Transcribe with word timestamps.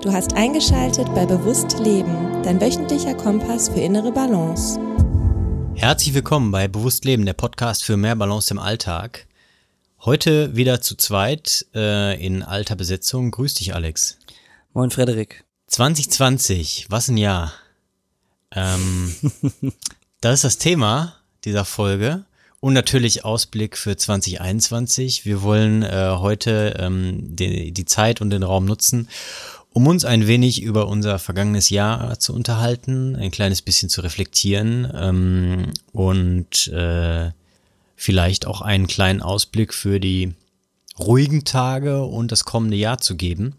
Du 0.00 0.12
hast 0.12 0.34
eingeschaltet 0.34 1.12
bei 1.12 1.26
Bewusst 1.26 1.80
Leben, 1.80 2.40
dein 2.44 2.60
wöchentlicher 2.60 3.14
Kompass 3.14 3.68
für 3.68 3.80
innere 3.80 4.12
Balance. 4.12 4.78
Herzlich 5.74 6.14
willkommen 6.14 6.52
bei 6.52 6.68
Bewusst 6.68 7.04
Leben, 7.04 7.26
der 7.26 7.32
Podcast 7.32 7.82
für 7.82 7.96
mehr 7.96 8.14
Balance 8.14 8.54
im 8.54 8.60
Alltag. 8.60 9.26
Heute 10.04 10.54
wieder 10.54 10.80
zu 10.80 10.94
zweit 10.94 11.66
äh, 11.74 12.24
in 12.24 12.44
alter 12.44 12.76
Besetzung. 12.76 13.32
Grüß 13.32 13.54
dich, 13.54 13.74
Alex. 13.74 14.18
Moin, 14.72 14.92
Frederik. 14.92 15.44
2020, 15.66 16.86
was 16.90 17.08
ein 17.08 17.16
Jahr. 17.16 17.52
Ähm, 18.52 19.16
das 20.20 20.34
ist 20.34 20.44
das 20.44 20.58
Thema 20.58 21.16
dieser 21.44 21.64
Folge. 21.64 22.24
Und 22.60 22.72
natürlich 22.72 23.24
Ausblick 23.24 23.76
für 23.76 23.96
2021. 23.96 25.24
Wir 25.24 25.42
wollen 25.42 25.82
äh, 25.82 26.14
heute 26.18 26.76
ähm, 26.78 27.36
die, 27.36 27.72
die 27.72 27.84
Zeit 27.84 28.20
und 28.20 28.30
den 28.30 28.42
Raum 28.42 28.64
nutzen, 28.64 29.08
um 29.78 29.86
uns 29.86 30.04
ein 30.04 30.26
wenig 30.26 30.60
über 30.60 30.88
unser 30.88 31.20
vergangenes 31.20 31.70
Jahr 31.70 32.18
zu 32.18 32.34
unterhalten, 32.34 33.14
ein 33.14 33.30
kleines 33.30 33.62
bisschen 33.62 33.88
zu 33.88 34.00
reflektieren 34.00 34.90
ähm, 34.92 35.70
und 35.92 36.66
äh, 36.66 37.30
vielleicht 37.94 38.44
auch 38.48 38.60
einen 38.60 38.88
kleinen 38.88 39.22
Ausblick 39.22 39.72
für 39.72 40.00
die 40.00 40.34
ruhigen 40.98 41.44
Tage 41.44 42.02
und 42.02 42.32
das 42.32 42.42
kommende 42.42 42.76
Jahr 42.76 42.98
zu 42.98 43.14
geben. 43.14 43.54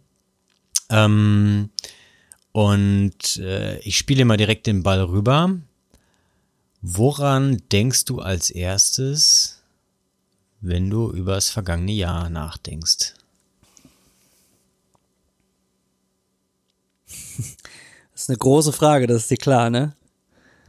Ähm, 0.90 1.70
und 2.52 3.38
äh, 3.38 3.80
ich 3.80 3.98
spiele 3.98 4.26
mal 4.26 4.36
direkt 4.36 4.68
den 4.68 4.84
Ball 4.84 5.02
rüber. 5.02 5.58
Woran 6.82 7.62
denkst 7.72 8.04
du 8.04 8.20
als 8.20 8.50
erstes, 8.50 9.64
wenn 10.60 10.90
du 10.90 11.14
über 11.14 11.36
das 11.36 11.50
vergangene 11.50 11.94
Jahr 11.94 12.30
nachdenkst? 12.30 13.14
Das 18.20 18.26
ist 18.26 18.32
eine 18.32 18.38
große 18.40 18.74
Frage, 18.74 19.08
das 19.08 19.22
ist 19.22 19.32
dir 19.32 19.38
klar, 19.38 19.70
ne? 19.70 19.96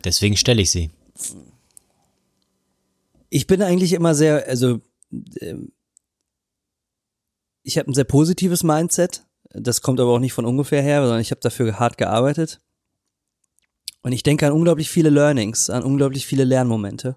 Deswegen 0.05 0.37
stelle 0.37 0.63
ich 0.63 0.71
sie. 0.71 0.91
Ich 3.29 3.49
bin 3.49 3.61
eigentlich 3.61 3.93
immer 3.93 4.15
sehr, 4.15 4.47
also 4.47 4.81
ähm, 5.41 5.73
ich 7.65 7.77
habe 7.77 7.91
ein 7.91 7.95
sehr 7.95 8.05
positives 8.05 8.63
Mindset. 8.63 9.25
Das 9.51 9.83
kommt 9.83 9.99
aber 9.99 10.13
auch 10.13 10.21
nicht 10.21 10.33
von 10.33 10.45
ungefähr 10.45 10.81
her, 10.81 11.03
sondern 11.03 11.21
ich 11.21 11.33
habe 11.33 11.41
dafür 11.41 11.81
hart 11.81 11.99
gearbeitet. 11.99 12.61
Und 14.03 14.13
ich 14.13 14.23
denke 14.23 14.47
an 14.47 14.53
unglaublich 14.53 14.89
viele 14.89 15.11
Learnings, 15.11 15.71
an 15.71 15.83
unglaublich 15.83 16.27
viele 16.27 16.45
Lernmomente 16.45 17.17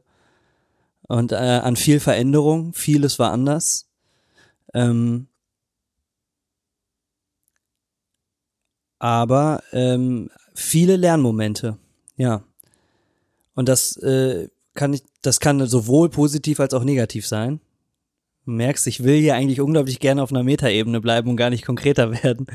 und 1.03 1.31
äh, 1.31 1.35
an 1.35 1.75
viel 1.75 2.00
Veränderung. 2.00 2.73
Vieles 2.73 3.19
war 3.19 3.31
anders. 3.31 3.88
Ähm, 4.73 5.27
aber 9.03 9.61
ähm, 9.71 10.29
viele 10.53 10.95
Lernmomente, 10.95 11.77
ja. 12.15 12.43
Und 13.55 13.69
das 13.69 13.97
äh, 13.97 14.49
kann 14.73 14.93
ich, 14.93 15.03
das 15.21 15.39
kann 15.39 15.65
sowohl 15.67 16.09
positiv 16.09 16.59
als 16.59 16.73
auch 16.73 16.83
negativ 16.83 17.27
sein. 17.27 17.59
Du 18.45 18.51
merkst, 18.51 18.87
ich 18.87 19.03
will 19.03 19.19
hier 19.19 19.35
eigentlich 19.35 19.61
unglaublich 19.61 19.99
gerne 19.99 20.23
auf 20.23 20.31
einer 20.31 20.43
Metaebene 20.43 21.01
bleiben 21.01 21.29
und 21.29 21.37
gar 21.37 21.49
nicht 21.49 21.65
konkreter 21.65 22.11
werden, 22.23 22.47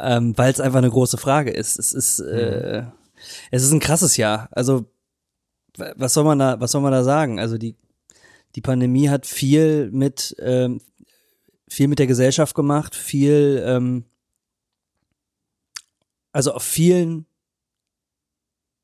ähm, 0.00 0.36
weil 0.36 0.50
es 0.50 0.60
einfach 0.60 0.78
eine 0.78 0.90
große 0.90 1.18
Frage 1.18 1.50
ist. 1.50 1.78
Es 1.78 1.92
ist 1.92 2.20
äh, 2.20 2.82
mhm 2.82 2.92
es 3.50 3.62
ist 3.62 3.72
ein 3.72 3.80
krasses 3.80 4.16
Jahr. 4.16 4.48
Also, 4.52 4.86
was 5.76 6.14
soll 6.14 6.24
man 6.24 6.38
da, 6.38 6.60
was 6.60 6.72
soll 6.72 6.82
man 6.82 6.92
da 6.92 7.04
sagen? 7.04 7.38
Also 7.38 7.56
die, 7.56 7.76
die 8.54 8.60
Pandemie 8.60 9.08
hat 9.08 9.26
viel 9.26 9.90
mit, 9.92 10.34
ähm, 10.40 10.80
viel 11.68 11.88
mit 11.88 11.98
der 11.98 12.06
Gesellschaft 12.06 12.54
gemacht, 12.54 12.94
viel, 12.94 13.62
ähm, 13.64 14.04
also 16.38 16.52
auf 16.52 16.62
vielen 16.62 17.26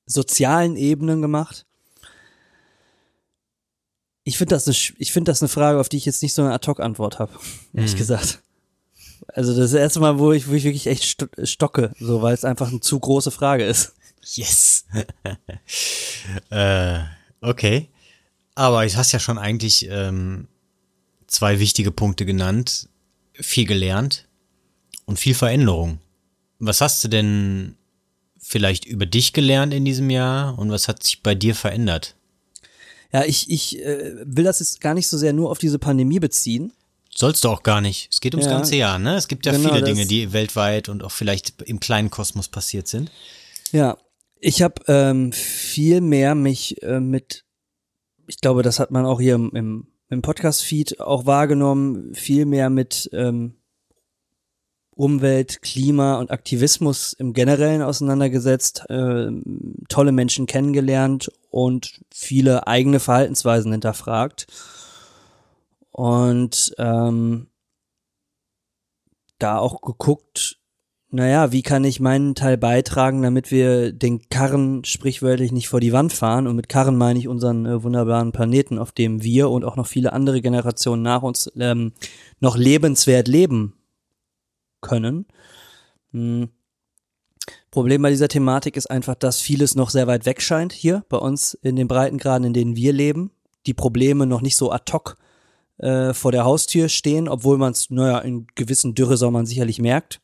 sozialen 0.07 0.75
Ebenen 0.75 1.23
gemacht. 1.23 1.67
Ich 4.25 4.39
finde 4.39 4.57
das, 4.57 4.67
eine, 4.67 4.77
ich 4.99 5.13
finde 5.13 5.31
das 5.31 5.41
eine 5.41 5.49
Frage, 5.49 5.79
auf 5.79 5.89
die 5.89 5.99
ich 5.99 6.05
jetzt 6.05 6.21
nicht 6.25 6.35
so 6.35 6.43
eine 6.43 6.53
Ad-Hoc-Antwort 6.53 7.21
habe, 7.21 7.33
ehrlich 7.73 7.93
mhm. 7.93 7.99
gesagt. 7.99 8.43
Also 9.29 9.57
das 9.57 9.73
erste 9.73 10.01
Mal, 10.01 10.19
wo 10.19 10.33
ich, 10.33 10.49
wo 10.49 10.55
ich 10.55 10.65
wirklich 10.65 10.89
echt 10.89 11.25
stocke, 11.45 11.93
so 12.01 12.23
weil 12.23 12.35
es 12.35 12.45
einfach 12.45 12.71
eine 12.71 12.81
zu 12.81 12.99
große 12.99 13.31
Frage 13.31 13.65
ist. 13.65 13.95
Yes. 14.25 14.87
äh, 16.51 16.99
okay. 17.41 17.89
Aber 18.57 18.85
ich 18.85 18.97
hast 18.97 19.13
ja 19.13 19.21
schon 19.21 19.39
eigentlich 19.39 19.87
ähm, 19.89 20.49
zwei 21.29 21.61
wichtige 21.61 21.93
Punkte 21.93 22.27
genannt. 22.27 22.89
Viel 23.33 23.65
gelernt 23.65 24.27
und 25.05 25.21
viel 25.21 25.37
Veränderung. 25.37 26.01
Was 26.59 26.81
hast 26.81 27.03
du 27.05 27.09
denn 27.09 27.77
vielleicht 28.39 28.85
über 28.85 29.07
dich 29.07 29.33
gelernt 29.33 29.73
in 29.73 29.85
diesem 29.85 30.11
Jahr 30.11 30.59
und 30.59 30.71
was 30.71 30.89
hat 30.89 31.03
sich 31.03 31.23
bei 31.23 31.35
dir 31.35 31.55
verändert? 31.55 32.15
Ja, 33.13 33.25
ich, 33.25 33.51
ich 33.51 33.81
äh, 33.81 34.17
will 34.25 34.45
das 34.45 34.61
jetzt 34.61 34.81
gar 34.81 34.95
nicht 34.95 35.09
so 35.09 35.17
sehr 35.17 35.33
nur 35.33 35.51
auf 35.51 35.59
diese 35.59 35.79
Pandemie 35.79 36.19
beziehen. 36.19 36.73
Sollst 37.17 37.45
du 37.45 37.49
auch 37.49 37.63
gar 37.63 37.81
nicht. 37.81 38.09
Es 38.11 38.21
geht 38.21 38.35
ums 38.35 38.47
ja, 38.47 38.53
ganze 38.53 38.75
Jahr, 38.75 38.99
ne? 38.99 39.15
Es 39.15 39.29
gibt 39.29 39.47
ja 39.47 39.53
genau, 39.53 39.69
viele 39.69 39.85
Dinge, 39.85 40.05
die 40.05 40.33
weltweit 40.33 40.89
und 40.89 41.05
auch 41.05 41.13
vielleicht 41.13 41.63
im 41.63 41.79
kleinen 41.79 42.11
Kosmos 42.11 42.49
passiert 42.49 42.89
sind. 42.89 43.11
Ja, 43.71 43.97
ich 44.41 44.63
habe 44.63 44.83
ähm, 44.89 45.33
viel 45.33 46.01
mehr 46.01 46.35
mich 46.35 46.83
äh, 46.83 46.99
mit, 46.99 47.45
ich 48.27 48.41
glaube, 48.41 48.63
das 48.63 48.81
hat 48.81 48.91
man 48.91 49.07
auch 49.07 49.21
hier 49.21 49.37
im, 49.37 49.87
im 50.11 50.23
Podcast-Feed 50.23 51.01
auch 51.01 51.25
wahrgenommen, 51.25 52.15
viel 52.15 52.47
mehr 52.47 52.69
mit 52.69 53.09
ähm, 53.13 53.55
Umwelt, 54.97 55.63
Klima 55.63 56.19
und 56.19 56.31
Aktivismus 56.31 57.13
im 57.13 57.33
Generellen 57.33 57.83
auseinandergesetzt, 57.83 58.85
äh, 58.89 59.31
tolle 59.89 60.13
Menschen 60.13 60.47
kennengelernt 60.47 61.31
und 61.51 62.01
viele 62.13 62.67
eigene 62.67 63.01
Verhaltensweisen 63.01 63.73
hinterfragt. 63.73 64.47
Und 65.91 66.75
ähm, 66.79 67.49
da 69.39 69.59
auch 69.59 69.81
geguckt, 69.81 70.59
naja, 71.11 71.53
wie 71.53 71.63
kann 71.63 71.85
ich 71.85 72.01
meinen 72.01 72.35
Teil 72.35 72.57
beitragen, 72.57 73.23
damit 73.23 73.53
wir 73.53 73.93
den 73.93 74.29
Karren 74.31 74.85
sprichwörtlich 74.85 75.53
nicht 75.53 75.69
vor 75.69 75.79
die 75.79 75.93
Wand 75.93 76.13
fahren? 76.13 76.49
Und 76.49 76.57
mit 76.57 76.69
Karren 76.69 76.97
meine 76.97 77.19
ich 77.19 77.29
unseren 77.29 77.67
äh, 77.67 77.83
wunderbaren 77.85 78.33
Planeten, 78.33 78.79
auf 78.79 78.91
dem 78.91 79.23
wir 79.23 79.51
und 79.51 79.65
auch 79.65 79.77
noch 79.77 79.87
viele 79.87 80.13
andere 80.13 80.41
Generationen 80.41 81.03
nach 81.03 81.23
uns 81.23 81.51
ähm, 81.57 81.93
noch 82.41 82.57
lebenswert 82.57 83.29
leben 83.29 83.75
können. 84.85 85.27
Hm. 86.13 86.51
Problem 87.71 88.03
bei 88.03 88.11
dieser 88.11 88.29
Thematik 88.29 88.77
ist 88.77 88.87
einfach, 88.87 89.17
dass 89.17 89.41
vieles 89.41 89.75
noch 89.75 89.91
sehr 89.91 90.07
weit 90.07 90.27
weg 90.27 90.41
scheint 90.41 90.73
hier 90.73 91.05
bei 91.09 91.17
uns 91.17 91.55
in 91.55 91.75
den 91.75 91.89
Breitengraden, 91.89 92.47
in 92.47 92.55
denen 92.55 92.77
wir 92.77 92.93
leben. 92.93 93.33
Die 93.67 93.75
Probleme 93.75 94.27
noch 94.27 94.41
nicht 94.41 94.57
so 94.57 94.71
ad 94.71 94.93
hoc 94.93 95.17
äh, 95.79 96.15
vor 96.15 96.31
der 96.31 96.45
Haustür 96.45 96.89
stehen, 96.89 97.29
obwohl 97.29 97.59
man 97.59 97.73
es, 97.73 97.91
naja, 97.91 98.21
in 98.21 98.47
gewissen 98.55 98.95
Dürresommern 98.95 99.47
sicherlich 99.47 99.81
merkt. 99.81 100.21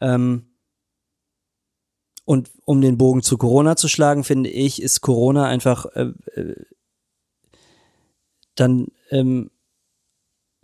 Ähm, 0.00 0.46
und 2.24 2.50
um 2.64 2.80
den 2.80 2.98
Bogen 2.98 3.22
zu 3.22 3.38
Corona 3.38 3.76
zu 3.76 3.88
schlagen, 3.88 4.24
finde 4.24 4.50
ich, 4.50 4.82
ist 4.82 5.00
Corona 5.00 5.46
einfach 5.46 5.86
äh, 5.94 6.12
äh, 6.34 6.54
dann 8.54 8.88
ähm, 9.10 9.50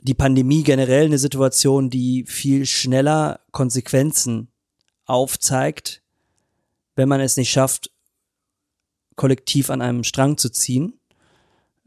die 0.02 0.14
Pandemie 0.14 0.64
generell 0.64 1.06
eine 1.06 1.18
Situation, 1.18 1.88
die 1.88 2.24
viel 2.26 2.66
schneller 2.66 3.40
Konsequenzen 3.52 4.48
aufzeigt, 5.06 6.02
wenn 6.96 7.08
man 7.08 7.20
es 7.20 7.36
nicht 7.36 7.50
schafft, 7.50 7.90
kollektiv 9.14 9.70
an 9.70 9.80
einem 9.80 10.04
Strang 10.04 10.38
zu 10.38 10.50
ziehen. 10.50 10.98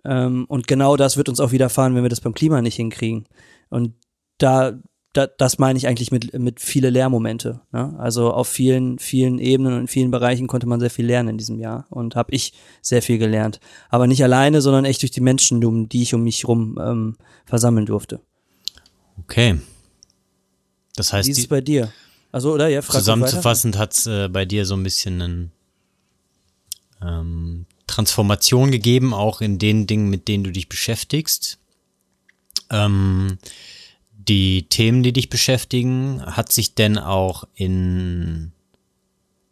Ähm, 0.06 0.46
und 0.48 0.68
genau 0.68 0.96
das 0.96 1.18
wird 1.18 1.28
uns 1.28 1.40
auch 1.40 1.52
widerfahren, 1.52 1.96
wenn 1.96 2.04
wir 2.04 2.10
das 2.10 2.22
beim 2.22 2.34
Klima 2.34 2.62
nicht 2.62 2.76
hinkriegen. 2.76 3.26
Und 3.70 3.94
da 4.38 4.80
da, 5.16 5.28
das 5.28 5.60
meine 5.60 5.78
ich 5.78 5.88
eigentlich 5.88 6.12
mit, 6.12 6.38
mit 6.38 6.60
viele 6.60 6.90
Lehrmomente. 6.90 7.62
Ne? 7.72 7.96
Also 7.98 8.34
auf 8.34 8.50
vielen, 8.50 9.00
vielen 9.00 9.40
Ebenen 9.40 9.74
und 9.74 9.80
in 9.82 9.88
vielen 9.88 10.12
Bereichen 10.12 10.48
konnte 10.48 10.68
man 10.68 10.82
sehr 10.82 10.90
viel 10.90 11.06
lernen 11.06 11.30
in 11.30 11.38
diesem 11.38 11.58
Jahr 11.58 11.88
und 11.90 12.16
habe 12.16 12.34
ich 12.34 12.54
sehr 12.82 13.02
viel 13.02 13.18
gelernt. 13.18 13.62
Aber 13.90 14.08
nicht 14.08 14.24
alleine, 14.24 14.62
sondern 14.62 14.84
echt 14.84 15.02
durch 15.02 15.12
die 15.12 15.22
Menschen, 15.22 15.88
die 15.90 16.02
ich 16.02 16.14
um 16.14 16.24
mich 16.24 16.46
rum 16.48 16.78
ähm, 16.82 17.16
versammeln 17.46 17.86
durfte. 17.86 18.20
Okay. 19.20 19.58
Das 20.96 21.14
heißt, 21.14 21.28
wie 21.28 21.32
ist 21.32 21.38
es 21.38 21.48
bei 21.48 21.62
dir? 21.62 21.92
Also 22.34 22.54
oder 22.54 22.68
ja, 22.68 22.82
zusammenzufassend 22.82 23.78
hat 23.78 23.94
es 23.94 24.08
äh, 24.08 24.28
bei 24.28 24.44
dir 24.44 24.66
so 24.66 24.76
ein 24.76 24.84
bisschen 24.84 25.22
einen 25.22 25.52
ähm, 27.02 27.66
Transformation 27.88 28.72
gegeben, 28.72 29.14
auch 29.14 29.40
in 29.40 29.60
den 29.60 29.88
Dingen, 29.88 30.10
mit 30.10 30.28
denen 30.28 30.44
du 30.44 30.52
dich 30.52 30.68
beschäftigst. 30.68 31.60
Ähm, 32.70 33.38
die 34.28 34.68
Themen, 34.70 35.04
die 35.04 35.14
dich 35.14 35.30
beschäftigen, 35.30 36.22
hat 36.26 36.52
sich 36.52 36.76
denn 36.76 36.98
auch 36.98 37.46
in 37.56 38.52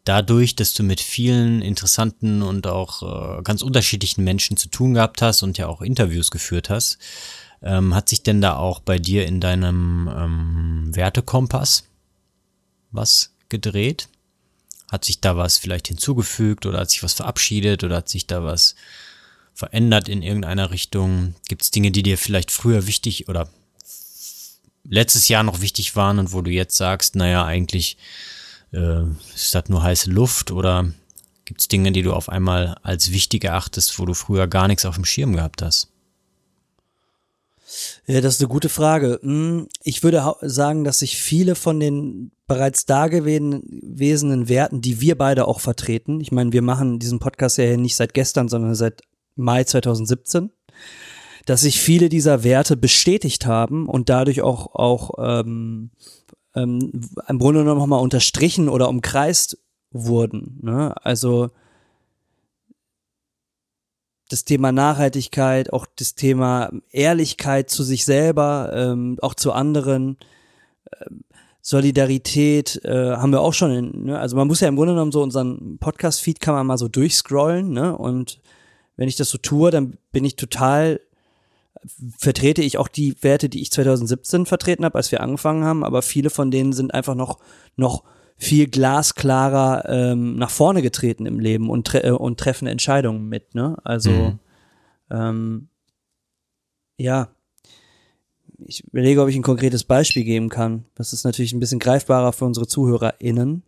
dadurch, 0.06 0.56
dass 0.56 0.74
du 0.74 0.84
mit 0.84 1.00
vielen 1.00 1.62
interessanten 1.62 2.42
und 2.42 2.68
auch 2.68 3.38
äh, 3.38 3.42
ganz 3.44 3.62
unterschiedlichen 3.62 4.24
Menschen 4.24 4.58
zu 4.58 4.70
tun 4.70 4.94
gehabt 4.94 5.22
hast 5.22 5.44
und 5.44 5.58
ja 5.58 5.68
auch 5.68 5.82
Interviews 5.82 6.32
geführt 6.32 6.70
hast, 6.70 6.98
ähm, 7.62 7.96
hat 7.96 8.10
sich 8.10 8.24
denn 8.24 8.42
da 8.42 8.58
auch 8.58 8.80
bei 8.80 9.00
dir 9.00 9.26
in 9.26 9.40
deinem 9.40 10.10
ähm, 10.14 10.96
Wertekompass 10.96 11.86
was 12.92 13.34
gedreht? 13.50 14.10
Hat 14.92 15.06
sich 15.06 15.22
da 15.22 15.38
was 15.38 15.58
vielleicht 15.58 15.88
hinzugefügt 15.88 16.66
oder 16.66 16.80
hat 16.80 16.92
sich 16.92 17.04
was 17.04 17.14
verabschiedet 17.14 17.84
oder 17.84 17.98
hat 17.98 18.10
sich 18.10 18.28
da 18.28 18.44
was 18.44 18.76
verändert 19.54 20.10
in 20.10 20.22
irgendeiner 20.22 20.72
Richtung? 20.72 21.36
Gibt 21.48 21.62
es 21.62 21.72
Dinge, 21.72 21.92
die 21.92 22.04
dir 22.04 22.18
vielleicht 22.18 22.52
früher 22.52 22.86
wichtig 22.88 23.30
oder 23.30 23.50
letztes 24.84 25.28
Jahr 25.28 25.44
noch 25.44 25.62
wichtig 25.62 25.96
waren 25.96 26.20
und 26.20 26.34
wo 26.34 26.42
du 26.42 26.52
jetzt 26.52 26.78
sagst, 26.78 27.16
naja, 27.16 27.46
eigentlich 27.46 27.98
äh, 28.72 29.04
ist 29.36 29.56
das 29.56 29.70
nur 29.70 29.84
heiße 29.84 30.10
Luft 30.10 30.52
oder 30.52 30.92
gibt 31.46 31.62
es 31.62 31.68
Dinge, 31.68 31.92
die 31.92 32.02
du 32.02 32.14
auf 32.14 32.30
einmal 32.30 32.78
als 32.84 33.12
wichtig 33.12 33.44
erachtest, 33.44 34.00
wo 34.00 34.06
du 34.06 34.14
früher 34.14 34.48
gar 34.48 34.68
nichts 34.68 34.86
auf 34.86 34.96
dem 34.96 35.06
Schirm 35.06 35.34
gehabt 35.34 35.62
hast? 35.62 35.90
Ja, 38.06 38.22
das 38.22 38.36
ist 38.36 38.42
eine 38.42 38.50
gute 38.50 38.70
Frage. 38.70 39.20
Hm, 39.22 39.68
ich 39.84 40.04
würde 40.04 40.36
sagen, 40.42 40.84
dass 40.84 41.00
sich 41.00 41.18
viele 41.18 41.56
von 41.56 41.80
den 41.80 42.32
bereits 42.46 42.86
dagewesenen 42.86 44.50
Werten, 44.50 44.82
die 44.82 45.02
wir 45.02 45.18
beide 45.18 45.48
auch 45.48 45.60
vertreten, 45.60 46.20
ich 46.20 46.32
meine, 46.32 46.54
wir 46.54 46.62
machen 46.62 47.00
diesen 47.00 47.20
Podcast 47.20 47.58
ja 47.58 47.78
nicht 47.78 47.96
seit 47.96 48.14
gestern, 48.14 48.48
sondern 48.50 48.76
seit 48.76 49.02
Mai 49.36 49.64
2017, 49.64 50.52
dass 51.46 51.62
sich 51.62 51.82
viele 51.82 52.10
dieser 52.10 52.44
Werte 52.44 52.78
bestätigt 52.78 53.46
haben 53.46 53.88
und 53.88 54.10
dadurch 54.10 54.42
auch, 54.42 54.76
auch 54.76 55.12
ähm, 55.18 55.92
ähm, 56.56 57.10
im 57.28 57.40
Grunde 57.40 57.62
genommen 57.62 57.80
nochmal 57.80 58.02
unterstrichen 58.02 58.70
oder 58.70 58.90
umkreist 58.90 59.58
wurden. 59.92 60.60
Ne? 60.62 60.96
Also 61.06 61.50
das 64.30 64.46
Thema 64.46 64.72
Nachhaltigkeit, 64.72 65.74
auch 65.74 65.86
das 65.96 66.16
Thema 66.16 66.72
Ehrlichkeit 66.90 67.70
zu 67.70 67.84
sich 67.84 68.06
selber, 68.06 68.72
ähm, 68.74 69.18
auch 69.22 69.36
zu 69.36 69.52
anderen, 69.52 70.18
ähm, 71.02 71.24
Solidarität 71.66 72.84
äh, 72.84 73.16
haben 73.16 73.32
wir 73.32 73.40
auch 73.40 73.54
schon. 73.54 73.72
In, 73.72 74.06
ne? 74.06 74.20
Also 74.20 74.36
man 74.36 74.48
muss 74.48 74.60
ja 74.60 74.68
im 74.68 74.76
Grunde 74.76 74.94
genommen 74.94 75.14
so 75.14 75.24
unseren 75.24 75.78
Podcast-Feed 75.78 76.42
kann 76.42 76.56
man 76.56 76.68
mal 76.68 76.78
so 76.78 76.90
durchscrollen, 76.90 77.72
ne? 77.72 77.98
Und 77.98 78.42
wenn 78.98 79.08
ich 79.08 79.16
das 79.16 79.30
so 79.30 79.38
tue, 79.38 79.72
dann 79.72 79.98
bin 80.12 80.26
ich 80.26 80.36
total 80.36 81.00
vertrete 82.18 82.62
ich 82.62 82.78
auch 82.78 82.88
die 82.88 83.16
Werte, 83.22 83.50
die 83.50 83.62
ich 83.62 83.72
2017 83.72 84.46
vertreten 84.46 84.86
habe, 84.86 84.96
als 84.96 85.12
wir 85.12 85.22
angefangen 85.22 85.64
haben, 85.64 85.84
aber 85.84 86.02
viele 86.02 86.30
von 86.30 86.52
denen 86.52 86.74
sind 86.74 86.94
einfach 86.94 87.16
noch, 87.16 87.40
noch 87.76 88.04
viel 88.38 88.68
glasklarer 88.68 89.86
ähm, 89.88 90.36
nach 90.36 90.50
vorne 90.50 90.82
getreten 90.82 91.26
im 91.26 91.40
Leben 91.40 91.70
und, 91.70 91.88
tre 91.88 92.04
äh, 92.04 92.12
und 92.12 92.40
treffen 92.40 92.68
Entscheidungen 92.68 93.28
mit, 93.30 93.56
ne? 93.56 93.78
Also 93.84 94.12
mhm. 94.12 94.40
ähm, 95.12 95.68
ja, 96.98 97.30
ich 98.66 98.84
überlege, 98.86 99.22
ob 99.22 99.30
ich 99.30 99.36
ein 99.36 99.44
konkretes 99.44 99.84
Beispiel 99.84 100.24
geben 100.24 100.50
kann. 100.50 100.86
Das 100.96 101.14
ist 101.14 101.24
natürlich 101.24 101.54
ein 101.54 101.60
bisschen 101.60 101.80
greifbarer 101.80 102.34
für 102.34 102.46
unsere 102.46 102.68
ZuhörerInnen. 102.68 103.64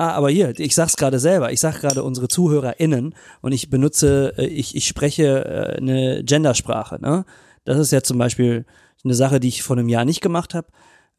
Ah, 0.00 0.12
aber 0.12 0.30
hier, 0.30 0.58
ich 0.58 0.74
sag's 0.74 0.96
gerade 0.96 1.18
selber. 1.18 1.52
Ich 1.52 1.60
sag 1.60 1.82
gerade 1.82 2.02
unsere 2.02 2.26
ZuhörerInnen 2.26 3.14
und 3.42 3.52
ich 3.52 3.68
benutze, 3.68 4.32
äh, 4.38 4.46
ich, 4.46 4.74
ich 4.74 4.86
spreche 4.86 5.44
äh, 5.44 5.76
eine 5.76 6.24
Gendersprache. 6.24 6.98
Ne? 7.02 7.26
Das 7.66 7.78
ist 7.78 7.92
ja 7.92 8.02
zum 8.02 8.16
Beispiel 8.16 8.64
eine 9.04 9.12
Sache, 9.12 9.40
die 9.40 9.48
ich 9.48 9.62
vor 9.62 9.76
einem 9.76 9.90
Jahr 9.90 10.06
nicht 10.06 10.22
gemacht 10.22 10.54
habe. 10.54 10.68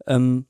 Ähm, 0.07 0.47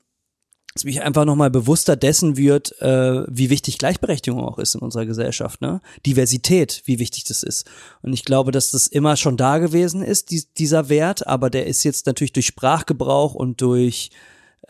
dass 0.72 0.84
mich 0.84 1.02
einfach 1.02 1.26
nochmal 1.26 1.50
bewusster 1.50 1.94
dessen 1.94 2.38
wird, 2.38 2.80
äh, 2.80 3.22
wie 3.28 3.50
wichtig 3.50 3.76
Gleichberechtigung 3.76 4.40
auch 4.40 4.58
ist 4.58 4.76
in 4.76 4.80
unserer 4.80 5.04
Gesellschaft, 5.04 5.60
ne? 5.60 5.82
Diversität, 6.06 6.80
wie 6.86 6.98
wichtig 6.98 7.24
das 7.24 7.42
ist. 7.42 7.70
Und 8.00 8.14
ich 8.14 8.24
glaube, 8.24 8.50
dass 8.50 8.70
das 8.70 8.86
immer 8.86 9.18
schon 9.18 9.36
da 9.36 9.58
gewesen 9.58 10.00
ist, 10.00 10.30
die, 10.30 10.42
dieser 10.56 10.88
Wert, 10.88 11.26
aber 11.26 11.50
der 11.50 11.66
ist 11.66 11.84
jetzt 11.84 12.06
natürlich 12.06 12.32
durch 12.32 12.46
Sprachgebrauch 12.46 13.34
und 13.34 13.60
durch 13.60 14.08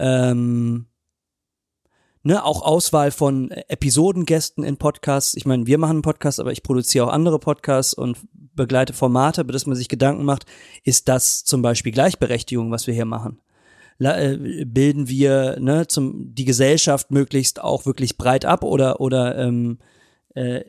ähm, 0.00 0.86
ne, 2.22 2.44
auch 2.44 2.62
Auswahl 2.62 3.10
von 3.10 3.50
Episodengästen 3.50 4.64
in 4.64 4.76
Podcasts. 4.76 5.34
Ich 5.34 5.46
meine, 5.46 5.66
wir 5.66 5.78
machen 5.78 5.96
einen 5.96 6.02
Podcast, 6.02 6.40
aber 6.40 6.52
ich 6.52 6.62
produziere 6.62 7.06
auch 7.06 7.12
andere 7.12 7.38
Podcasts 7.38 7.94
und 7.94 8.18
begleite 8.54 8.92
Formate, 8.92 9.42
über 9.42 9.52
das 9.52 9.66
man 9.66 9.76
sich 9.76 9.88
Gedanken 9.88 10.24
macht, 10.24 10.46
ist 10.84 11.08
das 11.08 11.44
zum 11.44 11.62
Beispiel 11.62 11.92
Gleichberechtigung, 11.92 12.70
was 12.70 12.86
wir 12.86 12.94
hier 12.94 13.04
machen? 13.04 13.40
Äh, 13.98 14.64
bilden 14.64 15.08
wir 15.08 15.58
ne, 15.60 15.86
zum, 15.86 16.34
die 16.34 16.44
Gesellschaft 16.44 17.10
möglichst 17.10 17.62
auch 17.62 17.86
wirklich 17.86 18.18
breit 18.18 18.44
ab 18.44 18.64
oder, 18.64 19.00
oder 19.00 19.38
ähm, 19.38 19.78
äh, 20.34 20.64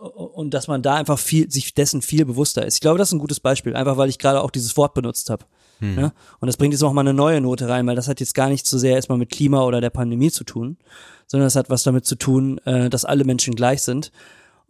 und 0.00 0.54
dass 0.54 0.66
man 0.66 0.82
da 0.82 0.94
einfach 0.94 1.18
viel, 1.18 1.50
sich 1.50 1.74
dessen 1.74 2.00
viel 2.00 2.24
bewusster 2.24 2.64
ist. 2.64 2.74
Ich 2.74 2.80
glaube, 2.80 2.98
das 2.98 3.08
ist 3.08 3.12
ein 3.12 3.18
gutes 3.18 3.40
Beispiel, 3.40 3.76
einfach 3.76 3.96
weil 3.96 4.08
ich 4.08 4.18
gerade 4.18 4.40
auch 4.40 4.50
dieses 4.50 4.76
Wort 4.76 4.94
benutzt 4.94 5.28
habe. 5.28 5.44
Hm. 5.80 5.94
Ne? 5.94 6.12
Und 6.38 6.46
das 6.46 6.56
bringt 6.56 6.72
jetzt 6.72 6.82
noch 6.82 6.92
mal 6.92 7.00
eine 7.00 7.14
neue 7.14 7.40
Note 7.40 7.68
rein, 7.68 7.86
weil 7.86 7.96
das 7.96 8.08
hat 8.08 8.20
jetzt 8.20 8.34
gar 8.34 8.48
nicht 8.48 8.66
so 8.66 8.78
sehr 8.78 8.94
erstmal 8.94 9.18
mit 9.18 9.30
Klima 9.30 9.62
oder 9.64 9.80
der 9.80 9.90
Pandemie 9.90 10.30
zu 10.30 10.44
tun, 10.44 10.76
sondern 11.26 11.46
es 11.46 11.56
hat 11.56 11.70
was 11.70 11.82
damit 11.82 12.06
zu 12.06 12.16
tun, 12.16 12.58
äh, 12.64 12.90
dass 12.90 13.04
alle 13.04 13.24
Menschen 13.24 13.54
gleich 13.54 13.82
sind 13.82 14.12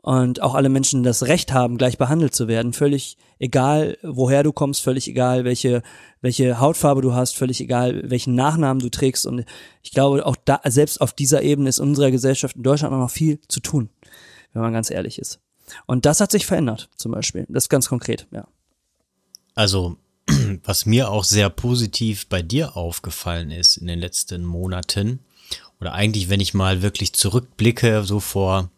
und 0.02 0.40
auch 0.40 0.54
alle 0.54 0.70
Menschen 0.70 1.02
das 1.02 1.24
Recht 1.24 1.52
haben, 1.52 1.76
gleich 1.76 1.98
behandelt 1.98 2.34
zu 2.34 2.48
werden. 2.48 2.72
Völlig 2.72 3.18
egal, 3.38 3.98
woher 4.02 4.42
du 4.42 4.52
kommst, 4.52 4.82
völlig 4.82 5.08
egal, 5.08 5.44
welche, 5.44 5.82
welche 6.22 6.58
Hautfarbe 6.58 7.02
du 7.02 7.12
hast, 7.12 7.36
völlig 7.36 7.60
egal, 7.60 8.08
welchen 8.08 8.34
Nachnamen 8.34 8.80
du 8.80 8.88
trägst. 8.88 9.26
Und 9.26 9.44
ich 9.82 9.90
glaube, 9.90 10.24
auch 10.24 10.36
da, 10.44 10.60
selbst 10.64 11.00
auf 11.00 11.12
dieser 11.12 11.42
Ebene 11.42 11.68
ist 11.68 11.80
unserer 11.80 12.10
Gesellschaft 12.10 12.56
in 12.56 12.62
Deutschland 12.62 12.94
noch 12.94 13.10
viel 13.10 13.40
zu 13.48 13.60
tun, 13.60 13.90
wenn 14.52 14.62
man 14.62 14.72
ganz 14.72 14.90
ehrlich 14.90 15.18
ist. 15.18 15.40
Und 15.86 16.06
das 16.06 16.20
hat 16.20 16.30
sich 16.30 16.46
verändert, 16.46 16.88
zum 16.96 17.12
Beispiel. 17.12 17.46
Das 17.48 17.64
ist 17.64 17.68
ganz 17.68 17.88
konkret, 17.88 18.26
ja. 18.30 18.46
Also 19.54 19.96
was 20.64 20.86
mir 20.86 21.10
auch 21.10 21.24
sehr 21.24 21.50
positiv 21.50 22.26
bei 22.26 22.42
dir 22.42 22.76
aufgefallen 22.76 23.50
ist 23.50 23.76
in 23.76 23.86
den 23.86 23.98
letzten 23.98 24.44
Monaten, 24.44 25.20
oder 25.80 25.94
eigentlich, 25.94 26.28
wenn 26.28 26.40
ich 26.40 26.54
mal 26.54 26.82
wirklich 26.82 27.14
zurückblicke, 27.14 28.04
so 28.04 28.20
vor 28.20 28.70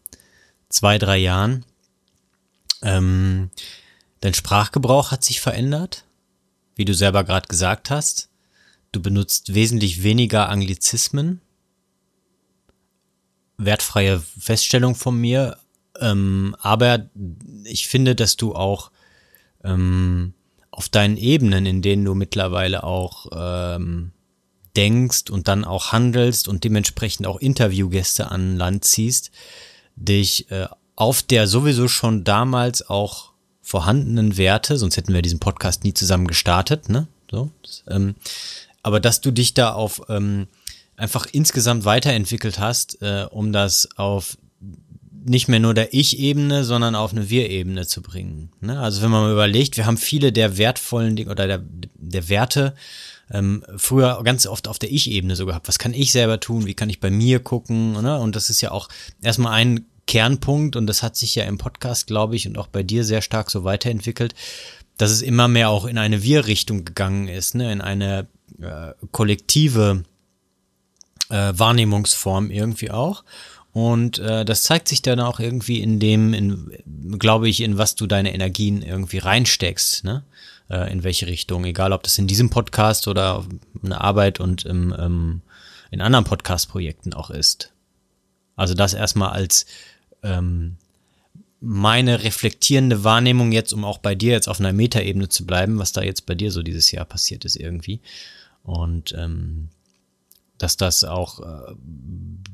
zwei, 0.69 0.97
drei 0.97 1.17
Jahren, 1.17 1.65
ähm, 2.81 3.49
dein 4.21 4.33
Sprachgebrauch 4.33 5.11
hat 5.11 5.23
sich 5.23 5.41
verändert, 5.41 6.05
wie 6.75 6.85
du 6.85 6.93
selber 6.93 7.23
gerade 7.23 7.47
gesagt 7.47 7.89
hast. 7.89 8.29
Du 8.91 9.01
benutzt 9.01 9.53
wesentlich 9.53 10.03
weniger 10.03 10.49
Anglizismen. 10.49 11.41
Wertfreie 13.57 14.21
Feststellung 14.39 14.95
von 14.95 15.19
mir. 15.19 15.57
Ähm, 15.99 16.55
aber 16.59 17.09
ich 17.63 17.87
finde, 17.87 18.15
dass 18.15 18.35
du 18.37 18.55
auch 18.55 18.91
ähm, 19.63 20.33
auf 20.73 20.89
deinen 20.89 21.17
Ebenen, 21.17 21.65
in 21.67 21.81
denen 21.81 22.03
du 22.03 22.15
mittlerweile 22.15 22.83
auch 22.83 23.27
ähm, 23.31 24.11
denkst 24.75 25.29
und 25.29 25.47
dann 25.47 25.65
auch 25.65 25.91
handelst 25.91 26.47
und 26.47 26.63
dementsprechend 26.63 27.27
auch 27.27 27.39
Interviewgäste 27.39 28.31
an 28.31 28.57
Land 28.57 28.83
ziehst, 28.83 29.29
dich 29.95 30.49
äh, 30.49 30.67
auf 30.95 31.21
der 31.21 31.47
sowieso 31.47 31.87
schon 31.87 32.23
damals 32.23 32.89
auch 32.89 33.33
vorhandenen 33.61 34.35
Werte, 34.35 34.77
sonst 34.77 34.97
hätten 34.97 35.13
wir 35.13 35.21
diesen 35.21 35.39
Podcast 35.39 35.83
nie 35.83 35.93
zusammen 35.93 36.27
gestartet, 36.27 36.89
ne? 36.89 37.07
So, 37.29 37.51
ähm, 37.87 38.15
aber 38.81 38.99
dass 38.99 39.21
du 39.21 39.31
dich 39.31 39.53
da 39.53 39.73
auf 39.73 40.01
ähm, 40.09 40.47
einfach 40.97 41.27
insgesamt 41.31 41.85
weiterentwickelt 41.85 42.57
hast, 42.57 43.01
äh, 43.01 43.27
um 43.29 43.53
das 43.53 43.89
auf 43.95 44.37
nicht 45.25 45.47
mehr 45.47 45.59
nur 45.59 45.73
der 45.73 45.93
Ich-Ebene, 45.93 46.63
sondern 46.63 46.95
auf 46.95 47.11
eine 47.11 47.29
Wir-Ebene 47.29 47.87
zu 47.87 48.01
bringen. 48.01 48.49
Ne? 48.61 48.79
Also 48.79 49.01
wenn 49.01 49.11
man 49.11 49.23
mal 49.23 49.31
überlegt, 49.31 49.77
wir 49.77 49.85
haben 49.85 49.97
viele 49.97 50.31
der 50.31 50.57
wertvollen 50.57 51.15
Dinge 51.15 51.31
oder 51.31 51.47
der, 51.47 51.63
der 51.95 52.29
Werte 52.29 52.73
ähm, 53.31 53.63
früher 53.77 54.21
ganz 54.23 54.45
oft 54.45 54.67
auf 54.67 54.79
der 54.79 54.91
Ich-Ebene 54.91 55.35
so 55.35 55.45
gehabt. 55.45 55.67
Was 55.67 55.79
kann 55.79 55.93
ich 55.93 56.11
selber 56.11 56.39
tun? 56.39 56.65
Wie 56.65 56.73
kann 56.73 56.89
ich 56.89 56.99
bei 56.99 57.09
mir 57.09 57.39
gucken? 57.39 57.93
Ne? 57.93 58.19
Und 58.19 58.35
das 58.35 58.49
ist 58.49 58.61
ja 58.61 58.71
auch 58.71 58.89
erstmal 59.21 59.53
ein 59.53 59.85
Kernpunkt 60.05 60.75
und 60.75 60.87
das 60.87 61.01
hat 61.01 61.15
sich 61.15 61.35
ja 61.35 61.45
im 61.45 61.57
Podcast, 61.57 62.07
glaube 62.07 62.35
ich, 62.35 62.47
und 62.47 62.57
auch 62.57 62.67
bei 62.67 62.83
dir 62.83 63.03
sehr 63.05 63.21
stark 63.21 63.49
so 63.49 63.63
weiterentwickelt, 63.63 64.35
dass 64.97 65.11
es 65.11 65.21
immer 65.21 65.47
mehr 65.47 65.69
auch 65.69 65.85
in 65.85 65.97
eine 65.97 66.23
Wir-Richtung 66.23 66.85
gegangen 66.85 67.27
ist, 67.27 67.55
ne? 67.55 67.71
in 67.71 67.81
eine 67.81 68.27
äh, 68.61 68.91
kollektive 69.11 70.03
äh, 71.29 71.53
Wahrnehmungsform 71.55 72.51
irgendwie 72.51 72.91
auch. 72.91 73.23
Und 73.73 74.19
äh, 74.19 74.45
das 74.45 74.63
zeigt 74.63 74.87
sich 74.87 75.01
dann 75.01 75.19
auch 75.19 75.39
irgendwie 75.39 75.81
in 75.81 75.99
dem, 75.99 76.33
in, 76.33 77.17
glaube 77.17 77.49
ich, 77.49 77.61
in 77.61 77.79
was 77.79 77.95
du 77.95 78.05
deine 78.05 78.33
Energien 78.33 78.83
irgendwie 78.83 79.17
reinsteckst, 79.17 80.03
ne? 80.03 80.23
Äh, 80.69 80.91
in 80.91 81.03
welche 81.03 81.25
Richtung, 81.25 81.65
egal 81.65 81.91
ob 81.91 82.03
das 82.03 82.17
in 82.19 82.27
diesem 82.27 82.51
Podcast 82.51 83.07
oder 83.07 83.43
eine 83.83 83.99
Arbeit 83.99 84.39
und 84.39 84.63
im, 84.65 84.95
ähm, 84.97 85.41
in 85.89 86.01
anderen 86.01 86.25
Podcast-Projekten 86.25 87.13
auch 87.13 87.31
ist. 87.31 87.71
Also 88.55 88.75
das 88.75 88.93
erstmal 88.93 89.31
als 89.31 89.65
ähm, 90.21 90.77
meine 91.59 92.23
reflektierende 92.23 93.03
Wahrnehmung 93.03 93.51
jetzt, 93.51 93.73
um 93.73 93.85
auch 93.85 93.97
bei 93.97 94.15
dir 94.15 94.33
jetzt 94.33 94.49
auf 94.49 94.59
einer 94.59 94.73
Metaebene 94.73 95.29
zu 95.29 95.45
bleiben, 95.45 95.79
was 95.79 95.93
da 95.93 96.03
jetzt 96.03 96.25
bei 96.25 96.35
dir 96.35 96.51
so 96.51 96.61
dieses 96.61 96.91
Jahr 96.91 97.05
passiert 97.05 97.45
ist 97.45 97.55
irgendwie. 97.55 98.01
Und 98.63 99.13
ähm, 99.17 99.69
dass 100.57 100.77
das 100.77 101.03
auch 101.03 101.39
äh, 101.39 101.73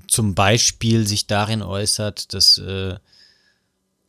zum 0.10 0.36
Beispiel 0.36 1.08
sich 1.08 1.28
darin 1.28 1.62
äußert, 1.62 2.34
dass 2.34 2.58
äh, 2.58 2.96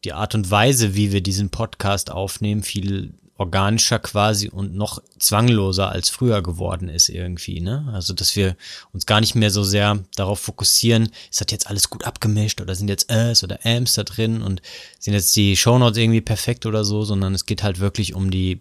die 0.04 0.12
Art 0.12 0.34
und 0.34 0.50
Weise, 0.50 0.94
wie 0.94 1.12
wir 1.12 1.22
diesen 1.22 1.50
Podcast 1.50 2.10
aufnehmen, 2.10 2.62
viel 2.62 3.14
organischer 3.40 3.98
quasi 3.98 4.50
und 4.50 4.74
noch 4.74 5.02
zwangloser 5.18 5.88
als 5.88 6.10
früher 6.10 6.42
geworden 6.42 6.90
ist 6.90 7.08
irgendwie, 7.08 7.62
ne? 7.62 7.88
Also, 7.90 8.12
dass 8.12 8.36
wir 8.36 8.54
uns 8.92 9.06
gar 9.06 9.20
nicht 9.20 9.34
mehr 9.34 9.50
so 9.50 9.64
sehr 9.64 9.98
darauf 10.14 10.40
fokussieren, 10.40 11.08
ist 11.30 11.40
das 11.40 11.46
jetzt 11.50 11.66
alles 11.66 11.88
gut 11.88 12.04
abgemischt 12.04 12.60
oder 12.60 12.74
sind 12.74 12.88
jetzt 12.88 13.10
Äs 13.10 13.42
oder 13.42 13.58
Ams 13.64 13.94
da 13.94 14.04
drin 14.04 14.42
und 14.42 14.60
sind 14.98 15.14
jetzt 15.14 15.34
die 15.36 15.56
Shownotes 15.56 15.96
irgendwie 15.96 16.20
perfekt 16.20 16.66
oder 16.66 16.84
so, 16.84 17.02
sondern 17.02 17.34
es 17.34 17.46
geht 17.46 17.62
halt 17.62 17.80
wirklich 17.80 18.14
um 18.14 18.30
die 18.30 18.60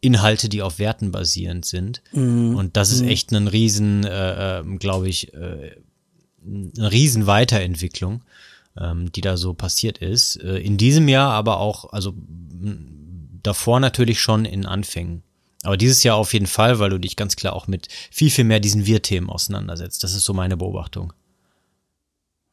Inhalte, 0.00 0.48
die 0.48 0.62
auf 0.62 0.80
Werten 0.80 1.12
basierend 1.12 1.64
sind. 1.64 2.02
Mhm. 2.10 2.56
Und 2.56 2.76
das 2.76 2.90
ist 2.90 3.02
mhm. 3.02 3.08
echt 3.08 3.32
ein 3.32 3.46
riesen, 3.46 4.04
äh, 4.04 4.58
äh 4.58 4.76
glaube 4.78 5.08
ich, 5.08 5.32
äh, 5.34 5.76
eine 6.44 6.90
riesen 6.90 7.26
Weiterentwicklung, 7.26 8.22
ähm, 8.78 9.10
die 9.12 9.20
da 9.20 9.36
so 9.36 9.54
passiert 9.54 9.98
ist. 9.98 10.36
Äh, 10.36 10.58
in 10.58 10.76
diesem 10.76 11.08
Jahr 11.08 11.32
aber 11.32 11.58
auch, 11.58 11.92
also 11.92 12.14
davor 13.42 13.80
natürlich 13.80 14.20
schon 14.20 14.44
in 14.44 14.66
Anfängen. 14.66 15.22
Aber 15.64 15.76
dieses 15.76 16.02
Jahr 16.04 16.16
auf 16.16 16.32
jeden 16.34 16.46
Fall, 16.46 16.78
weil 16.78 16.90
du 16.90 16.98
dich 16.98 17.16
ganz 17.16 17.36
klar 17.36 17.54
auch 17.54 17.66
mit 17.66 17.88
viel, 18.10 18.30
viel 18.30 18.44
mehr 18.44 18.60
diesen 18.60 18.86
Wir-Themen 18.86 19.28
auseinandersetzt. 19.28 20.04
Das 20.04 20.14
ist 20.14 20.24
so 20.24 20.32
meine 20.32 20.56
Beobachtung. 20.56 21.12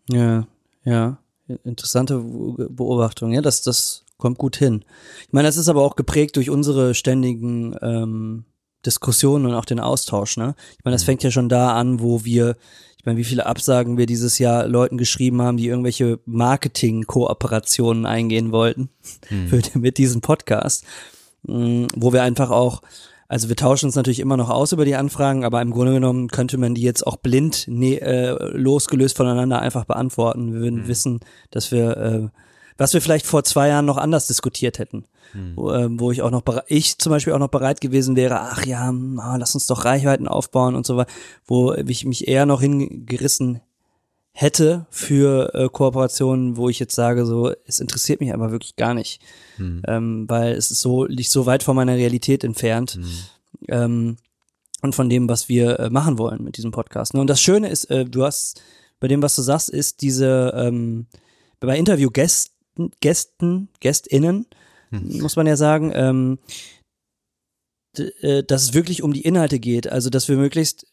Ja, 0.10 0.48
ja. 0.84 1.18
Interessante 1.64 2.18
Beobachtung. 2.18 3.32
Ja, 3.32 3.42
das, 3.42 3.62
das 3.62 4.04
kommt 4.18 4.40
gut 4.40 4.56
hin. 4.56 4.84
Ich 5.28 5.34
meine, 5.34 5.48
das 5.48 5.58
ist 5.58 5.70
aber 5.70 5.84
auch 5.84 5.96
geprägt 5.96 6.36
durch 6.38 6.50
unsere 6.50 6.96
ständigen 6.96 7.76
ähm, 7.82 8.46
Diskussionen 8.86 9.46
und 9.46 9.54
auch 9.54 9.66
den 9.66 9.80
Austausch. 9.80 10.38
Ne? 10.38 10.56
Ich 10.78 10.84
meine, 10.84 10.96
das 10.96 11.04
mhm. 11.04 11.06
fängt 11.06 11.24
ja 11.24 11.32
schon 11.32 11.50
da 11.50 11.76
an, 11.76 12.00
wo 12.00 12.24
wir 12.26 12.58
ich 13.06 13.08
meine, 13.08 13.20
wie 13.20 13.24
viele 13.24 13.46
Absagen 13.46 14.00
wir 14.00 14.08
dieses 14.08 14.40
Jahr 14.40 14.68
Leuten 14.68 14.98
geschrieben 14.98 15.40
haben, 15.40 15.58
die 15.58 15.68
irgendwelche 15.68 16.18
Marketing-Kooperationen 16.26 18.08
eingehen 18.08 18.52
wollten 18.52 18.90
hm. 19.28 19.48
für, 19.48 19.62
mit 19.78 20.00
diesem 20.00 20.22
Podcast, 20.22 20.86
mm, 21.44 21.86
wo 21.96 22.14
wir 22.14 22.24
einfach 22.24 22.50
auch 22.50 22.82
also 23.28 23.48
wir 23.50 23.56
tauschen 23.56 23.88
uns 23.88 23.96
natürlich 23.96 24.20
immer 24.20 24.38
noch 24.38 24.50
aus 24.50 24.72
über 24.72 24.86
die 24.86 24.96
Anfragen, 24.96 25.46
aber 25.46 25.62
im 25.62 25.70
Grunde 25.70 25.94
genommen 25.94 26.30
könnte 26.30 26.58
man 26.58 26.74
die 26.74 26.82
jetzt 26.82 27.06
auch 27.06 27.18
blind 27.18 27.68
ne, 27.68 28.00
äh, 28.02 28.58
losgelöst 28.58 29.18
voneinander 29.18 29.60
einfach 29.60 29.86
beantworten. 29.86 30.54
Wir 30.54 30.62
würden 30.62 30.84
mhm. 30.84 30.88
wissen, 30.88 31.20
dass 31.52 31.72
wir, 31.72 31.98
äh, 31.98 32.28
was 32.78 32.94
wir 32.94 33.02
vielleicht 33.02 33.26
vor 33.26 33.44
zwei 33.44 33.70
Jahren 33.70 33.86
noch 33.86 33.98
anders 33.98 34.28
diskutiert 34.28 34.80
hätten. 34.80 35.06
Hm. 35.32 35.54
Wo, 35.56 35.72
äh, 35.72 35.88
wo, 35.92 36.12
ich 36.12 36.22
auch 36.22 36.32
noch, 36.32 36.44
ich 36.68 36.98
zum 36.98 37.12
Beispiel 37.12 37.34
auch 37.34 37.40
noch 37.40 37.50
bereit 37.50 37.82
gewesen 37.82 38.16
wäre, 38.16 38.40
ach 38.42 38.66
ja, 38.66 38.94
ah, 39.18 39.36
lass 39.38 39.56
uns 39.56 39.68
doch 39.68 39.86
Reichweiten 39.86 40.28
aufbauen 40.28 40.76
und 40.76 40.86
so 40.86 40.98
weiter, 40.98 41.12
wo 41.46 41.74
ich 41.74 42.06
mich 42.06 42.28
eher 42.28 42.46
noch 42.46 42.62
hingerissen 42.62 43.62
hätte 44.32 44.86
für 44.90 45.54
äh, 45.54 45.70
Kooperationen, 45.70 46.58
wo 46.58 46.68
ich 46.68 46.80
jetzt 46.80 46.96
sage, 46.96 47.26
so, 47.26 47.54
es 47.66 47.80
interessiert 47.80 48.20
mich 48.20 48.34
aber 48.34 48.52
wirklich 48.52 48.76
gar 48.76 48.94
nicht, 48.94 49.22
hm. 49.56 49.82
ähm, 49.88 50.26
weil 50.28 50.54
es 50.54 50.72
ist 50.72 50.82
so, 50.82 51.06
liegt 51.06 51.32
so 51.32 51.46
weit 51.46 51.64
von 51.64 51.76
meiner 51.76 51.96
Realität 51.96 52.44
entfernt. 52.44 52.96
Hm. 52.96 53.08
Ähm, 53.70 54.18
und 54.82 54.94
von 54.94 55.10
dem, 55.10 55.30
was 55.30 55.50
wir 55.50 55.80
äh, 55.80 55.90
machen 55.90 56.18
wollen 56.18 56.44
mit 56.44 56.58
diesem 56.58 56.72
Podcast. 56.72 57.16
Und 57.16 57.28
das 57.28 57.42
Schöne 57.42 57.70
ist, 57.70 57.86
äh, 57.86 58.06
du 58.06 58.24
hast 58.24 58.62
bei 59.00 59.08
dem, 59.08 59.22
was 59.22 59.36
du 59.36 59.42
sagst, 59.42 59.70
ist 59.70 60.02
diese 60.02 60.54
ähm, 60.56 61.08
bei 61.60 61.78
Interviewgästen, 61.78 62.55
Gästen, 63.00 63.70
Gästinnen 63.80 64.48
hm. 64.90 65.22
muss 65.22 65.36
man 65.36 65.48
ja 65.48 65.56
sagen, 65.56 65.92
ähm, 65.94 66.40
äh, 67.98 68.44
dass 68.44 68.64
es 68.64 68.74
wirklich 68.74 69.04
um 69.04 69.14
die 69.14 69.22
Inhalte 69.22 69.60
geht. 69.60 69.88
Also, 69.88 70.10
dass 70.10 70.28
wir 70.28 70.38
möglichst, 70.38 70.88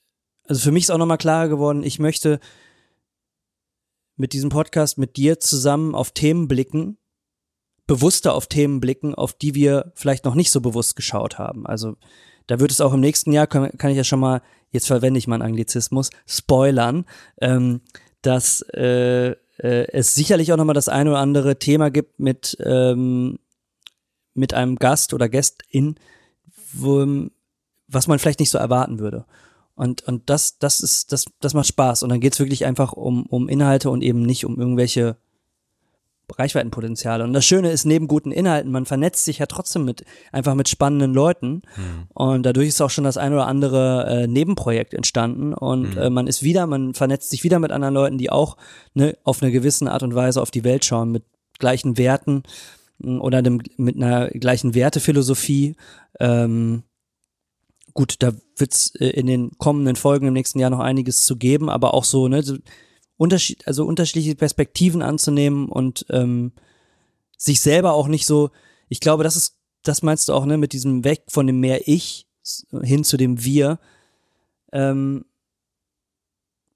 also 0.47 0.61
für 0.61 0.73
mich 0.73 0.85
ist 0.85 0.91
auch 0.91 0.99
nochmal 0.99 1.19
klar 1.19 1.49
geworden, 1.49 1.83
ich 1.83 1.99
möchte 1.99 2.41
mit 4.17 4.33
diesem 4.33 4.51
Podcast 4.51 4.99
mit 4.99 5.17
dir 5.17 5.41
zusammen 5.41 5.95
auf 5.95 6.13
Themen 6.13 6.47
blicken, 6.47 6.99
bewusster 7.87 8.35
auf 8.35 8.47
Themen 8.47 8.81
blicken, 8.81 9.15
auf 9.15 9.33
die 9.33 9.55
wir 9.55 9.93
vielleicht 9.95 10.25
noch 10.25 10.35
nicht 10.35 10.51
so 10.51 10.61
bewusst 10.61 10.97
geschaut 10.97 11.39
haben. 11.39 11.67
Also 11.67 11.97
da 12.47 12.61
wird 12.61 12.71
es 12.71 12.81
auch 12.81 12.93
im 12.93 13.01
nächsten 13.01 13.33
Jahr, 13.33 13.47
kann, 13.47 13.77
kann 13.79 13.91
ich 13.91 13.97
ja 13.97 14.05
schon 14.05 14.21
mal, 14.21 14.43
jetzt 14.71 14.87
verwende 14.87 15.19
ich 15.19 15.27
meinen 15.27 15.43
Anglizismus, 15.43 16.11
spoilern, 16.27 17.07
ähm, 17.41 17.81
dass 18.21 18.61
äh, 18.71 19.35
äh, 19.59 19.87
es 19.93 20.15
sicherlich 20.15 20.53
auch 20.53 20.57
nochmal 20.57 20.75
das 20.75 20.89
eine 20.89 21.11
oder 21.11 21.21
andere 21.21 21.59
Thema 21.59 21.91
gibt 21.91 22.19
mit 22.21 22.57
ähm, 22.65 23.39
mit 24.35 24.55
einem 24.55 24.77
Gast 24.77 25.13
oder 25.15 25.29
Gästin, 25.29 25.97
wo, 26.73 27.07
was 27.89 28.07
man 28.07 28.19
vielleicht 28.19 28.41
nicht 28.41 28.51
so 28.51 28.59
erwarten 28.59 28.99
würde. 28.99 29.25
Und, 29.75 30.03
und 30.03 30.29
das, 30.29 30.59
das 30.59 30.81
ist, 30.81 31.13
das, 31.13 31.27
das 31.41 31.55
macht 31.55 31.67
Spaß. 31.67 32.03
Und 32.03 32.11
dann 32.11 32.21
geht's 32.21 32.39
wirklich 32.39 32.65
einfach 32.65 32.93
um, 32.93 33.27
um 33.27 33.49
Inhalte 33.49 33.91
und 33.91 34.03
eben 34.03 34.23
nicht 34.23 34.45
um 34.45 34.59
irgendwelche 34.59 35.17
Reichweitenpotenziale. 36.31 37.25
Und 37.25 37.33
das 37.33 37.45
Schöne 37.45 37.71
ist, 37.71 37.85
neben 37.85 38.09
guten 38.09 38.33
Inhalten, 38.33 38.71
man 38.71 38.87
vernetzt 38.87 39.25
sich 39.25 39.39
ja 39.39 39.47
trotzdem 39.47 39.85
mit, 39.85 40.05
einfach 40.33 40.55
mit 40.55 40.69
spannenden 40.69 41.13
Leuten. 41.13 41.63
Mhm. 41.77 42.07
Und 42.15 42.47
dadurch 42.47 42.69
ist 42.69 42.81
auch 42.81 42.91
schon 42.91 43.05
das 43.05 43.17
ein 43.17 43.33
oder 43.33 43.47
andere 43.47 44.07
äh, 44.09 44.27
Nebenprojekt 44.27 44.95
entstanden. 44.95 45.53
Und 45.53 45.95
mhm. 45.95 46.01
äh, 46.01 46.11
man 46.11 46.27
ist 46.27 46.43
wieder, 46.43 46.67
man 46.67 46.95
vernetzt 46.95 47.31
sich 47.31 47.45
wieder 47.45 47.59
mit 47.59 47.73
anderen 47.73 47.95
Leuten, 47.95 48.19
die 48.19 48.31
auch 48.31 48.57
ne, 48.95 49.17
auf 49.25 49.43
eine 49.43 49.53
gewisse 49.53 49.91
Art 49.91 50.03
und 50.03 50.15
Weise 50.15 50.41
auf 50.41 50.51
die 50.51 50.65
Welt 50.65 50.85
schauen, 50.85 51.13
mit 51.13 51.25
gleichen 51.59 51.99
Werten 51.99 52.43
oder 53.03 53.43
dem, 53.43 53.61
mit 53.77 53.97
einer 53.97 54.29
gleichen 54.31 54.75
Wertephilosophie. 54.75 55.77
Ähm, 56.21 56.85
gut, 57.95 58.17
da 58.21 58.33
wird's 58.57 58.95
äh, 58.97 59.09
in 59.09 59.27
den 59.27 59.51
kommenden 59.59 59.97
Folgen 59.97 60.27
im 60.27 60.35
nächsten 60.35 60.59
Jahr 60.59 60.71
noch 60.71 60.81
einiges 60.81 61.25
zu 61.25 61.37
geben, 61.37 61.69
aber 61.69 61.95
auch 61.95 62.05
so, 62.05 62.29
ne, 62.29 62.43
so 62.43 62.57
Unterschied, 63.23 63.67
also 63.69 63.87
unterschiedliche 63.87 64.35
Perspektiven 64.35 65.01
anzunehmen 65.01 65.69
und 65.69 66.05
ähm, 66.11 66.51
sich 67.39 67.61
selber 67.61 67.93
auch 67.93 68.09
nicht 68.09 68.27
so, 68.27 68.51
ich 68.89 68.99
glaube, 68.99 69.23
das 69.23 69.37
ist, 69.37 69.57
das 69.85 70.03
meinst 70.03 70.29
du 70.29 70.33
auch, 70.33 70.45
ne, 70.45 70.59
mit 70.59 70.73
diesem 70.73 71.05
Weg 71.05 71.23
von 71.29 71.47
dem 71.47 71.61
mehr 71.61 71.87
Ich 71.87 72.27
hin 72.83 73.05
zu 73.05 73.17
dem 73.17 73.45
Wir, 73.45 73.79
ähm, 74.73 75.25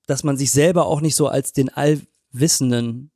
dass 0.06 0.22
man 0.22 0.36
sich 0.36 0.52
selber 0.52 0.86
auch 0.86 1.00
nicht 1.00 1.16
so 1.16 1.26
als 1.26 1.52
den 1.52 1.68
Allwissenden 1.68 3.10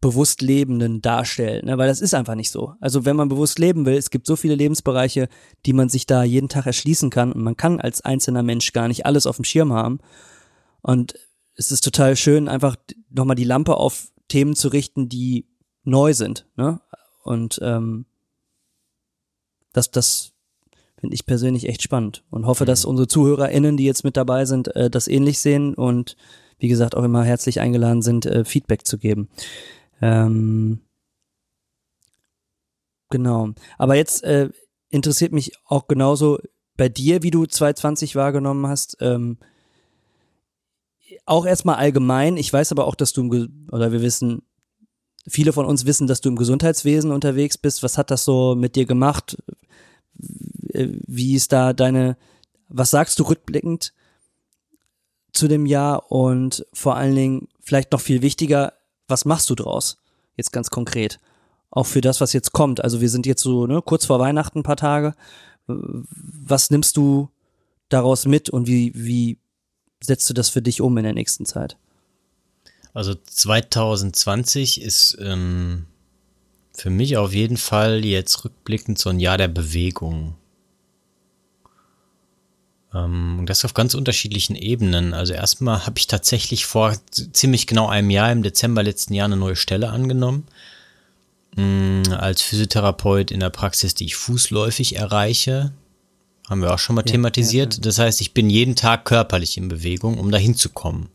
bewusst 0.00 0.40
Lebenden 0.40 1.02
darstellt, 1.02 1.66
ne? 1.66 1.76
weil 1.76 1.88
das 1.88 2.00
ist 2.00 2.14
einfach 2.14 2.36
nicht 2.36 2.50
so. 2.50 2.72
Also 2.80 3.04
wenn 3.04 3.16
man 3.16 3.28
bewusst 3.28 3.58
leben 3.58 3.84
will, 3.84 3.98
es 3.98 4.08
gibt 4.08 4.26
so 4.26 4.34
viele 4.34 4.54
Lebensbereiche, 4.54 5.28
die 5.66 5.74
man 5.74 5.90
sich 5.90 6.06
da 6.06 6.24
jeden 6.24 6.48
Tag 6.48 6.64
erschließen 6.64 7.10
kann 7.10 7.32
und 7.32 7.42
man 7.42 7.58
kann 7.58 7.80
als 7.80 8.00
einzelner 8.00 8.42
Mensch 8.42 8.72
gar 8.72 8.88
nicht 8.88 9.04
alles 9.04 9.26
auf 9.26 9.36
dem 9.36 9.44
Schirm 9.44 9.74
haben. 9.74 9.98
Und 10.80 11.16
es 11.60 11.70
ist 11.70 11.82
total 11.82 12.16
schön, 12.16 12.48
einfach 12.48 12.76
nochmal 13.10 13.36
die 13.36 13.44
Lampe 13.44 13.76
auf 13.76 14.08
Themen 14.28 14.56
zu 14.56 14.68
richten, 14.68 15.10
die 15.10 15.46
neu 15.84 16.14
sind. 16.14 16.46
Ne? 16.56 16.80
Und 17.22 17.60
ähm, 17.62 18.06
das, 19.74 19.90
das 19.90 20.32
finde 20.98 21.14
ich 21.14 21.26
persönlich 21.26 21.68
echt 21.68 21.82
spannend 21.82 22.24
und 22.30 22.46
hoffe, 22.46 22.64
dass 22.64 22.84
mhm. 22.84 22.90
unsere 22.92 23.08
ZuhörerInnen, 23.08 23.76
die 23.76 23.84
jetzt 23.84 24.04
mit 24.04 24.16
dabei 24.16 24.46
sind, 24.46 24.74
äh, 24.74 24.88
das 24.88 25.06
ähnlich 25.06 25.38
sehen 25.38 25.74
und 25.74 26.16
wie 26.58 26.68
gesagt 26.68 26.94
auch 26.94 27.04
immer 27.04 27.24
herzlich 27.24 27.60
eingeladen 27.60 28.00
sind, 28.00 28.24
äh, 28.24 28.46
Feedback 28.46 28.86
zu 28.86 28.96
geben. 28.96 29.28
Ähm, 30.00 30.80
genau. 33.10 33.50
Aber 33.76 33.96
jetzt 33.96 34.24
äh, 34.24 34.48
interessiert 34.88 35.32
mich 35.32 35.52
auch 35.66 35.88
genauso 35.88 36.38
bei 36.78 36.88
dir, 36.88 37.22
wie 37.22 37.30
du 37.30 37.44
2020 37.44 38.16
wahrgenommen 38.16 38.66
hast. 38.66 38.96
Ähm, 39.00 39.36
auch 41.30 41.46
erstmal 41.46 41.76
allgemein. 41.76 42.36
Ich 42.36 42.52
weiß 42.52 42.72
aber 42.72 42.86
auch, 42.86 42.94
dass 42.94 43.12
du 43.12 43.22
im, 43.22 43.68
oder 43.70 43.92
wir 43.92 44.02
wissen, 44.02 44.42
viele 45.28 45.52
von 45.52 45.64
uns 45.64 45.86
wissen, 45.86 46.06
dass 46.06 46.20
du 46.20 46.28
im 46.28 46.36
Gesundheitswesen 46.36 47.12
unterwegs 47.12 47.56
bist. 47.56 47.82
Was 47.82 47.98
hat 47.98 48.10
das 48.10 48.24
so 48.24 48.54
mit 48.56 48.74
dir 48.74 48.84
gemacht? 48.84 49.36
Wie 50.12 51.34
ist 51.34 51.52
da 51.52 51.72
deine, 51.72 52.16
was 52.68 52.90
sagst 52.90 53.18
du 53.18 53.22
rückblickend 53.22 53.92
zu 55.32 55.46
dem 55.46 55.66
Jahr? 55.66 56.10
Und 56.10 56.66
vor 56.72 56.96
allen 56.96 57.14
Dingen, 57.14 57.48
vielleicht 57.60 57.92
noch 57.92 58.00
viel 58.00 58.22
wichtiger, 58.22 58.72
was 59.06 59.24
machst 59.24 59.48
du 59.50 59.54
draus? 59.54 59.98
Jetzt 60.36 60.52
ganz 60.52 60.70
konkret. 60.70 61.20
Auch 61.70 61.86
für 61.86 62.00
das, 62.00 62.20
was 62.20 62.32
jetzt 62.32 62.52
kommt. 62.52 62.82
Also 62.82 63.00
wir 63.00 63.08
sind 63.08 63.26
jetzt 63.26 63.42
so 63.42 63.66
ne, 63.66 63.82
kurz 63.82 64.06
vor 64.06 64.18
Weihnachten 64.18 64.60
ein 64.60 64.64
paar 64.64 64.76
Tage. 64.76 65.14
Was 65.66 66.70
nimmst 66.70 66.96
du 66.96 67.28
daraus 67.88 68.26
mit 68.26 68.50
und 68.50 68.66
wie, 68.66 68.92
wie 68.96 69.38
setzt 70.02 70.28
du 70.28 70.34
das 70.34 70.48
für 70.48 70.62
dich 70.62 70.80
um 70.80 70.96
in 70.98 71.04
der 71.04 71.14
nächsten 71.14 71.46
Zeit? 71.46 71.76
Also 72.92 73.14
2020 73.14 74.82
ist 74.82 75.16
ähm, 75.20 75.86
für 76.72 76.90
mich 76.90 77.16
auf 77.16 77.32
jeden 77.32 77.56
Fall 77.56 78.04
jetzt 78.04 78.44
rückblickend 78.44 78.98
so 78.98 79.10
ein 79.10 79.20
Jahr 79.20 79.38
der 79.38 79.48
Bewegung. 79.48 80.34
Ähm, 82.92 83.44
das 83.46 83.64
auf 83.64 83.74
ganz 83.74 83.94
unterschiedlichen 83.94 84.56
Ebenen. 84.56 85.14
Also 85.14 85.32
erstmal 85.32 85.86
habe 85.86 85.98
ich 85.98 86.06
tatsächlich 86.06 86.66
vor 86.66 86.96
ziemlich 87.32 87.66
genau 87.66 87.88
einem 87.88 88.10
Jahr, 88.10 88.32
im 88.32 88.42
Dezember 88.42 88.82
letzten 88.82 89.14
Jahr, 89.14 89.26
eine 89.26 89.36
neue 89.36 89.56
Stelle 89.56 89.90
angenommen. 89.90 90.46
Mm, 91.56 92.02
als 92.12 92.42
Physiotherapeut 92.42 93.30
in 93.30 93.40
der 93.40 93.50
Praxis, 93.50 93.94
die 93.94 94.06
ich 94.06 94.16
fußläufig 94.16 94.96
erreiche. 94.96 95.72
Haben 96.50 96.62
wir 96.62 96.74
auch 96.74 96.80
schon 96.80 96.96
mal 96.96 97.06
ja, 97.06 97.12
thematisiert. 97.12 97.76
Ja. 97.76 97.80
Das 97.80 97.98
heißt, 98.00 98.20
ich 98.20 98.34
bin 98.34 98.50
jeden 98.50 98.74
Tag 98.74 99.04
körperlich 99.04 99.56
in 99.56 99.68
Bewegung, 99.68 100.18
um 100.18 100.32
dahin 100.32 100.56
zu 100.56 100.68
kommen. 100.68 101.08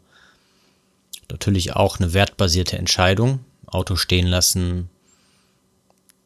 Natürlich 1.30 1.76
auch 1.76 2.00
eine 2.00 2.14
wertbasierte 2.14 2.78
Entscheidung. 2.78 3.42
Auto 3.66 3.98
stehen 3.98 4.28
lassen, 4.28 4.90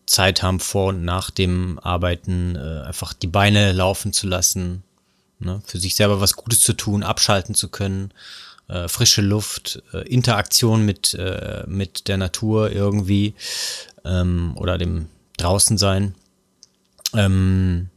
Zeit 0.06 0.44
haben, 0.44 0.60
vor 0.60 0.90
und 0.90 1.04
nach 1.04 1.32
dem 1.32 1.80
Arbeiten 1.80 2.56
äh, 2.56 2.82
einfach 2.86 3.14
die 3.14 3.28
Beine 3.28 3.72
laufen 3.72 4.14
zu 4.14 4.28
lassen, 4.28 4.84
ne? 5.40 5.62
für 5.66 5.80
sich 5.80 5.96
selber 5.96 6.22
was 6.22 6.36
Gutes 6.36 6.62
zu 6.62 6.74
tun, 6.74 7.02
abschalten 7.02 7.56
zu 7.56 7.70
können, 7.70 8.12
äh, 8.68 8.88
frische 8.88 9.22
Luft, 9.22 9.82
äh, 9.94 10.08
Interaktion 10.08 10.86
mit, 10.86 11.16
äh, 11.16 11.64
mit 11.66 12.08
der 12.08 12.18
Natur 12.18 12.72
irgendwie 12.72 13.34
ähm, 14.06 14.54
oder 14.56 14.78
dem 14.78 15.08
draußen 15.38 15.80
sein. 15.80 16.14
Ähm, 17.16 17.90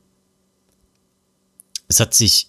es 1.93 2.01
hat 2.01 2.15
sich 2.15 2.49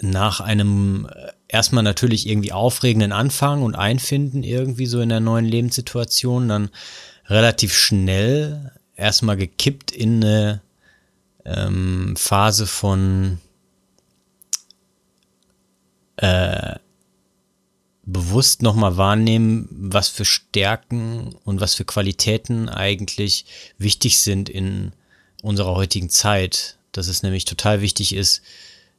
nach 0.00 0.40
einem 0.40 1.08
äh, 1.08 1.32
erstmal 1.46 1.84
natürlich 1.84 2.26
irgendwie 2.26 2.52
aufregenden 2.52 3.12
Anfang 3.12 3.62
und 3.62 3.76
Einfinden 3.76 4.42
irgendwie 4.42 4.86
so 4.86 5.00
in 5.00 5.08
der 5.08 5.20
neuen 5.20 5.44
Lebenssituation, 5.44 6.48
dann 6.48 6.70
relativ 7.26 7.72
schnell 7.72 8.72
erstmal 8.96 9.36
gekippt 9.36 9.92
in 9.92 10.24
eine 10.24 10.62
ähm, 11.44 12.16
Phase 12.16 12.66
von 12.66 13.38
äh, 16.16 16.74
bewusst 18.04 18.62
nochmal 18.62 18.96
wahrnehmen, 18.96 19.68
was 19.70 20.08
für 20.08 20.24
Stärken 20.24 21.36
und 21.44 21.60
was 21.60 21.74
für 21.74 21.84
Qualitäten 21.84 22.68
eigentlich 22.68 23.46
wichtig 23.78 24.20
sind 24.20 24.48
in 24.48 24.92
unserer 25.46 25.74
heutigen 25.74 26.10
Zeit. 26.10 26.76
Dass 26.92 27.08
es 27.08 27.22
nämlich 27.22 27.44
total 27.44 27.80
wichtig 27.80 28.14
ist, 28.14 28.42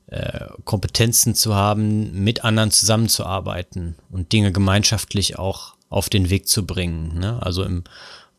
äh, 0.07 0.47
Kompetenzen 0.63 1.35
zu 1.35 1.55
haben, 1.55 2.23
mit 2.23 2.43
anderen 2.43 2.71
zusammenzuarbeiten 2.71 3.95
und 4.11 4.31
Dinge 4.31 4.51
gemeinschaftlich 4.51 5.37
auch 5.37 5.73
auf 5.89 6.09
den 6.09 6.29
Weg 6.29 6.47
zu 6.47 6.65
bringen. 6.65 7.19
Ne? 7.19 7.41
Also 7.41 7.63
im 7.63 7.83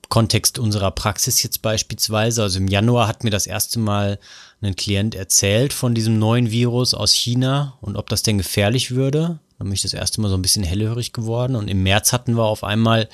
Kontext 0.09 0.59
unserer 0.59 0.91
Praxis 0.91 1.43
jetzt 1.43 1.61
beispielsweise, 1.61 2.43
also 2.43 2.59
im 2.59 2.69
Januar 2.69 3.09
hat 3.09 3.25
mir 3.25 3.31
das 3.31 3.47
erste 3.47 3.79
Mal 3.79 4.19
ein 4.63 4.77
Klient 4.77 5.15
erzählt 5.15 5.73
von 5.73 5.95
diesem 5.95 6.19
neuen 6.19 6.51
Virus 6.51 6.95
aus 6.95 7.13
China 7.13 7.77
und 7.81 7.97
ob 7.97 8.09
das 8.09 8.23
denn 8.23 8.39
gefährlich 8.39 8.93
würde. 8.93 9.39
Da 9.59 9.65
bin 9.65 9.73
ich 9.73 9.83
das 9.83 9.93
erste 9.93 10.21
Mal 10.21 10.29
so 10.29 10.37
ein 10.37 10.43
bisschen 10.43 10.63
hellhörig 10.63 11.13
geworden 11.13 11.57
und 11.57 11.67
im 11.67 11.83
März 11.83 12.13
hatten 12.13 12.37
wir 12.37 12.45
auf 12.45 12.63
einmal 12.63 13.09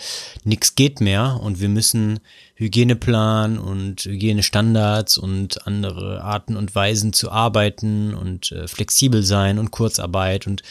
nichts 0.45 0.75
geht 0.75 1.01
mehr 1.01 1.41
und 1.43 1.59
wir 1.59 1.71
müssen 1.71 2.21
Hygieneplan 2.57 3.59
und 3.59 4.05
Hygienestandards 4.05 5.17
und 5.17 5.67
andere 5.67 6.23
Arten 6.23 6.57
und 6.57 6.75
Weisen 6.75 7.15
zu 7.15 7.31
arbeiten 7.31 8.13
und 8.15 8.53
äh, 8.53 8.69
flexibel 8.69 9.23
sein 9.23 9.59
und 9.59 9.71
Kurzarbeit 9.71 10.47
und 10.47 10.63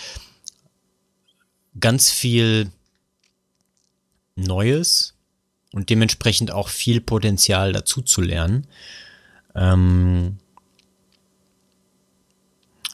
ganz 1.79 2.11
viel 2.11 2.71
Neues 4.35 5.15
und 5.71 5.89
dementsprechend 5.89 6.51
auch 6.51 6.69
viel 6.69 7.01
Potenzial 7.01 7.73
dazu 7.73 8.03
zu 8.03 8.21
lernen. 8.21 8.67
Ähm, 9.55 10.37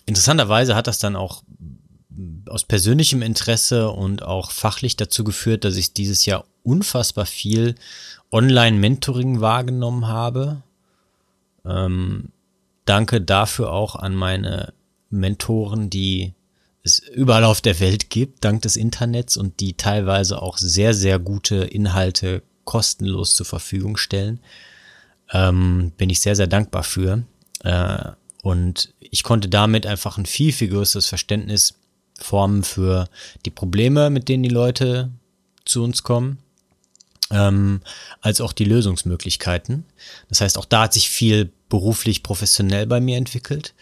interessanterweise 0.05 0.75
hat 0.75 0.87
das 0.87 0.99
dann 0.99 1.17
auch 1.17 1.43
aus 2.47 2.63
persönlichem 2.63 3.21
Interesse 3.21 3.89
und 3.89 4.23
auch 4.23 4.51
fachlich 4.51 4.97
dazu 4.97 5.23
geführt, 5.23 5.63
dass 5.63 5.75
ich 5.75 5.93
dieses 5.93 6.25
Jahr 6.25 6.45
unfassbar 6.63 7.25
viel 7.25 7.75
Online-Mentoring 8.31 9.41
wahrgenommen 9.41 10.07
habe. 10.07 10.61
Ähm, 11.65 12.29
danke 12.85 13.21
dafür 13.21 13.71
auch 13.71 13.95
an 13.95 14.15
meine 14.15 14.73
Mentoren, 15.09 15.89
die 15.89 16.33
es 16.83 16.99
überall 16.99 17.43
auf 17.43 17.61
der 17.61 17.79
Welt 17.79 18.09
gibt, 18.09 18.43
dank 18.43 18.61
des 18.61 18.75
Internets 18.75 19.37
und 19.37 19.59
die 19.59 19.73
teilweise 19.73 20.41
auch 20.41 20.57
sehr, 20.57 20.93
sehr 20.93 21.19
gute 21.19 21.57
Inhalte 21.57 22.41
kostenlos 22.63 23.35
zur 23.35 23.45
Verfügung 23.45 23.97
stellen. 23.97 24.39
Ähm, 25.31 25.91
bin 25.97 26.09
ich 26.09 26.21
sehr, 26.21 26.35
sehr 26.35 26.47
dankbar 26.47 26.83
für. 26.83 27.23
Äh, 27.63 28.11
und 28.41 28.93
ich 28.99 29.23
konnte 29.23 29.49
damit 29.49 29.85
einfach 29.85 30.17
ein 30.17 30.25
viel, 30.25 30.53
viel 30.53 30.69
größeres 30.69 31.07
Verständnis 31.07 31.78
formen 32.23 32.63
für 32.63 33.09
die 33.45 33.49
Probleme, 33.49 34.09
mit 34.09 34.29
denen 34.29 34.43
die 34.43 34.49
Leute 34.49 35.11
zu 35.65 35.83
uns 35.83 36.03
kommen, 36.03 36.39
ähm, 37.31 37.81
als 38.21 38.41
auch 38.41 38.53
die 38.53 38.65
Lösungsmöglichkeiten. 38.65 39.85
Das 40.29 40.41
heißt, 40.41 40.57
auch 40.57 40.65
da 40.65 40.83
hat 40.83 40.93
sich 40.93 41.09
viel 41.09 41.51
beruflich, 41.69 42.23
professionell 42.23 42.87
bei 42.87 42.99
mir 42.99 43.17
entwickelt. 43.17 43.73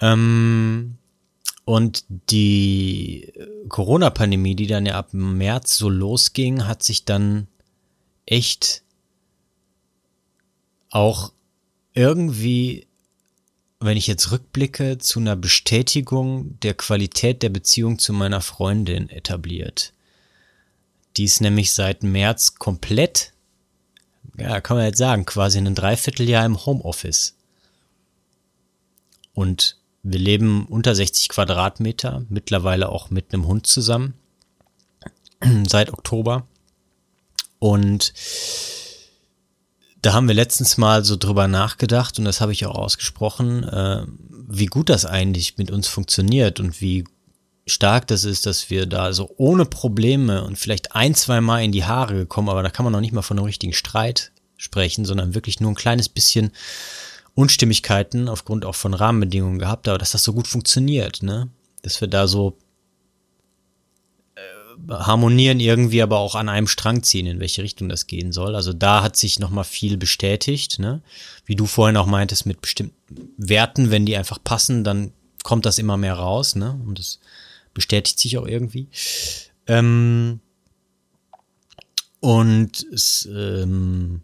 Ähm, 0.00 0.96
und 1.64 2.04
die 2.08 3.32
Corona-Pandemie, 3.68 4.54
die 4.54 4.66
dann 4.66 4.84
ja 4.84 4.94
ab 4.96 5.14
März 5.14 5.76
so 5.76 5.88
losging, 5.88 6.66
hat 6.66 6.82
sich 6.82 7.04
dann 7.04 7.46
echt 8.26 8.82
auch 10.90 11.32
irgendwie 11.94 12.86
wenn 13.84 13.98
ich 13.98 14.06
jetzt 14.06 14.30
rückblicke, 14.30 14.98
zu 14.98 15.20
einer 15.20 15.36
Bestätigung 15.36 16.58
der 16.60 16.74
Qualität 16.74 17.42
der 17.42 17.50
Beziehung 17.50 17.98
zu 17.98 18.12
meiner 18.14 18.40
Freundin 18.40 19.10
etabliert. 19.10 19.92
Die 21.16 21.24
ist 21.24 21.40
nämlich 21.40 21.74
seit 21.74 22.02
März 22.02 22.54
komplett, 22.54 23.32
ja, 24.38 24.60
kann 24.62 24.78
man 24.78 24.86
jetzt 24.86 24.98
sagen, 24.98 25.26
quasi 25.26 25.58
ein 25.58 25.74
Dreivierteljahr 25.74 26.46
im 26.46 26.64
Homeoffice. 26.64 27.36
Und 29.34 29.76
wir 30.02 30.18
leben 30.18 30.66
unter 30.66 30.94
60 30.94 31.28
Quadratmeter, 31.28 32.24
mittlerweile 32.30 32.88
auch 32.88 33.10
mit 33.10 33.34
einem 33.34 33.46
Hund 33.46 33.66
zusammen, 33.66 34.14
seit 35.68 35.92
Oktober. 35.92 36.46
Und 37.58 38.14
da 40.04 40.12
haben 40.12 40.28
wir 40.28 40.34
letztens 40.34 40.76
mal 40.76 41.02
so 41.02 41.16
drüber 41.16 41.48
nachgedacht 41.48 42.18
und 42.18 42.26
das 42.26 42.42
habe 42.42 42.52
ich 42.52 42.66
auch 42.66 42.74
ausgesprochen, 42.74 43.64
äh, 43.64 44.04
wie 44.46 44.66
gut 44.66 44.90
das 44.90 45.06
eigentlich 45.06 45.56
mit 45.56 45.70
uns 45.70 45.88
funktioniert 45.88 46.60
und 46.60 46.82
wie 46.82 47.04
stark 47.66 48.06
das 48.08 48.24
ist, 48.24 48.44
dass 48.44 48.68
wir 48.68 48.84
da 48.84 49.14
so 49.14 49.32
ohne 49.38 49.64
Probleme 49.64 50.44
und 50.44 50.58
vielleicht 50.58 50.94
ein, 50.94 51.14
zwei 51.14 51.40
Mal 51.40 51.64
in 51.64 51.72
die 51.72 51.86
Haare 51.86 52.14
gekommen, 52.16 52.50
aber 52.50 52.62
da 52.62 52.68
kann 52.68 52.84
man 52.84 52.92
noch 52.92 53.00
nicht 53.00 53.14
mal 53.14 53.22
von 53.22 53.38
einem 53.38 53.46
richtigen 53.46 53.72
Streit 53.72 54.32
sprechen, 54.58 55.06
sondern 55.06 55.34
wirklich 55.34 55.60
nur 55.60 55.72
ein 55.72 55.76
kleines 55.76 56.10
bisschen 56.10 56.50
Unstimmigkeiten 57.34 58.28
aufgrund 58.28 58.66
auch 58.66 58.74
von 58.74 58.92
Rahmenbedingungen 58.92 59.58
gehabt, 59.58 59.88
aber 59.88 59.96
dass 59.96 60.12
das 60.12 60.22
so 60.22 60.34
gut 60.34 60.46
funktioniert, 60.46 61.22
ne? 61.22 61.48
Dass 61.80 62.02
wir 62.02 62.08
da 62.08 62.28
so 62.28 62.58
harmonieren 64.88 65.60
irgendwie, 65.60 66.02
aber 66.02 66.18
auch 66.18 66.34
an 66.34 66.48
einem 66.48 66.66
Strang 66.66 67.02
ziehen, 67.02 67.26
in 67.26 67.40
welche 67.40 67.62
Richtung 67.62 67.88
das 67.88 68.06
gehen 68.06 68.32
soll. 68.32 68.54
Also 68.54 68.72
da 68.72 69.02
hat 69.02 69.16
sich 69.16 69.38
nochmal 69.38 69.64
viel 69.64 69.96
bestätigt, 69.96 70.78
ne? 70.78 71.02
Wie 71.46 71.56
du 71.56 71.66
vorhin 71.66 71.96
auch 71.96 72.06
meintest, 72.06 72.46
mit 72.46 72.60
bestimmten 72.60 72.94
Werten, 73.36 73.90
wenn 73.90 74.06
die 74.06 74.16
einfach 74.16 74.38
passen, 74.42 74.84
dann 74.84 75.12
kommt 75.42 75.66
das 75.66 75.78
immer 75.78 75.96
mehr 75.96 76.14
raus, 76.14 76.56
ne? 76.56 76.78
Und 76.86 76.98
das 76.98 77.20
bestätigt 77.72 78.18
sich 78.18 78.38
auch 78.38 78.46
irgendwie. 78.46 78.88
Ähm, 79.66 80.40
und 82.20 82.86
es, 82.92 83.28
ähm, 83.30 84.22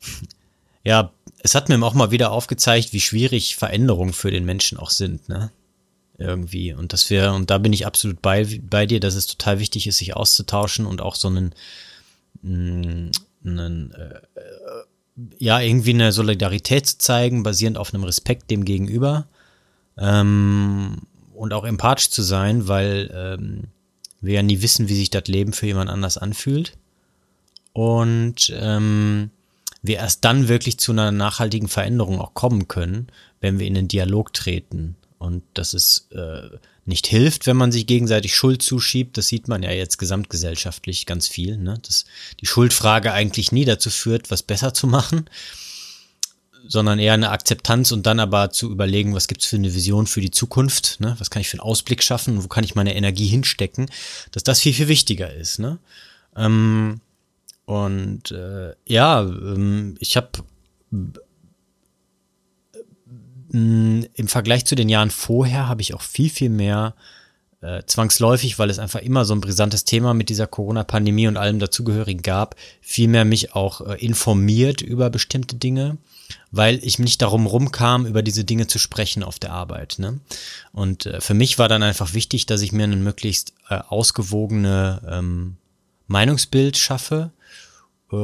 ja, 0.84 1.12
es 1.42 1.54
hat 1.54 1.68
mir 1.68 1.82
auch 1.82 1.94
mal 1.94 2.10
wieder 2.10 2.32
aufgezeigt, 2.32 2.92
wie 2.92 3.00
schwierig 3.00 3.56
Veränderungen 3.56 4.12
für 4.12 4.30
den 4.30 4.44
Menschen 4.44 4.78
auch 4.78 4.90
sind, 4.90 5.28
ne? 5.28 5.50
Irgendwie. 6.20 6.72
Und 6.74 6.92
dass 6.92 7.10
wir, 7.10 7.32
und 7.32 7.50
da 7.50 7.58
bin 7.58 7.72
ich 7.72 7.86
absolut 7.86 8.22
bei, 8.22 8.60
bei 8.62 8.86
dir, 8.86 9.00
dass 9.00 9.14
es 9.14 9.26
total 9.26 9.58
wichtig 9.58 9.86
ist, 9.86 9.98
sich 9.98 10.14
auszutauschen 10.14 10.86
und 10.86 11.00
auch 11.00 11.14
so 11.14 11.28
einen, 11.28 11.54
mm, 12.42 13.10
einen 13.44 13.92
äh, 13.92 14.20
ja, 15.38 15.60
irgendwie 15.60 15.94
eine 15.94 16.12
Solidarität 16.12 16.86
zu 16.86 16.98
zeigen, 16.98 17.42
basierend 17.42 17.78
auf 17.78 17.92
einem 17.92 18.04
Respekt 18.04 18.50
dem 18.50 18.64
gegenüber. 18.64 19.26
Ähm, 19.96 20.98
und 21.34 21.52
auch 21.54 21.64
empathisch 21.64 22.10
zu 22.10 22.22
sein, 22.22 22.68
weil 22.68 23.10
ähm, 23.14 23.64
wir 24.20 24.34
ja 24.34 24.42
nie 24.42 24.60
wissen, 24.60 24.88
wie 24.88 24.94
sich 24.94 25.08
das 25.08 25.26
Leben 25.26 25.54
für 25.54 25.66
jemand 25.66 25.88
anders 25.88 26.18
anfühlt. 26.18 26.76
Und 27.72 28.52
ähm, 28.54 29.30
wir 29.82 29.96
erst 29.96 30.24
dann 30.26 30.48
wirklich 30.48 30.78
zu 30.78 30.92
einer 30.92 31.12
nachhaltigen 31.12 31.68
Veränderung 31.68 32.20
auch 32.20 32.34
kommen 32.34 32.68
können, 32.68 33.06
wenn 33.40 33.58
wir 33.58 33.66
in 33.66 33.74
den 33.74 33.88
Dialog 33.88 34.34
treten 34.34 34.96
und 35.20 35.42
dass 35.52 35.74
es 35.74 36.08
äh, 36.12 36.48
nicht 36.86 37.06
hilft, 37.06 37.46
wenn 37.46 37.56
man 37.56 37.70
sich 37.70 37.86
gegenseitig 37.86 38.34
Schuld 38.34 38.62
zuschiebt. 38.62 39.18
Das 39.18 39.28
sieht 39.28 39.48
man 39.48 39.62
ja 39.62 39.70
jetzt 39.70 39.98
gesamtgesellschaftlich 39.98 41.04
ganz 41.04 41.28
viel, 41.28 41.58
ne? 41.58 41.78
dass 41.86 42.06
die 42.40 42.46
Schuldfrage 42.46 43.12
eigentlich 43.12 43.52
nie 43.52 43.66
dazu 43.66 43.90
führt, 43.90 44.30
was 44.30 44.42
besser 44.42 44.72
zu 44.72 44.86
machen, 44.86 45.28
sondern 46.66 46.98
eher 46.98 47.12
eine 47.12 47.30
Akzeptanz 47.30 47.92
und 47.92 48.06
dann 48.06 48.18
aber 48.18 48.50
zu 48.50 48.70
überlegen, 48.70 49.14
was 49.14 49.28
gibt's 49.28 49.44
für 49.44 49.56
eine 49.56 49.74
Vision 49.74 50.06
für 50.06 50.22
die 50.22 50.30
Zukunft, 50.30 51.00
ne? 51.00 51.14
was 51.18 51.28
kann 51.28 51.42
ich 51.42 51.50
für 51.50 51.58
einen 51.58 51.68
Ausblick 51.68 52.02
schaffen, 52.02 52.42
wo 52.42 52.48
kann 52.48 52.64
ich 52.64 52.74
meine 52.74 52.96
Energie 52.96 53.26
hinstecken, 53.26 53.90
dass 54.32 54.42
das 54.42 54.60
viel, 54.60 54.72
viel 54.72 54.88
wichtiger 54.88 55.30
ist. 55.34 55.58
Ne? 55.58 55.78
Ähm, 56.34 57.02
und 57.66 58.30
äh, 58.30 58.72
ja, 58.86 59.20
ähm, 59.20 59.96
ich 60.00 60.16
habe 60.16 60.30
im 63.52 64.28
Vergleich 64.28 64.64
zu 64.64 64.74
den 64.74 64.88
Jahren 64.88 65.10
vorher 65.10 65.68
habe 65.68 65.82
ich 65.82 65.94
auch 65.94 66.02
viel, 66.02 66.30
viel 66.30 66.50
mehr 66.50 66.94
äh, 67.62 67.82
zwangsläufig, 67.84 68.58
weil 68.58 68.70
es 68.70 68.78
einfach 68.78 69.00
immer 69.00 69.24
so 69.24 69.34
ein 69.34 69.40
brisantes 69.40 69.84
Thema 69.84 70.14
mit 70.14 70.28
dieser 70.28 70.46
Corona-Pandemie 70.46 71.28
und 71.28 71.36
allem 71.36 71.58
dazugehörigen 71.58 72.22
gab, 72.22 72.56
vielmehr 72.80 73.24
mich 73.24 73.54
auch 73.54 73.82
äh, 73.82 73.94
informiert 74.04 74.80
über 74.80 75.10
bestimmte 75.10 75.56
Dinge, 75.56 75.98
weil 76.50 76.78
ich 76.82 76.98
nicht 76.98 77.20
darum 77.20 77.46
rumkam, 77.46 78.06
über 78.06 78.22
diese 78.22 78.44
Dinge 78.44 78.66
zu 78.66 78.78
sprechen 78.78 79.22
auf 79.22 79.38
der 79.38 79.52
Arbeit. 79.52 79.96
Ne? 79.98 80.20
Und 80.72 81.06
äh, 81.06 81.20
für 81.20 81.34
mich 81.34 81.58
war 81.58 81.68
dann 81.68 81.82
einfach 81.82 82.14
wichtig, 82.14 82.46
dass 82.46 82.62
ich 82.62 82.72
mir 82.72 82.84
ein 82.84 83.02
möglichst 83.02 83.52
äh, 83.68 83.74
ausgewogene 83.74 85.02
ähm, 85.06 85.56
Meinungsbild 86.06 86.78
schaffe 86.78 87.30
äh, 88.10 88.16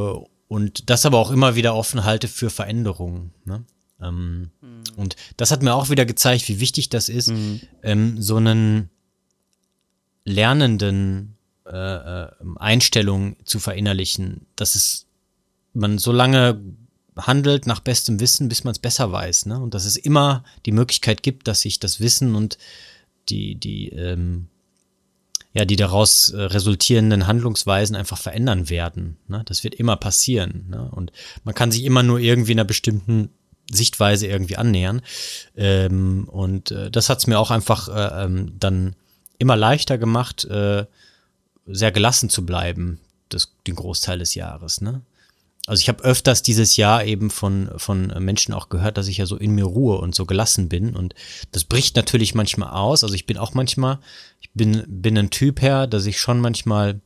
und 0.48 0.88
das 0.88 1.04
aber 1.04 1.18
auch 1.18 1.30
immer 1.30 1.56
wieder 1.56 1.74
offen 1.74 2.04
halte 2.04 2.28
für 2.28 2.48
Veränderungen. 2.48 3.32
Ne? 3.44 3.64
Ähm, 4.00 4.50
mhm. 4.60 4.82
Und 4.96 5.16
das 5.36 5.50
hat 5.50 5.62
mir 5.62 5.74
auch 5.74 5.90
wieder 5.90 6.06
gezeigt, 6.06 6.48
wie 6.48 6.60
wichtig 6.60 6.88
das 6.88 7.08
ist, 7.08 7.28
mhm. 7.28 7.60
ähm, 7.82 8.22
so 8.22 8.36
einen 8.36 8.90
lernenden 10.24 11.36
äh, 11.66 12.24
äh, 12.24 12.28
Einstellung 12.56 13.36
zu 13.44 13.58
verinnerlichen, 13.58 14.46
dass 14.56 14.74
es 14.74 15.06
man 15.72 15.98
so 15.98 16.12
lange 16.12 16.60
handelt 17.16 17.66
nach 17.66 17.80
bestem 17.80 18.20
Wissen, 18.20 18.48
bis 18.48 18.64
man 18.64 18.72
es 18.72 18.78
besser 18.78 19.10
weiß, 19.10 19.46
ne? 19.46 19.58
Und 19.58 19.74
dass 19.74 19.84
es 19.84 19.96
immer 19.96 20.44
die 20.66 20.72
Möglichkeit 20.72 21.22
gibt, 21.22 21.48
dass 21.48 21.62
sich 21.62 21.80
das 21.80 22.00
Wissen 22.00 22.34
und 22.34 22.58
die 23.28 23.54
die 23.54 23.88
ähm, 23.90 24.48
ja 25.54 25.64
die 25.64 25.76
daraus 25.76 26.28
äh, 26.28 26.40
resultierenden 26.40 27.26
Handlungsweisen 27.26 27.96
einfach 27.96 28.18
verändern 28.18 28.68
werden. 28.68 29.16
Ne? 29.26 29.42
Das 29.46 29.64
wird 29.64 29.74
immer 29.74 29.96
passieren. 29.96 30.66
Ne? 30.68 30.90
Und 30.90 31.12
man 31.44 31.54
kann 31.54 31.72
sich 31.72 31.84
immer 31.84 32.02
nur 32.02 32.18
irgendwie 32.18 32.52
in 32.52 32.58
einer 32.58 32.66
bestimmten 32.66 33.30
Sichtweise 33.70 34.26
irgendwie 34.26 34.56
annähern. 34.56 35.02
Ähm, 35.56 36.28
und 36.30 36.70
äh, 36.70 36.90
das 36.90 37.08
hat 37.08 37.18
es 37.18 37.26
mir 37.26 37.38
auch 37.38 37.50
einfach 37.50 37.88
äh, 37.88 38.24
ähm, 38.24 38.52
dann 38.58 38.94
immer 39.38 39.56
leichter 39.56 39.98
gemacht, 39.98 40.44
äh, 40.44 40.86
sehr 41.66 41.92
gelassen 41.92 42.30
zu 42.30 42.46
bleiben, 42.46 43.00
das, 43.28 43.52
den 43.66 43.74
Großteil 43.74 44.18
des 44.18 44.34
Jahres. 44.34 44.80
Ne? 44.80 45.02
Also 45.66 45.80
ich 45.80 45.88
habe 45.88 46.04
öfters 46.04 46.42
dieses 46.42 46.76
Jahr 46.76 47.04
eben 47.04 47.28
von, 47.28 47.70
von 47.76 48.06
Menschen 48.20 48.54
auch 48.54 48.68
gehört, 48.68 48.98
dass 48.98 49.08
ich 49.08 49.16
ja 49.16 49.26
so 49.26 49.36
in 49.36 49.52
mir 49.52 49.64
ruhe 49.64 49.98
und 49.98 50.14
so 50.14 50.24
gelassen 50.24 50.68
bin. 50.68 50.94
Und 50.94 51.14
das 51.50 51.64
bricht 51.64 51.96
natürlich 51.96 52.36
manchmal 52.36 52.70
aus. 52.70 53.02
Also 53.02 53.16
ich 53.16 53.26
bin 53.26 53.36
auch 53.36 53.52
manchmal, 53.52 53.98
ich 54.40 54.50
bin, 54.52 54.84
bin 54.86 55.18
ein 55.18 55.30
Typ 55.30 55.60
her, 55.60 55.88
dass 55.88 56.06
ich 56.06 56.20
schon 56.20 56.40
manchmal 56.40 57.00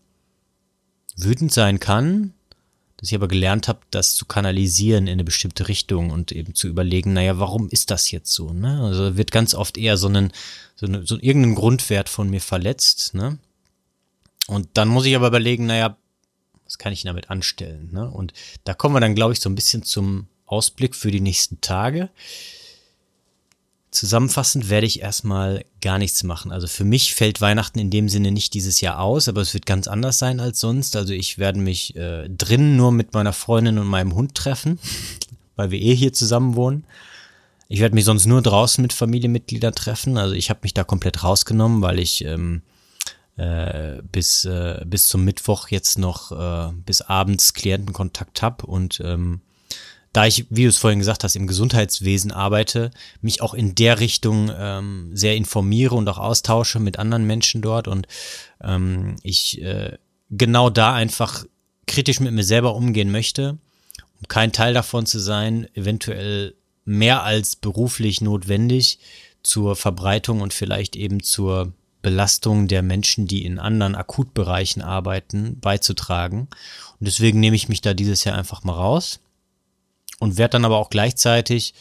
wütend 1.17 1.53
sein 1.53 1.81
kann, 1.81 2.35
dass 3.01 3.09
ich 3.09 3.15
aber 3.15 3.29
gelernt 3.29 3.67
habe, 3.67 3.81
das 3.91 4.15
zu 4.15 4.27
kanalisieren 4.27 5.07
in 5.07 5.15
eine 5.15 5.25
bestimmte 5.25 5.69
Richtung 5.69 6.11
und 6.11 6.33
eben 6.33 6.55
zu 6.55 6.69
überlegen, 6.69 7.15
naja, 7.15 7.39
warum 7.39 7.71
ist 7.71 7.91
das 7.91 8.11
jetzt 8.11 8.31
so? 8.31 8.53
Ne? 8.53 8.83
Also 8.83 9.17
wird 9.17 9.33
ganz 9.33 9.55
oft 9.55 9.79
eher 9.79 9.97
so 9.97 10.09
einen, 10.09 10.33
so, 10.77 10.85
eine, 10.85 11.07
so 11.07 11.19
irgendein 11.19 11.55
Grundwert 11.55 12.11
von 12.11 12.29
mir 12.29 12.43
verletzt, 12.43 13.15
ne? 13.15 13.39
Und 14.49 14.69
dann 14.75 14.89
muss 14.89 15.07
ich 15.07 15.17
aber 15.17 15.29
überlegen, 15.29 15.67
naja, 15.67 15.97
was 16.65 16.77
kann 16.77 16.93
ich 16.93 17.03
damit 17.03 17.31
anstellen? 17.31 17.89
Ne? 17.93 18.11
Und 18.11 18.33
da 18.65 18.75
kommen 18.75 18.95
wir 18.95 19.01
dann, 19.01 19.15
glaube 19.15 19.33
ich, 19.33 19.41
so 19.41 19.49
ein 19.49 19.55
bisschen 19.55 19.83
zum 19.85 20.27
Ausblick 20.45 20.97
für 20.97 21.11
die 21.11 21.21
nächsten 21.21 21.61
Tage. 21.61 22.11
Zusammenfassend 23.91 24.71
werde 24.71 24.87
ich 24.87 25.01
erstmal 25.01 25.65
gar 25.81 25.99
nichts 25.99 26.23
machen. 26.23 26.53
Also 26.53 26.69
für 26.69 26.85
mich 26.85 27.15
fällt 27.15 27.41
Weihnachten 27.41 27.81
in 27.81 27.91
dem 27.91 28.09
Sinne 28.09 28.31
nicht 28.31 28.55
dieses 28.55 28.81
Jahr 28.81 29.01
aus, 29.01 29.29
aber 29.29 29.41
es 29.41 29.53
wird 29.53 29.67
ganz 29.67 29.89
anders 29.89 30.19
sein 30.19 30.39
als 30.39 30.61
sonst. 30.61 30.95
Also 30.95 31.13
ich 31.13 31.39
werde 31.39 31.59
mich 31.59 31.97
äh, 31.97 32.29
drinnen 32.29 32.77
nur 32.77 32.93
mit 32.93 33.15
meiner 33.15 33.33
Freundin 33.33 33.79
und 33.79 33.89
meinem 33.89 34.15
Hund 34.15 34.37
treffen, 34.37 34.79
weil 35.57 35.73
wir 35.73 35.81
eh 35.81 35.95
hier 35.95 36.13
zusammen 36.13 36.55
wohnen. 36.55 36.85
Ich 37.69 37.81
werde 37.81 37.95
mich 37.97 38.05
sonst 38.05 38.27
nur 38.27 38.43
draußen 38.43 38.81
mit 38.83 38.93
Familienmitgliedern 38.93 39.75
treffen. 39.75 40.19
Also 40.19 40.35
ich 40.35 40.51
habe 40.51 40.61
mich 40.63 40.75
da 40.75 40.85
komplett 40.85 41.25
rausgenommen, 41.25 41.83
weil 41.83 41.99
ich 41.99 42.25
ähm, 42.25 42.63
äh, 43.37 44.03
bis, 44.13 44.45
äh, 44.45 44.85
bis 44.87 45.09
zum 45.09 45.25
Mittwoch 45.25 45.69
jetzt 45.69 45.99
noch 45.99 46.31
äh, 46.31 46.73
bis 46.87 47.01
abends 47.01 47.55
Klientenkontakt 47.55 48.43
habe 48.43 48.67
und 48.67 49.01
ähm, 49.05 49.41
da 50.13 50.27
ich, 50.27 50.47
wie 50.51 50.65
du 50.65 50.69
es 50.69 50.79
vorhin 50.79 50.99
gesagt 50.99 51.23
hast, 51.23 51.37
im 51.37 51.47
Gesundheitswesen 51.47 52.33
arbeite, 52.33 52.91
mich 53.21 53.43
auch 53.43 53.55
in 53.55 53.75
der 53.75 54.01
Richtung 54.01 54.51
ähm, 54.57 55.11
sehr 55.15 55.37
informiere 55.37 55.95
und 55.95 56.09
auch 56.09 56.19
austausche 56.19 56.81
mit 56.81 56.99
anderen 56.99 57.27
Menschen 57.27 57.63
dort 57.63 57.87
und 57.87 58.09
ähm, 58.63 59.17
ich 59.23 59.63
äh, 59.63 59.99
genau 60.31 60.69
da 60.71 60.95
einfach 60.95 61.45
kritisch 61.87 62.21
mit 62.21 62.33
mir 62.33 62.45
selber 62.45 62.75
umgehen 62.75 63.13
möchte, 63.13 63.59
um 64.21 64.29
kein 64.29 64.53
Teil 64.53 64.75
davon 64.75 65.07
zu 65.07 65.21
sein, 65.21 65.69
eventuell 65.75 66.55
mehr 66.85 67.23
als 67.23 67.55
beruflich 67.57 68.21
notwendig 68.21 68.99
zur 69.43 69.77
Verbreitung 69.77 70.41
und 70.41 70.53
vielleicht 70.53 70.97
eben 70.97 71.23
zur 71.23 71.73
Belastung 72.03 72.67
der 72.67 72.83
Menschen, 72.83 73.27
die 73.27 73.45
in 73.45 73.59
anderen 73.59 73.95
Akutbereichen 73.95 74.83
arbeiten, 74.83 75.61
beizutragen. 75.61 76.49
Und 76.99 77.07
deswegen 77.07 77.41
nehme 77.41 77.57
ich 77.57 77.69
mich 77.69 77.81
da 77.81 77.95
dieses 77.95 78.25
Jahr 78.25 78.37
einfach 78.37 78.65
mal 78.65 78.73
raus 78.73 79.21
und 80.21 80.39
werde 80.39 80.53
dann 80.53 80.65
aber 80.65 80.79
auch 80.79 80.91
gleichzeitig 80.91 81.75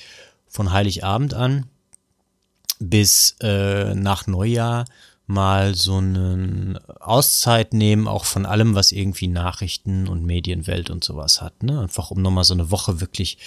von 0.47 0.71
Heiligabend 0.71 1.35
an 1.35 1.67
bis 2.79 3.35
äh, 3.41 3.93
nach 3.93 4.25
Neujahr 4.25 4.85
mal 5.27 5.75
so 5.75 5.97
eine 5.97 6.81
Auszeit 6.99 7.73
nehmen, 7.73 8.07
auch 8.07 8.25
von 8.25 8.47
allem, 8.47 8.73
was 8.73 8.91
irgendwie 8.91 9.27
Nachrichten 9.27 10.07
und 10.07 10.25
Medienwelt 10.25 10.89
und 10.89 11.03
sowas 11.03 11.39
hat. 11.39 11.61
Ne? 11.61 11.79
Einfach 11.81 12.09
um 12.09 12.23
nochmal 12.23 12.45
so 12.45 12.55
eine 12.55 12.71
Woche 12.71 12.99
wirklich 12.99 13.37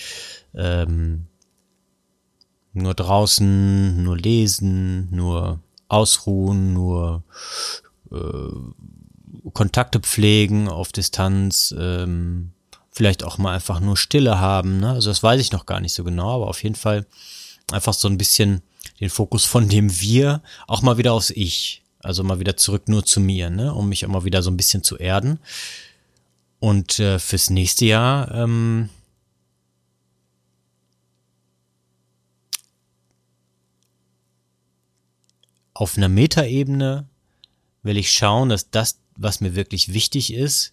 ähm, 0.55 1.27
nur 2.73 2.95
draußen, 2.95 4.01
nur 4.01 4.17
lesen, 4.17 5.09
nur 5.11 5.59
ausruhen, 5.89 6.73
nur 6.73 7.25
äh, 8.13 9.51
Kontakte 9.53 9.99
pflegen 9.99 10.69
auf 10.69 10.93
Distanz, 10.93 11.75
ähm, 11.77 12.53
vielleicht 12.93 13.25
auch 13.25 13.39
mal 13.39 13.55
einfach 13.55 13.81
nur 13.81 13.97
Stille 13.97 14.39
haben. 14.39 14.79
Ne? 14.79 14.91
Also 14.91 15.11
das 15.11 15.23
weiß 15.23 15.41
ich 15.41 15.51
noch 15.51 15.67
gar 15.67 15.81
nicht 15.81 15.95
so 15.95 16.05
genau, 16.05 16.37
aber 16.37 16.49
auf 16.49 16.63
jeden 16.63 16.77
Fall 16.77 17.07
einfach 17.73 17.95
so 17.95 18.07
ein 18.07 18.19
bisschen 18.19 18.63
den 19.01 19.11
Fokus 19.11 19.45
von 19.45 19.69
dem 19.69 20.01
Wir 20.01 20.43
auch 20.69 20.83
mal 20.83 20.99
wieder 20.99 21.15
aufs 21.15 21.31
Ich. 21.31 21.83
Also 22.01 22.23
mal 22.25 22.41
wieder 22.41 22.57
zurück 22.57 22.89
nur 22.89 23.05
zu 23.07 23.21
mir, 23.21 23.49
ne? 23.49 23.73
um 23.73 23.89
mich 23.89 24.05
auch 24.05 24.11
mal 24.11 24.25
wieder 24.25 24.43
so 24.43 24.51
ein 24.51 24.57
bisschen 24.57 24.83
zu 24.83 24.99
erden. 24.99 25.39
Und 26.59 26.99
äh, 26.99 27.19
fürs 27.19 27.49
nächste 27.49 27.87
Jahr 27.87 28.31
ähm, 28.33 28.89
auf 35.75 35.97
einer 35.97 36.09
Metaebene 36.09 37.07
will 37.83 37.97
ich 37.97 38.13
schauen, 38.13 38.49
dass 38.49 38.71
das, 38.71 38.99
was 39.17 39.41
mir 39.41 39.55
wirklich 39.55 39.93
wichtig 39.93 40.33
ist, 40.33 40.73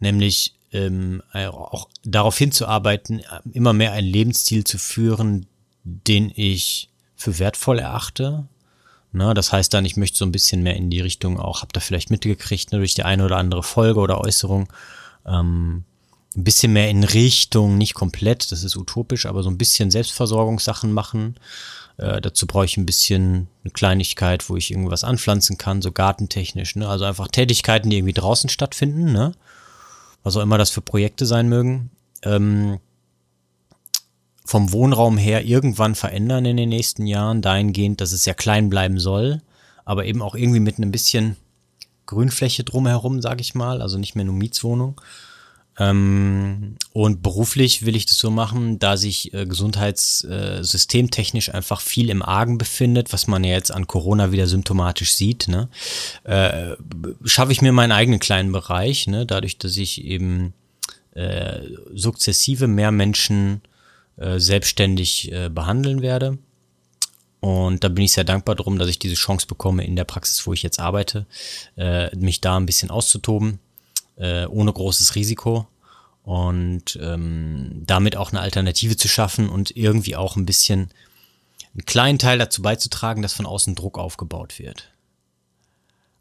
nämlich 0.00 0.55
ähm, 0.72 1.22
äh, 1.32 1.46
auch 1.46 1.88
darauf 2.04 2.36
hinzuarbeiten, 2.36 3.22
immer 3.52 3.72
mehr 3.72 3.92
einen 3.92 4.08
Lebensstil 4.08 4.64
zu 4.64 4.78
führen, 4.78 5.46
den 5.84 6.32
ich 6.34 6.90
für 7.16 7.38
wertvoll 7.38 7.78
erachte. 7.78 8.46
Na, 9.12 9.32
das 9.32 9.52
heißt 9.52 9.72
dann, 9.72 9.84
ich 9.84 9.96
möchte 9.96 10.18
so 10.18 10.26
ein 10.26 10.32
bisschen 10.32 10.62
mehr 10.62 10.76
in 10.76 10.90
die 10.90 11.00
Richtung 11.00 11.38
auch, 11.38 11.62
habt 11.62 11.76
ihr 11.76 11.80
vielleicht 11.80 12.10
mitgekriegt, 12.10 12.72
ne, 12.72 12.78
durch 12.78 12.94
die 12.94 13.04
eine 13.04 13.24
oder 13.24 13.38
andere 13.38 13.62
Folge 13.62 14.00
oder 14.00 14.20
Äußerung, 14.20 14.70
ähm, 15.24 15.84
ein 16.36 16.44
bisschen 16.44 16.72
mehr 16.72 16.90
in 16.90 17.02
Richtung, 17.02 17.78
nicht 17.78 17.94
komplett, 17.94 18.52
das 18.52 18.62
ist 18.62 18.76
utopisch, 18.76 19.24
aber 19.24 19.42
so 19.42 19.48
ein 19.48 19.56
bisschen 19.56 19.90
Selbstversorgungssachen 19.90 20.92
machen. 20.92 21.36
Äh, 21.96 22.20
dazu 22.20 22.46
brauche 22.46 22.66
ich 22.66 22.76
ein 22.76 22.84
bisschen 22.84 23.48
eine 23.64 23.70
Kleinigkeit, 23.70 24.48
wo 24.50 24.56
ich 24.56 24.70
irgendwas 24.70 25.02
anpflanzen 25.02 25.56
kann, 25.56 25.80
so 25.80 25.92
gartentechnisch. 25.92 26.76
Ne? 26.76 26.86
Also 26.86 27.06
einfach 27.06 27.28
Tätigkeiten, 27.28 27.88
die 27.88 27.96
irgendwie 27.96 28.12
draußen 28.12 28.50
stattfinden. 28.50 29.12
Ne? 29.12 29.32
Was 30.26 30.36
auch 30.36 30.42
immer 30.42 30.58
das 30.58 30.70
für 30.70 30.80
Projekte 30.80 31.24
sein 31.24 31.48
mögen, 31.48 31.90
ähm, 32.24 32.80
vom 34.44 34.72
Wohnraum 34.72 35.18
her 35.18 35.44
irgendwann 35.44 35.94
verändern 35.94 36.44
in 36.46 36.56
den 36.56 36.68
nächsten 36.68 37.06
Jahren, 37.06 37.42
dahingehend, 37.42 38.00
dass 38.00 38.10
es 38.10 38.24
ja 38.24 38.34
klein 38.34 38.68
bleiben 38.68 38.98
soll, 38.98 39.40
aber 39.84 40.04
eben 40.04 40.22
auch 40.22 40.34
irgendwie 40.34 40.58
mit 40.58 40.78
einem 40.78 40.90
bisschen 40.90 41.36
Grünfläche 42.06 42.64
drumherum, 42.64 43.22
sage 43.22 43.40
ich 43.40 43.54
mal, 43.54 43.80
also 43.80 43.98
nicht 43.98 44.16
mehr 44.16 44.24
nur 44.24 44.34
Mietswohnung. 44.34 45.00
Ähm, 45.78 46.76
und 46.92 47.22
beruflich 47.22 47.84
will 47.84 47.96
ich 47.96 48.06
das 48.06 48.18
so 48.18 48.30
machen, 48.30 48.78
da 48.78 48.96
sich 48.96 49.34
äh, 49.34 49.44
gesundheitssystemtechnisch 49.44 51.48
äh, 51.48 51.52
einfach 51.52 51.82
viel 51.82 52.08
im 52.08 52.22
Argen 52.22 52.56
befindet, 52.56 53.12
was 53.12 53.26
man 53.26 53.44
ja 53.44 53.52
jetzt 53.52 53.72
an 53.72 53.86
Corona 53.86 54.32
wieder 54.32 54.46
symptomatisch 54.46 55.12
sieht, 55.12 55.48
ne? 55.48 55.68
äh, 56.24 56.76
schaffe 57.24 57.52
ich 57.52 57.60
mir 57.60 57.72
meinen 57.72 57.92
eigenen 57.92 58.20
kleinen 58.20 58.52
Bereich, 58.52 59.06
ne? 59.06 59.26
dadurch, 59.26 59.58
dass 59.58 59.76
ich 59.76 60.02
eben 60.02 60.54
äh, 61.14 61.60
sukzessive 61.92 62.68
mehr 62.68 62.90
Menschen 62.90 63.60
äh, 64.16 64.38
selbstständig 64.38 65.30
äh, 65.30 65.50
behandeln 65.50 66.00
werde. 66.00 66.38
Und 67.40 67.84
da 67.84 67.88
bin 67.88 68.04
ich 68.04 68.12
sehr 68.12 68.24
dankbar 68.24 68.54
drum, 68.54 68.78
dass 68.78 68.88
ich 68.88 68.98
diese 68.98 69.14
Chance 69.14 69.46
bekomme, 69.46 69.84
in 69.84 69.94
der 69.94 70.04
Praxis, 70.04 70.46
wo 70.46 70.54
ich 70.54 70.62
jetzt 70.62 70.80
arbeite, 70.80 71.26
mich 72.16 72.40
da 72.40 72.56
ein 72.56 72.66
bisschen 72.66 72.90
auszutoben 72.90 73.60
äh, 74.16 74.46
ohne 74.46 74.72
großes 74.72 75.14
Risiko 75.14 75.66
und 76.22 76.98
ähm, 77.00 77.82
damit 77.86 78.16
auch 78.16 78.30
eine 78.30 78.40
Alternative 78.40 78.96
zu 78.96 79.08
schaffen 79.08 79.48
und 79.48 79.76
irgendwie 79.76 80.16
auch 80.16 80.36
ein 80.36 80.46
bisschen 80.46 80.90
einen 81.72 81.86
kleinen 81.86 82.18
Teil 82.18 82.38
dazu 82.38 82.62
beizutragen, 82.62 83.22
dass 83.22 83.34
von 83.34 83.46
außen 83.46 83.74
Druck 83.74 83.98
aufgebaut 83.98 84.58
wird. 84.58 84.90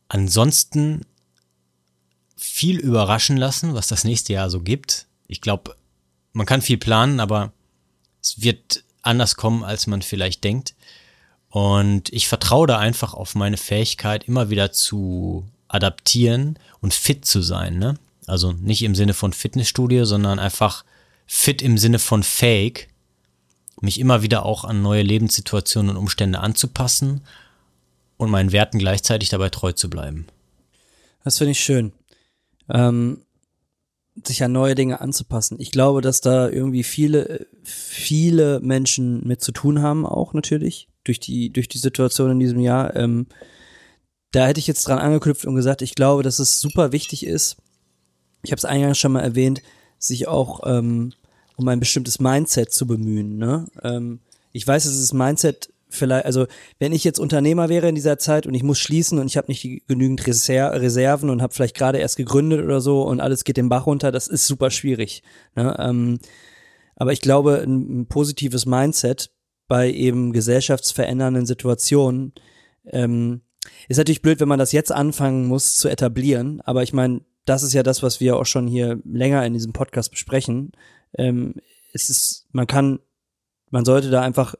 ansonsten 0.08 1.06
viel 2.36 2.78
überraschen 2.80 3.38
lassen, 3.38 3.74
was 3.74 3.88
das 3.88 4.04
nächste 4.04 4.34
Jahr 4.34 4.50
so 4.50 4.62
gibt. 4.62 5.08
Ich 5.28 5.42
glaube, 5.42 5.76
man 6.34 6.46
kann 6.46 6.62
viel 6.62 6.78
planen, 6.78 7.20
aber 7.20 7.54
es 8.22 8.42
wird 8.42 8.84
anders 9.02 9.36
kommen, 9.36 9.64
als 9.64 9.88
man 9.88 10.02
vielleicht 10.02 10.44
denkt. 10.44 10.76
Und 11.50 12.12
ich 12.12 12.28
vertraue 12.28 12.68
da 12.68 12.78
einfach 12.78 13.14
auf 13.14 13.34
meine 13.36 13.58
Fähigkeit, 13.58 14.26
immer 14.26 14.50
wieder 14.50 14.72
zu 14.72 15.48
adaptieren 15.68 16.60
und 16.82 16.94
fit 16.94 17.26
zu 17.26 17.42
sein. 17.42 17.78
Ne? 17.78 17.98
Also 18.28 18.52
nicht 18.54 18.84
im 18.84 18.96
Sinne 18.96 19.14
von 19.14 19.34
Fitnessstudio, 19.34 20.06
sondern 20.06 20.40
einfach 20.40 20.84
fit 21.26 21.62
im 21.62 21.78
Sinne 21.78 22.00
von 22.00 22.24
fake, 22.24 22.90
mich 23.82 24.00
immer 24.00 24.22
wieder 24.22 24.46
auch 24.46 24.64
an 24.64 24.82
neue 24.82 25.02
Lebenssituationen 25.02 25.92
und 25.92 25.98
Umstände 25.98 26.40
anzupassen 26.40 27.22
und 28.18 28.30
meinen 28.30 28.52
Werten 28.52 28.80
gleichzeitig 28.80 29.30
dabei 29.30 29.50
treu 29.50 29.74
zu 29.74 29.90
bleiben. 29.90 30.28
Das 31.24 31.38
finde 31.38 31.52
ich 31.52 31.60
schön. 31.60 31.92
Ähm, 32.70 33.26
sich 34.24 34.44
an 34.44 34.52
neue 34.52 34.76
Dinge 34.76 35.02
anzupassen. 35.02 35.60
Ich 35.60 35.72
glaube, 35.72 36.02
dass 36.02 36.22
da 36.22 36.48
irgendwie 36.48 36.84
viele, 36.84 37.48
viele 37.64 38.60
Menschen 38.62 39.28
mit 39.28 39.42
zu 39.42 39.52
tun 39.52 39.82
haben, 39.82 40.06
auch 40.06 40.34
natürlich, 40.34 40.88
durch 41.04 41.20
die, 41.20 41.52
durch 41.52 41.68
die 41.68 41.80
Situation 41.80 42.32
in 42.32 42.40
diesem 42.40 42.60
Jahr. 42.60 42.96
Ähm, 42.96 43.28
da 44.36 44.48
hätte 44.48 44.60
ich 44.60 44.68
jetzt 44.68 44.88
dran 44.88 45.00
angeknüpft 45.00 45.46
und 45.46 45.56
gesagt, 45.56 45.82
ich 45.82 45.96
glaube, 45.96 46.24
dass 46.24 46.40
es 46.40 46.60
super 46.60 46.92
wichtig 46.92 47.26
ist, 47.26 47.58
ich 48.44 48.52
habe 48.52 48.58
es 48.58 48.66
eingangs 48.66 48.98
schon 48.98 49.14
mal 49.14 49.22
erwähnt, 49.22 49.62
sich 49.98 50.28
auch 50.28 50.62
ähm, 50.66 51.14
um 51.56 51.68
ein 51.68 51.80
bestimmtes 51.80 52.20
Mindset 52.20 52.74
zu 52.74 52.86
bemühen. 52.86 53.38
Ne? 53.38 53.66
Ähm, 53.82 54.20
ich 54.52 54.68
weiß, 54.68 54.84
dass 54.84 55.00
das 55.00 55.14
Mindset 55.14 55.72
vielleicht, 55.88 56.26
also 56.26 56.48
wenn 56.80 56.92
ich 56.92 57.04
jetzt 57.04 57.20
Unternehmer 57.20 57.70
wäre 57.70 57.88
in 57.88 57.96
dieser 57.96 58.18
Zeit 58.18 58.46
und 58.46 58.54
ich 58.54 58.64
muss 58.64 58.78
schließen 58.78 59.20
und 59.20 59.28
ich 59.28 59.38
habe 59.38 59.48
nicht 59.48 59.88
genügend 59.88 60.28
Reser 60.28 60.82
Reserven 60.82 61.30
und 61.30 61.42
habe 61.42 61.54
vielleicht 61.54 61.76
gerade 61.76 62.00
erst 62.00 62.18
gegründet 62.18 62.64
oder 62.64 62.82
so 62.82 63.04
und 63.04 63.22
alles 63.22 63.46
geht 63.46 63.58
den 63.58 63.70
Bach 63.70 63.86
runter, 63.86 64.12
das 64.12 64.28
ist 64.28 64.48
super 64.48 64.70
schwierig. 64.70 65.24
Ne? 65.56 65.76
Ähm, 65.80 66.20
aber 66.98 67.14
ich 67.14 67.22
glaube, 67.22 67.62
ein, 67.62 68.02
ein, 68.02 68.08
positives 68.08 68.66
Mindset 68.66 69.32
bei 69.68 69.90
eben 69.92 70.34
gesellschaftsverändernden 70.34 71.46
Situationen 71.46 72.34
ähm, 72.86 73.42
ist 73.88 73.98
natürlich 73.98 74.22
blöd, 74.22 74.40
wenn 74.40 74.48
man 74.48 74.60
das 74.60 74.72
jetzt 74.72 74.92
anfangen 74.92 75.48
muss 75.48 75.76
zu 75.76 75.90
etablieren. 75.90 76.62
Aber 76.62 76.84
ich 76.84 76.94
meine, 76.94 77.22
das 77.46 77.64
ist 77.64 77.74
ja 77.74 77.84
das, 77.84 78.04
was 78.04 78.20
wir 78.20 78.38
auch 78.38 78.46
schon 78.46 78.68
hier 78.68 79.00
länger 79.06 79.46
in 79.46 79.54
diesem 79.54 79.74
Podcast 79.74 80.12
besprechen. 80.12 80.72
Ähm, 81.18 81.56
es 81.94 82.10
ist, 82.10 82.48
man 82.52 82.68
kann, 82.68 83.00
man 83.70 83.86
sollte 83.86 84.10
da 84.10 84.22
einfach 84.22 84.56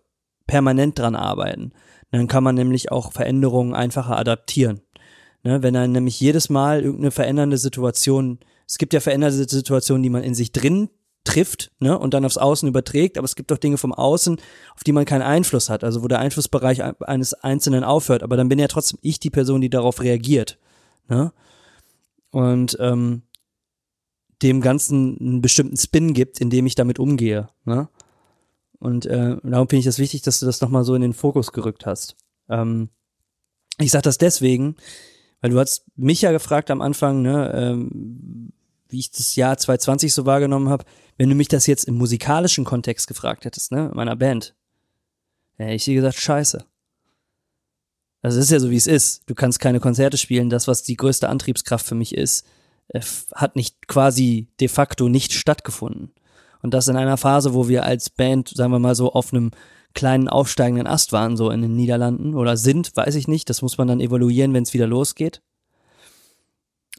permanent 0.48 0.98
dran 1.00 1.16
arbeiten. 1.16 1.74
Dann 2.12 2.28
kann 2.28 2.44
man 2.44 2.56
nämlich 2.56 2.92
auch 2.92 3.12
Veränderungen 3.12 3.74
einfacher 3.74 4.18
adaptieren. 4.18 4.82
Ne, 5.44 5.62
wenn 5.62 5.74
dann 5.74 5.92
nämlich 5.92 6.20
jedes 6.20 6.50
Mal 6.50 6.82
irgendeine 6.82 7.12
verändernde 7.12 7.58
Situation, 7.58 8.40
es 8.68 8.78
gibt 8.78 8.94
ja 8.94 9.00
veränderte 9.00 9.48
Situationen, 9.48 10.02
die 10.02 10.10
man 10.10 10.24
in 10.24 10.34
sich 10.34 10.52
drin 10.52 10.90
trifft 11.26 11.72
ne, 11.80 11.98
und 11.98 12.14
dann 12.14 12.24
aufs 12.24 12.38
Außen 12.38 12.68
überträgt, 12.70 13.18
aber 13.18 13.26
es 13.26 13.36
gibt 13.36 13.52
auch 13.52 13.58
Dinge 13.58 13.78
vom 13.78 13.92
Außen, 13.92 14.40
auf 14.76 14.84
die 14.84 14.94
man 14.94 15.06
keinen 15.06 15.24
Einfluss 15.24 15.70
hat, 15.70 15.84
also 15.84 16.04
wo 16.04 16.08
der 16.08 16.20
Einflussbereich 16.20 16.84
eines 17.02 17.34
Einzelnen 17.34 17.84
aufhört, 17.84 18.24
aber 18.24 18.38
dann 18.38 18.48
bin 18.48 18.60
ja 18.60 18.68
trotzdem 18.68 19.00
ich 19.02 19.20
die 19.20 19.30
Person, 19.30 19.62
die 19.62 19.70
darauf 19.70 20.02
reagiert. 20.02 20.58
Ne? 21.10 21.34
Und 22.32 22.78
ähm, 22.80 23.24
dem 24.42 24.62
Ganzen 24.62 25.18
einen 25.20 25.42
bestimmten 25.42 25.78
Spin 25.78 26.14
gibt, 26.14 26.40
in 26.40 26.50
dem 26.50 26.66
ich 26.66 26.76
damit 26.76 27.00
umgehe. 27.00 27.50
Ne? 27.66 27.90
Und 28.80 29.06
äh, 29.06 29.38
darum 29.44 29.68
finde 29.68 29.80
ich 29.80 29.86
das 29.86 30.00
wichtig, 30.00 30.22
dass 30.22 30.40
du 30.40 30.46
das 30.46 30.62
nochmal 30.62 30.84
so 30.84 30.96
in 30.96 31.02
den 31.02 31.14
Fokus 31.14 31.52
gerückt 31.52 31.86
hast. 31.86 32.16
Ähm, 32.50 32.90
ich 33.80 33.92
sage 33.92 34.04
das 34.04 34.18
deswegen, 34.18 34.76
weil 35.42 35.52
du 35.52 35.60
hast 35.60 35.86
mich 35.96 36.22
ja 36.22 36.32
gefragt 36.32 36.72
am 36.72 36.82
Anfang, 36.82 37.22
ne, 37.22 37.52
ähm, 37.54 38.52
wie 38.96 39.00
ich 39.00 39.12
das 39.12 39.36
Jahr 39.36 39.58
2020 39.58 40.14
so 40.14 40.26
wahrgenommen 40.26 40.70
habe, 40.70 40.86
wenn 41.18 41.28
du 41.28 41.36
mich 41.36 41.50
das 41.50 41.68
jetzt 41.68 41.84
im 41.84 41.96
musikalischen 41.96 42.64
Kontext 42.64 43.08
gefragt 43.08 43.44
hättest, 43.44 43.74
ne, 43.74 43.92
meiner 43.94 44.16
Band, 44.16 44.56
hätte 45.58 45.74
ich 45.74 45.84
dir 45.84 45.96
gesagt, 45.96 46.16
scheiße. 46.16 46.66
Also 48.22 48.40
es 48.40 48.46
ist 48.46 48.52
ja 48.52 48.60
so, 48.60 48.72
wie 48.72 48.78
es 48.78 48.88
ist. 48.88 49.24
Du 49.26 49.36
kannst 49.36 49.60
keine 49.60 49.82
Konzerte 49.82 50.18
spielen. 50.18 50.50
Das, 50.50 50.70
was 50.70 50.82
die 50.82 50.96
größte 50.96 51.28
Antriebskraft 51.28 51.86
für 51.86 51.94
mich 51.94 52.16
ist, 52.16 52.48
äh, 52.88 53.02
hat 53.34 53.58
nicht 53.58 53.86
quasi 53.90 54.48
de 54.62 54.70
facto 54.70 55.10
nicht 55.10 55.34
stattgefunden. 55.34 56.14
Und 56.62 56.74
das 56.74 56.88
in 56.88 56.96
einer 56.96 57.18
Phase, 57.18 57.54
wo 57.54 57.68
wir 57.68 57.84
als 57.84 58.10
Band, 58.10 58.48
sagen 58.48 58.72
wir 58.72 58.80
mal 58.80 58.96
so, 58.96 59.12
auf 59.12 59.34
einem 59.34 59.52
kleinen 59.94 60.30
aufsteigenden 60.30 60.88
Ast 60.88 61.12
waren, 61.12 61.36
so 61.36 61.52
in 61.52 61.62
den 61.62 61.76
Niederlanden 61.76 62.34
oder 62.34 62.56
sind, 62.56 62.96
weiß 62.96 63.16
ich 63.16 63.28
nicht. 63.28 63.50
Das 63.50 63.62
muss 63.62 63.78
man 63.78 63.90
dann 63.90 64.00
evaluieren, 64.00 64.54
wenn 64.54 64.64
es 64.64 64.74
wieder 64.74 64.88
losgeht. 64.88 65.42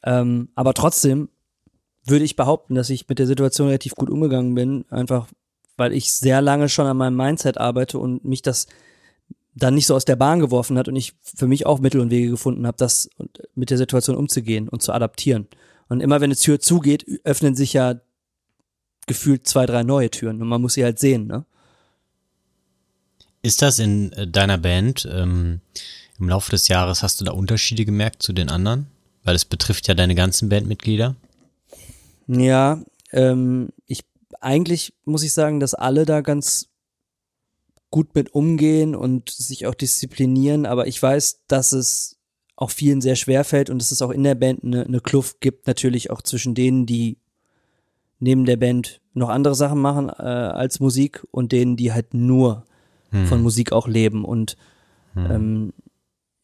Ähm, 0.04 0.50
aber 0.54 0.74
trotzdem 0.74 1.30
würde 2.08 2.24
ich 2.24 2.36
behaupten, 2.36 2.74
dass 2.74 2.90
ich 2.90 3.08
mit 3.08 3.18
der 3.18 3.26
Situation 3.26 3.68
relativ 3.68 3.94
gut 3.94 4.10
umgegangen 4.10 4.54
bin, 4.54 4.84
einfach 4.90 5.28
weil 5.76 5.92
ich 5.92 6.12
sehr 6.12 6.40
lange 6.40 6.68
schon 6.68 6.86
an 6.86 6.96
meinem 6.96 7.16
Mindset 7.16 7.58
arbeite 7.58 7.98
und 7.98 8.24
mich 8.24 8.42
das 8.42 8.66
dann 9.54 9.74
nicht 9.74 9.86
so 9.86 9.94
aus 9.94 10.04
der 10.04 10.16
Bahn 10.16 10.40
geworfen 10.40 10.78
hat 10.78 10.88
und 10.88 10.96
ich 10.96 11.14
für 11.22 11.46
mich 11.46 11.66
auch 11.66 11.80
Mittel 11.80 12.00
und 12.00 12.10
Wege 12.10 12.30
gefunden 12.30 12.66
habe, 12.66 12.76
das 12.76 13.08
mit 13.54 13.70
der 13.70 13.78
Situation 13.78 14.16
umzugehen 14.16 14.68
und 14.68 14.82
zu 14.82 14.92
adaptieren. 14.92 15.48
Und 15.88 16.00
immer 16.00 16.20
wenn 16.20 16.28
eine 16.28 16.36
Tür 16.36 16.60
zugeht, 16.60 17.06
öffnen 17.24 17.54
sich 17.54 17.72
ja 17.72 17.94
gefühlt 19.06 19.46
zwei, 19.46 19.66
drei 19.66 19.82
neue 19.82 20.10
Türen 20.10 20.42
und 20.42 20.48
man 20.48 20.60
muss 20.60 20.74
sie 20.74 20.84
halt 20.84 20.98
sehen, 20.98 21.26
ne? 21.26 21.44
Ist 23.42 23.62
das 23.62 23.78
in 23.78 24.12
äh, 24.12 24.26
deiner 24.26 24.58
Band 24.58 25.08
ähm, 25.10 25.60
im 26.18 26.28
Laufe 26.28 26.50
des 26.50 26.66
Jahres, 26.66 27.04
hast 27.04 27.20
du 27.20 27.24
da 27.24 27.30
Unterschiede 27.30 27.84
gemerkt 27.84 28.22
zu 28.22 28.32
den 28.32 28.48
anderen? 28.48 28.88
Weil 29.22 29.36
es 29.36 29.44
betrifft 29.44 29.86
ja 29.86 29.94
deine 29.94 30.16
ganzen 30.16 30.48
Bandmitglieder. 30.48 31.14
Ja, 32.26 32.82
ähm, 33.12 33.70
ich 33.86 34.04
eigentlich 34.40 34.94
muss 35.04 35.22
ich 35.22 35.32
sagen, 35.32 35.60
dass 35.60 35.74
alle 35.74 36.04
da 36.04 36.20
ganz 36.20 36.68
gut 37.90 38.14
mit 38.14 38.34
umgehen 38.34 38.94
und 38.94 39.30
sich 39.30 39.66
auch 39.66 39.74
disziplinieren, 39.74 40.66
aber 40.66 40.86
ich 40.86 41.02
weiß, 41.02 41.44
dass 41.46 41.72
es 41.72 42.18
auch 42.56 42.70
vielen 42.70 43.00
sehr 43.00 43.16
schwer 43.16 43.44
fällt 43.44 43.70
und 43.70 43.78
dass 43.80 43.92
es 43.92 44.02
auch 44.02 44.10
in 44.10 44.24
der 44.24 44.34
Band 44.34 44.64
eine, 44.64 44.84
eine 44.84 45.00
Kluft 45.00 45.40
gibt, 45.40 45.66
natürlich 45.66 46.10
auch 46.10 46.22
zwischen 46.22 46.54
denen, 46.54 46.86
die 46.86 47.18
neben 48.18 48.44
der 48.44 48.56
Band 48.56 49.00
noch 49.12 49.28
andere 49.28 49.54
Sachen 49.54 49.80
machen 49.80 50.08
äh, 50.08 50.22
als 50.22 50.80
Musik 50.80 51.24
und 51.30 51.52
denen, 51.52 51.76
die 51.76 51.92
halt 51.92 52.14
nur 52.14 52.64
hm. 53.10 53.26
von 53.26 53.42
Musik 53.42 53.72
auch 53.72 53.88
leben. 53.88 54.24
Und 54.24 54.56
hm. 55.14 55.30
ähm, 55.30 55.72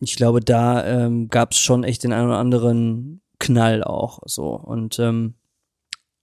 ich 0.00 0.16
glaube, 0.16 0.40
da 0.40 0.84
ähm, 0.84 1.28
gab 1.28 1.52
es 1.52 1.58
schon 1.58 1.84
echt 1.84 2.04
den 2.04 2.12
einen 2.12 2.28
oder 2.28 2.38
anderen 2.38 3.20
Knall 3.38 3.82
auch 3.82 4.20
so. 4.26 4.54
Und 4.54 4.98
ähm, 4.98 5.34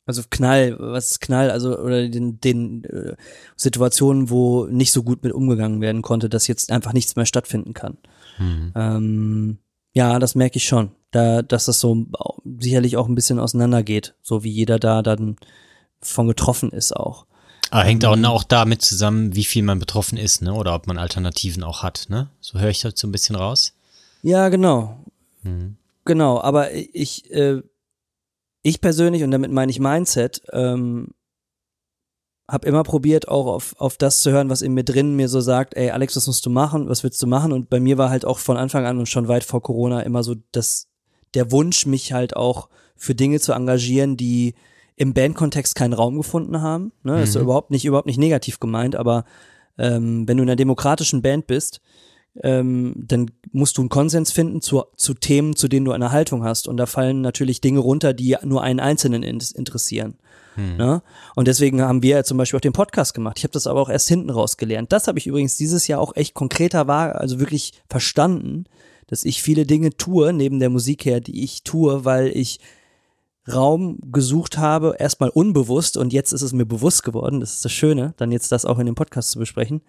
also 0.09 0.23
Knall, 0.27 0.75
was 0.79 1.11
ist 1.11 1.21
Knall? 1.21 1.51
Also 1.51 1.77
oder 1.77 2.09
den, 2.09 2.41
den 2.41 2.83
äh, 2.85 3.15
Situationen, 3.55 4.31
wo 4.31 4.65
nicht 4.65 4.91
so 4.91 5.03
gut 5.03 5.23
mit 5.23 5.33
umgegangen 5.33 5.81
werden 5.81 6.01
konnte, 6.01 6.29
dass 6.29 6.47
jetzt 6.47 6.71
einfach 6.71 6.93
nichts 6.93 7.15
mehr 7.15 7.27
stattfinden 7.27 7.75
kann. 7.75 7.99
Hm. 8.37 8.71
Ähm, 8.75 9.57
ja, 9.93 10.17
das 10.17 10.33
merke 10.33 10.57
ich 10.57 10.63
schon. 10.63 10.93
Da, 11.11 11.43
dass 11.43 11.65
das 11.65 11.79
so 11.79 12.07
sicherlich 12.59 12.97
auch 12.97 13.07
ein 13.07 13.13
bisschen 13.13 13.37
auseinandergeht, 13.37 14.15
so 14.23 14.43
wie 14.43 14.49
jeder 14.49 14.79
da 14.79 15.03
dann 15.03 15.35
von 16.01 16.27
getroffen 16.27 16.71
ist 16.71 16.95
auch. 16.95 17.27
Aber 17.69 17.81
ah, 17.81 17.85
hängt 17.85 18.03
auch, 18.03 18.17
ähm, 18.17 18.25
auch 18.25 18.43
damit 18.43 18.81
zusammen, 18.81 19.35
wie 19.35 19.43
viel 19.43 19.61
man 19.61 19.77
betroffen 19.77 20.17
ist, 20.17 20.41
ne? 20.41 20.55
Oder 20.55 20.73
ob 20.73 20.87
man 20.87 20.97
Alternativen 20.97 21.63
auch 21.63 21.83
hat, 21.83 22.07
ne? 22.09 22.31
So 22.41 22.57
höre 22.57 22.69
ich 22.69 22.79
das 22.79 22.93
so 22.95 23.07
ein 23.07 23.11
bisschen 23.11 23.35
raus. 23.35 23.73
Ja, 24.23 24.49
genau. 24.49 25.05
Mhm. 25.43 25.75
Genau, 26.03 26.41
aber 26.41 26.73
ich, 26.73 27.29
äh, 27.29 27.61
ich 28.61 28.81
persönlich, 28.81 29.23
und 29.23 29.31
damit 29.31 29.51
meine 29.51 29.71
ich 29.71 29.79
Mindset, 29.79 30.41
ähm, 30.51 31.09
habe 32.49 32.67
immer 32.67 32.83
probiert, 32.83 33.27
auch 33.27 33.45
auf, 33.45 33.75
auf 33.77 33.97
das 33.97 34.21
zu 34.21 34.31
hören, 34.31 34.49
was 34.49 34.61
in 34.61 34.73
mir 34.73 34.83
drin 34.83 35.15
mir 35.15 35.29
so 35.29 35.39
sagt, 35.39 35.75
ey, 35.75 35.91
Alex, 35.91 36.15
was 36.15 36.27
musst 36.27 36.45
du 36.45 36.49
machen, 36.49 36.89
was 36.89 37.03
willst 37.03 37.21
du 37.21 37.27
machen? 37.27 37.53
Und 37.53 37.69
bei 37.69 37.79
mir 37.79 37.97
war 37.97 38.09
halt 38.09 38.25
auch 38.25 38.39
von 38.39 38.57
Anfang 38.57 38.85
an 38.85 38.97
und 38.97 39.07
schon 39.07 39.27
weit 39.27 39.43
vor 39.43 39.61
Corona 39.61 40.01
immer 40.01 40.23
so 40.23 40.35
das, 40.51 40.87
der 41.35 41.51
Wunsch, 41.51 41.85
mich 41.85 42.11
halt 42.11 42.35
auch 42.35 42.69
für 42.95 43.13
Dinge 43.13 43.39
zu 43.39 43.53
engagieren, 43.53 44.17
die 44.17 44.55
im 44.95 45.13
Bandkontext 45.13 45.75
keinen 45.75 45.93
Raum 45.93 46.17
gefunden 46.17 46.61
haben. 46.61 46.91
Ne? 47.03 47.17
Mhm. 47.17 47.23
Ist 47.23 47.35
überhaupt 47.35 47.71
nicht, 47.71 47.85
überhaupt 47.85 48.07
nicht 48.07 48.17
negativ 48.17 48.59
gemeint, 48.59 48.95
aber 48.95 49.25
ähm, 49.77 50.27
wenn 50.27 50.37
du 50.37 50.43
in 50.43 50.49
einer 50.49 50.57
demokratischen 50.57 51.21
Band 51.21 51.47
bist, 51.47 51.81
ähm, 52.41 52.93
dann 52.95 53.31
musst 53.51 53.77
du 53.77 53.81
einen 53.81 53.89
Konsens 53.89 54.31
finden 54.31 54.61
zu, 54.61 54.83
zu 54.95 55.13
Themen, 55.13 55.55
zu 55.55 55.67
denen 55.67 55.85
du 55.85 55.91
eine 55.91 56.11
Haltung 56.11 56.43
hast. 56.43 56.67
Und 56.67 56.77
da 56.77 56.85
fallen 56.85 57.21
natürlich 57.21 57.61
Dinge 57.61 57.79
runter, 57.79 58.13
die 58.13 58.37
nur 58.43 58.63
einen 58.63 58.79
Einzelnen 58.79 59.23
in, 59.23 59.39
interessieren. 59.55 60.15
Hm. 60.55 60.77
Ne? 60.77 61.01
Und 61.35 61.47
deswegen 61.47 61.81
haben 61.81 62.03
wir 62.03 62.23
zum 62.23 62.37
Beispiel 62.37 62.57
auch 62.57 62.61
den 62.61 62.73
Podcast 62.73 63.13
gemacht. 63.13 63.37
Ich 63.37 63.43
habe 63.43 63.53
das 63.53 63.67
aber 63.67 63.81
auch 63.81 63.89
erst 63.89 64.07
hinten 64.07 64.29
raus 64.29 64.57
gelernt. 64.57 64.91
Das 64.91 65.07
habe 65.07 65.19
ich 65.19 65.27
übrigens 65.27 65.57
dieses 65.57 65.87
Jahr 65.87 65.99
auch 65.99 66.15
echt 66.15 66.33
konkreter 66.33 66.87
war, 66.87 67.15
also 67.15 67.39
wirklich 67.39 67.73
verstanden, 67.89 68.65
dass 69.07 69.25
ich 69.25 69.41
viele 69.41 69.65
Dinge 69.65 69.97
tue, 69.97 70.33
neben 70.33 70.59
der 70.59 70.69
Musik 70.69 71.05
her, 71.05 71.19
die 71.19 71.43
ich 71.43 71.63
tue, 71.63 72.05
weil 72.05 72.27
ich 72.27 72.59
Raum 73.51 73.99
gesucht 74.11 74.57
habe, 74.57 74.95
erstmal 74.99 75.29
unbewusst 75.29 75.97
und 75.97 76.13
jetzt 76.13 76.33
ist 76.33 76.43
es 76.43 76.53
mir 76.53 76.65
bewusst 76.65 77.03
geworden, 77.03 77.39
das 77.39 77.53
ist 77.53 77.65
das 77.65 77.71
Schöne, 77.71 78.13
dann 78.17 78.31
jetzt 78.31 78.51
das 78.51 78.65
auch 78.65 78.77
in 78.77 78.85
dem 78.85 78.93
Podcast 78.93 79.31
zu 79.31 79.39
besprechen, 79.39 79.81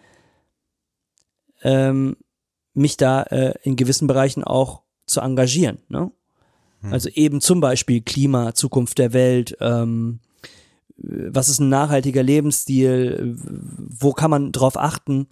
ähm, 1.62 2.16
mich 2.74 2.96
da 2.96 3.22
äh, 3.24 3.54
in 3.62 3.76
gewissen 3.76 4.06
Bereichen 4.06 4.44
auch 4.44 4.82
zu 5.06 5.20
engagieren. 5.20 5.78
Ne? 5.88 6.10
Also 6.82 7.10
eben 7.10 7.40
zum 7.40 7.60
Beispiel 7.60 8.00
Klima, 8.00 8.54
Zukunft 8.54 8.98
der 8.98 9.12
Welt, 9.12 9.56
ähm, 9.60 10.20
was 10.96 11.48
ist 11.48 11.60
ein 11.60 11.68
nachhaltiger 11.68 12.22
Lebensstil, 12.22 13.36
wo 13.36 14.12
kann 14.12 14.30
man 14.30 14.52
drauf 14.52 14.76
achten 14.76 15.28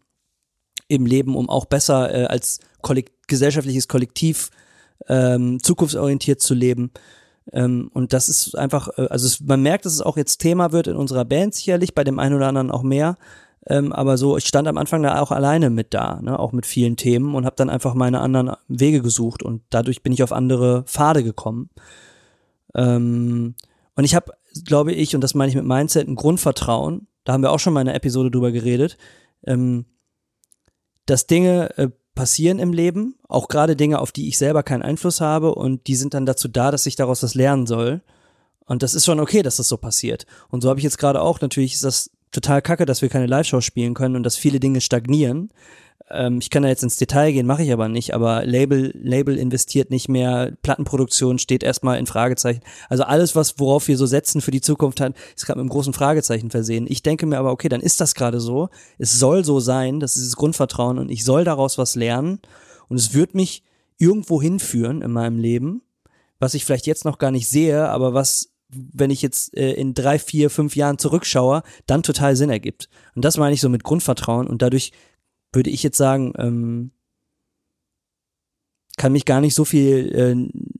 im 0.89 1.07
Leben, 1.07 1.37
um 1.37 1.49
auch 1.49 1.67
besser 1.67 2.15
äh, 2.15 2.25
als 2.25 2.61
kollekt 2.83 3.29
gesellschaftliches 3.29 3.89
Kollektiv 3.89 4.51
ähm, 5.09 5.63
zukunftsorientiert 5.63 6.41
zu 6.41 6.55
leben. 6.55 6.91
Ähm, 7.53 7.91
und 7.93 8.13
das 8.13 8.29
ist 8.29 8.57
einfach, 8.57 8.89
äh, 8.97 9.07
also 9.09 9.27
es, 9.27 9.41
man 9.41 9.63
merkt, 9.63 9.85
dass 9.85 9.93
es 9.93 10.01
auch 10.01 10.17
jetzt 10.17 10.39
Thema 10.39 10.73
wird 10.73 10.87
in 10.87 10.97
unserer 10.97 11.25
Band 11.25 11.55
sicherlich, 11.55 11.95
bei 11.95 12.05
dem 12.05 12.19
einen 12.19 12.35
oder 12.35 12.49
anderen 12.49 12.71
auch 12.71 12.83
mehr. 12.83 13.17
Ähm, 13.67 13.93
aber 13.93 14.17
so, 14.17 14.37
ich 14.37 14.47
stand 14.47 14.69
am 14.69 14.79
Anfang 14.79 15.03
da 15.03 15.21
auch 15.21 15.31
alleine 15.31 15.71
mit 15.71 15.93
da, 15.93 16.21
ne, 16.23 16.39
auch 16.39 16.53
mit 16.53 16.67
vielen 16.67 16.97
Themen 16.97 17.35
und 17.35 17.45
habe 17.45 17.57
dann 17.57 17.71
einfach 17.71 17.95
meine 17.95 18.21
anderen 18.21 18.53
Wege 18.69 19.03
gesucht 19.03 19.43
und 19.43 19.63
dadurch 19.71 20.03
bin 20.03 20.13
ich 20.13 20.23
auf 20.23 20.33
andere 20.33 20.85
Pfade 20.85 21.23
gekommen. 21.23 21.71
Ähm, 22.75 23.55
und 23.95 24.05
ich 24.05 24.15
habe, 24.15 24.33
glaube 24.65 24.93
ich, 24.93 25.15
und 25.15 25.23
das 25.23 25.35
meine 25.35 25.51
ich 25.51 25.57
mit 25.57 25.65
Mindset, 25.65 26.09
ein 26.09 26.15
Grundvertrauen. 26.15 27.09
Da 27.25 27.33
haben 27.33 27.43
wir 27.43 27.53
auch 27.53 27.59
schon 27.59 27.73
mal 27.73 27.83
in 27.83 27.89
einer 27.89 27.97
Episode 27.97 28.31
drüber 28.31 28.53
geredet, 28.53 28.97
ähm, 29.45 29.87
dass 31.07 31.27
Dinge 31.27 31.77
äh, 31.77 31.89
passieren 32.15 32.59
im 32.59 32.73
Leben, 32.73 33.17
auch 33.29 33.49
gerade 33.49 33.77
Dinge, 33.77 34.01
auf 34.01 34.13
die 34.13 34.29
ich 34.29 34.39
selber 34.39 34.63
keinen 34.63 34.83
Einfluss 34.83 35.21
habe 35.21 35.55
und 35.55 35.87
die 35.87 35.95
sind 35.95 36.15
dann 36.15 36.27
dazu 36.27 36.49
da, 36.49 36.71
dass 36.71 36.87
ich 36.87 36.97
daraus 36.97 37.23
was 37.23 37.35
lernen 37.35 37.67
soll. 37.67 38.03
Und 38.67 38.83
das 38.83 38.95
ist 38.95 39.05
schon 39.05 39.21
okay, 39.21 39.43
dass 39.43 39.57
das 39.57 39.69
so 39.69 39.77
passiert. 39.77 40.27
Und 40.49 40.61
so 40.61 40.69
habe 40.69 40.81
ich 40.81 40.85
jetzt 40.85 40.99
gerade 40.99 41.23
auch, 41.23 41.41
natürlich 41.41 41.75
ist 41.75 41.85
das 41.85 42.11
total 42.33 42.63
kacke, 42.63 42.87
dass 42.87 43.03
wir 43.03 43.09
keine 43.09 43.27
Live-Show 43.27 43.61
spielen 43.61 43.95
können 43.95 44.17
und 44.17 44.23
dass 44.23 44.37
viele 44.37 44.61
Dinge 44.61 44.81
stagnieren. 44.81 45.51
Ähm, 46.11 46.39
ich 46.41 46.51
kann 46.51 46.63
da 46.63 46.69
jetzt 46.69 46.83
ins 46.83 46.97
Detail 46.97 47.33
gehen, 47.33 47.47
mache 47.47 47.63
ich 47.63 47.73
aber 47.73 47.89
nicht, 47.89 48.15
aber 48.15 48.45
Label, 48.45 48.93
Label 48.95 49.37
investiert 49.37 49.91
nicht 49.91 50.09
mehr, 50.09 50.53
Plattenproduktion 50.63 51.39
steht 51.39 51.63
erstmal 51.63 51.99
in 51.99 52.07
Fragezeichen. 52.07 52.63
Also 52.89 53.05
alles, 53.05 53.37
was, 53.37 53.59
worauf 53.59 53.89
wir 53.89 53.97
so 53.97 54.07
setzen 54.07 54.41
für 54.41 54.51
die 54.51 54.61
Zukunft 54.61 55.01
hat, 55.01 55.15
ist 55.37 55.47
gerade 55.47 55.59
mit 55.59 55.65
einem 55.65 55.71
großen 55.71 55.93
Fragezeichen 55.93 56.51
versehen. 56.51 56.87
Ich 56.89 57.03
denke 57.03 57.27
mir 57.27 57.39
aber, 57.39 57.53
okay, 57.53 57.69
dann 57.69 57.81
ist 57.81 58.01
das 58.01 58.15
gerade 58.15 58.41
so. 58.41 58.69
Es 58.99 59.19
soll 59.19 59.45
so 59.45 59.61
sein, 59.61 60.01
das 60.01 60.17
ist 60.17 60.27
das 60.27 60.37
Grundvertrauen 60.37 60.99
und 60.99 61.11
ich 61.11 61.25
soll 61.25 61.45
daraus 61.45 61.79
was 61.79 61.95
lernen 61.95 62.41
und 62.89 62.97
es 62.97 63.15
wird 63.15 63.35
mich 63.35 63.63
irgendwo 63.99 64.41
hinführen 64.41 65.03
in 65.03 65.11
meinem 65.11 65.39
Leben, 65.39 65.83
was 66.39 66.55
ich 66.55 66.65
vielleicht 66.65 66.87
jetzt 66.87 67.05
noch 67.05 67.19
gar 67.19 67.33
nicht 67.33 67.49
sehe, 67.49 67.89
aber 67.89 68.15
was 68.15 68.51
wenn 68.69 69.11
ich 69.11 69.23
jetzt 69.23 69.57
äh, 69.57 69.73
in 69.73 69.95
drei, 69.95 70.19
vier, 70.19 70.51
fünf 70.51 70.77
Jahren 70.77 70.99
zurückschaue, 70.99 71.63
dann 71.87 72.03
total 72.03 72.37
Sinn 72.37 72.51
ergibt. 72.51 72.89
Und 73.15 73.25
das 73.25 73.37
meine 73.37 73.55
ich 73.55 73.61
so 73.61 73.69
mit 73.69 73.85
Grundvertrauen 73.85 74.47
und 74.47 74.63
dadurch 74.63 74.93
würde 75.53 75.71
ich 75.71 75.83
jetzt 75.83 75.97
sagen, 75.97 76.33
ähm, 76.37 76.91
kann 78.99 79.13
mich 79.13 79.25
gar 79.25 79.41
nicht 79.41 79.55
so 79.55 79.65
viel 79.65 80.13
äh, 80.15 80.79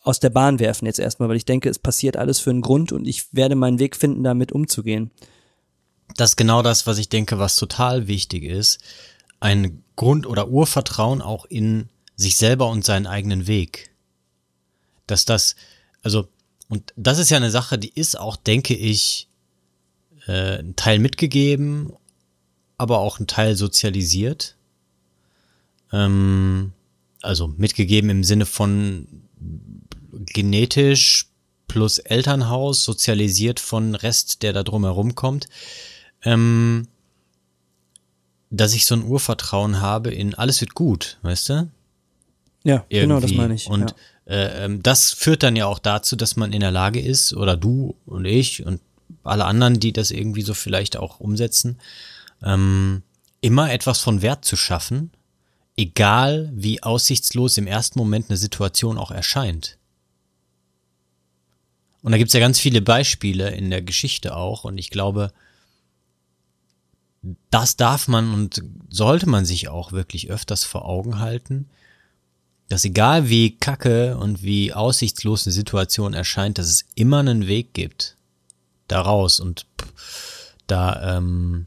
aus 0.00 0.20
der 0.20 0.30
Bahn 0.30 0.58
werfen 0.58 0.86
jetzt 0.86 0.98
erstmal, 0.98 1.28
weil 1.28 1.36
ich 1.36 1.44
denke, 1.44 1.68
es 1.68 1.78
passiert 1.78 2.16
alles 2.16 2.38
für 2.38 2.50
einen 2.50 2.62
Grund 2.62 2.92
und 2.92 3.06
ich 3.06 3.34
werde 3.34 3.56
meinen 3.56 3.78
Weg 3.78 3.96
finden, 3.96 4.22
damit 4.22 4.52
umzugehen. 4.52 5.10
Das 6.16 6.30
ist 6.30 6.36
genau 6.36 6.62
das, 6.62 6.86
was 6.86 6.98
ich 6.98 7.08
denke, 7.08 7.38
was 7.38 7.56
total 7.56 8.08
wichtig 8.08 8.44
ist. 8.44 8.78
Ein 9.40 9.82
Grund- 9.96 10.26
oder 10.26 10.48
Urvertrauen 10.48 11.20
auch 11.20 11.44
in 11.44 11.88
sich 12.16 12.36
selber 12.36 12.68
und 12.68 12.84
seinen 12.84 13.06
eigenen 13.06 13.46
Weg. 13.46 13.90
Dass 15.06 15.24
das, 15.24 15.56
also, 16.02 16.28
und 16.68 16.92
das 16.96 17.18
ist 17.18 17.30
ja 17.30 17.36
eine 17.36 17.50
Sache, 17.50 17.78
die 17.78 17.92
ist 17.94 18.18
auch, 18.18 18.36
denke 18.36 18.74
ich, 18.74 19.28
äh, 20.26 20.58
ein 20.58 20.76
Teil 20.76 20.98
mitgegeben 20.98 21.92
aber 22.78 23.00
auch 23.00 23.18
ein 23.18 23.26
Teil 23.26 23.56
sozialisiert. 23.56 24.56
Ähm, 25.92 26.72
also 27.20 27.48
mitgegeben 27.48 28.08
im 28.08 28.24
Sinne 28.24 28.46
von 28.46 29.06
genetisch 30.10 31.26
plus 31.66 31.98
Elternhaus, 31.98 32.84
sozialisiert 32.84 33.60
von 33.60 33.94
Rest, 33.94 34.42
der 34.42 34.52
da 34.52 34.62
drumherum 34.62 35.16
kommt. 35.16 35.48
Ähm, 36.22 36.86
dass 38.50 38.72
ich 38.72 38.86
so 38.86 38.94
ein 38.94 39.04
Urvertrauen 39.04 39.80
habe 39.80 40.10
in 40.10 40.34
alles 40.34 40.60
wird 40.62 40.74
gut, 40.74 41.18
weißt 41.22 41.48
du? 41.50 41.70
Ja, 42.64 42.86
Irgendwie. 42.88 43.00
genau, 43.00 43.20
das 43.20 43.32
meine 43.32 43.54
ich. 43.54 43.66
Und 43.66 43.90
ja. 43.90 43.96
Äh, 44.28 44.64
ähm, 44.64 44.82
das 44.82 45.12
führt 45.12 45.42
dann 45.42 45.56
ja 45.56 45.66
auch 45.66 45.78
dazu, 45.78 46.14
dass 46.14 46.36
man 46.36 46.52
in 46.52 46.60
der 46.60 46.70
Lage 46.70 47.00
ist, 47.00 47.32
oder 47.32 47.56
du 47.56 47.96
und 48.04 48.26
ich 48.26 48.64
und 48.64 48.80
alle 49.24 49.46
anderen, 49.46 49.80
die 49.80 49.92
das 49.92 50.10
irgendwie 50.10 50.42
so 50.42 50.54
vielleicht 50.54 50.96
auch 50.96 51.18
umsetzen, 51.18 51.78
ähm, 52.42 53.02
immer 53.40 53.72
etwas 53.72 54.00
von 54.00 54.20
Wert 54.20 54.44
zu 54.44 54.56
schaffen, 54.56 55.10
egal 55.76 56.50
wie 56.54 56.82
aussichtslos 56.82 57.56
im 57.56 57.66
ersten 57.66 57.98
Moment 57.98 58.28
eine 58.28 58.36
Situation 58.36 58.98
auch 58.98 59.10
erscheint. 59.10 59.78
Und 62.02 62.12
da 62.12 62.18
gibt's 62.18 62.34
ja 62.34 62.40
ganz 62.40 62.60
viele 62.60 62.82
Beispiele 62.82 63.50
in 63.50 63.70
der 63.70 63.82
Geschichte 63.82 64.36
auch 64.36 64.64
und 64.64 64.76
ich 64.76 64.90
glaube, 64.90 65.32
das 67.50 67.76
darf 67.76 68.08
man 68.08 68.32
und 68.32 68.62
sollte 68.88 69.28
man 69.28 69.44
sich 69.44 69.68
auch 69.68 69.92
wirklich 69.92 70.30
öfters 70.30 70.64
vor 70.64 70.84
Augen 70.84 71.18
halten, 71.18 71.68
dass 72.68 72.84
egal 72.84 73.28
wie 73.28 73.56
kacke 73.56 74.16
und 74.16 74.42
wie 74.42 74.72
aussichtslos 74.72 75.46
eine 75.46 75.52
Situation 75.52 76.14
erscheint, 76.14 76.58
dass 76.58 76.66
es 76.66 76.84
immer 76.94 77.18
einen 77.18 77.46
Weg 77.46 77.74
gibt 77.74 78.16
daraus 78.88 79.40
und 79.40 79.66
da 80.66 81.16
ähm, 81.16 81.66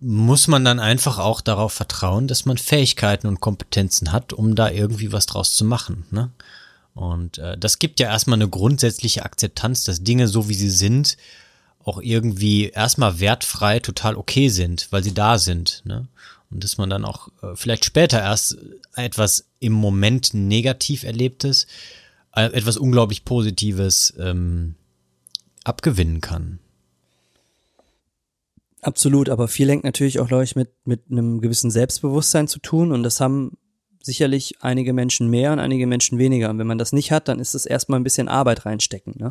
muss 0.00 0.48
man 0.48 0.64
dann 0.64 0.80
einfach 0.80 1.18
auch 1.18 1.40
darauf 1.40 1.72
vertrauen, 1.72 2.28
dass 2.28 2.44
man 2.44 2.58
Fähigkeiten 2.58 3.26
und 3.26 3.40
Kompetenzen 3.40 4.12
hat, 4.12 4.32
um 4.32 4.54
da 4.54 4.68
irgendwie 4.68 5.12
was 5.12 5.26
draus 5.26 5.56
zu 5.56 5.64
machen. 5.64 6.04
Ne? 6.10 6.30
Und 6.94 7.38
äh, 7.38 7.56
das 7.56 7.78
gibt 7.78 8.00
ja 8.00 8.08
erstmal 8.08 8.36
eine 8.36 8.48
grundsätzliche 8.48 9.24
Akzeptanz, 9.24 9.84
dass 9.84 10.02
Dinge 10.02 10.28
so 10.28 10.48
wie 10.48 10.54
sie 10.54 10.70
sind, 10.70 11.16
auch 11.82 12.00
irgendwie 12.00 12.68
erstmal 12.68 13.18
wertfrei 13.20 13.80
total 13.80 14.16
okay 14.16 14.48
sind, 14.48 14.88
weil 14.90 15.02
sie 15.02 15.14
da 15.14 15.38
sind. 15.38 15.82
Ne? 15.84 16.06
Und 16.54 16.62
dass 16.62 16.78
man 16.78 16.88
dann 16.88 17.04
auch 17.04 17.28
äh, 17.42 17.56
vielleicht 17.56 17.84
später 17.84 18.20
erst 18.20 18.56
etwas 18.94 19.46
im 19.58 19.72
Moment 19.72 20.32
negativ 20.34 21.02
erlebtes, 21.02 21.66
äh, 22.34 22.44
etwas 22.44 22.76
unglaublich 22.76 23.24
Positives 23.24 24.14
ähm, 24.18 24.76
abgewinnen 25.64 26.20
kann. 26.20 26.60
Absolut, 28.82 29.28
aber 29.30 29.48
viel 29.48 29.68
hängt 29.68 29.82
natürlich 29.82 30.20
auch, 30.20 30.28
glaube 30.28 30.44
ich, 30.44 30.54
mit, 30.54 30.70
mit 30.84 31.02
einem 31.10 31.40
gewissen 31.40 31.70
Selbstbewusstsein 31.70 32.46
zu 32.46 32.60
tun 32.60 32.92
und 32.92 33.02
das 33.02 33.20
haben 33.20 33.56
sicherlich 34.00 34.56
einige 34.60 34.92
Menschen 34.92 35.28
mehr 35.28 35.52
und 35.52 35.58
einige 35.58 35.86
Menschen 35.86 36.18
weniger. 36.18 36.50
Und 36.50 36.58
wenn 36.58 36.66
man 36.66 36.78
das 36.78 36.92
nicht 36.92 37.10
hat, 37.10 37.26
dann 37.26 37.40
ist 37.40 37.54
es 37.54 37.66
erstmal 37.66 37.98
ein 37.98 38.04
bisschen 38.04 38.28
Arbeit 38.28 38.66
reinstecken. 38.66 39.14
Ne? 39.16 39.30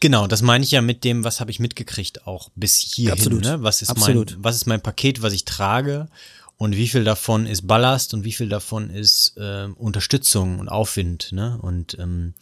Genau, 0.00 0.26
das 0.26 0.40
meine 0.40 0.64
ich 0.64 0.70
ja 0.70 0.80
mit 0.80 1.04
dem, 1.04 1.24
was 1.24 1.40
habe 1.40 1.50
ich 1.50 1.60
mitgekriegt 1.60 2.26
auch 2.26 2.48
bis 2.54 2.76
hierhin. 2.76 3.12
Absolut. 3.12 3.42
Ne? 3.42 3.62
Was, 3.62 3.82
ist 3.82 3.90
Absolut. 3.90 4.32
mein, 4.32 4.44
was 4.44 4.56
ist 4.56 4.66
mein 4.66 4.80
Paket, 4.80 5.20
was 5.20 5.34
ich 5.34 5.44
trage 5.44 6.08
und 6.56 6.74
wie 6.74 6.88
viel 6.88 7.04
davon 7.04 7.46
ist 7.46 7.66
Ballast 7.66 8.14
und 8.14 8.24
wie 8.24 8.32
viel 8.32 8.48
davon 8.48 8.88
ist 8.88 9.34
äh, 9.36 9.68
Unterstützung 9.76 10.58
und 10.58 10.70
Aufwind. 10.70 11.32
Ne? 11.32 11.58
Und 11.60 11.98
ähm, 11.98 12.32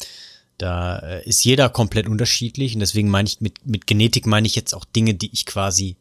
da 0.57 0.99
äh, 1.01 1.29
ist 1.29 1.45
jeder 1.45 1.69
komplett 1.69 2.07
unterschiedlich 2.07 2.75
und 2.75 2.81
deswegen 2.81 3.11
meine 3.11 3.29
ich 3.29 3.41
mit, 3.41 3.67
mit 3.67 3.89
Genetik 3.89 4.27
meine 4.27 4.47
ich 4.47 4.55
jetzt 4.55 4.73
auch 4.73 4.85
Dinge, 4.85 5.15
die 5.15 5.31
ich 5.33 5.45
quasi 5.45 5.97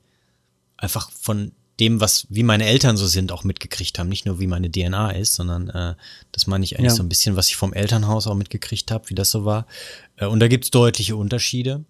einfach 0.78 1.10
von 1.12 1.54
dem, 1.80 2.02
was, 2.02 2.26
wie 2.30 2.44
meine 2.44 2.66
Eltern 2.66 2.98
so 2.98 3.08
sind, 3.08 3.32
auch 3.32 3.44
mitgekriegt 3.44 4.00
haben. 4.00 4.10
Nicht 4.10 4.26
nur, 4.26 4.40
wie 4.40 4.48
meine 4.48 4.72
DNA 4.72 5.12
ist, 5.12 5.36
sondern 5.36 5.70
äh, 5.70 5.96
das 6.32 6.48
meine 6.48 6.64
ich 6.64 6.78
eigentlich 6.78 6.92
ja. 6.92 6.96
so 6.96 7.04
ein 7.04 7.10
bisschen, 7.10 7.36
was 7.36 7.50
ich 7.50 7.56
vom 7.56 7.74
Elternhaus 7.74 8.28
auch 8.28 8.36
mitgekriegt 8.36 8.92
habe, 8.92 9.10
wie 9.10 9.16
das 9.16 9.32
so 9.32 9.46
war. 9.46 9.68
Äh, 10.16 10.26
und 10.26 10.40
da 10.40 10.48
gibt's 10.48 10.72
deutliche 10.72 11.16
Unterschiede. 11.16 11.84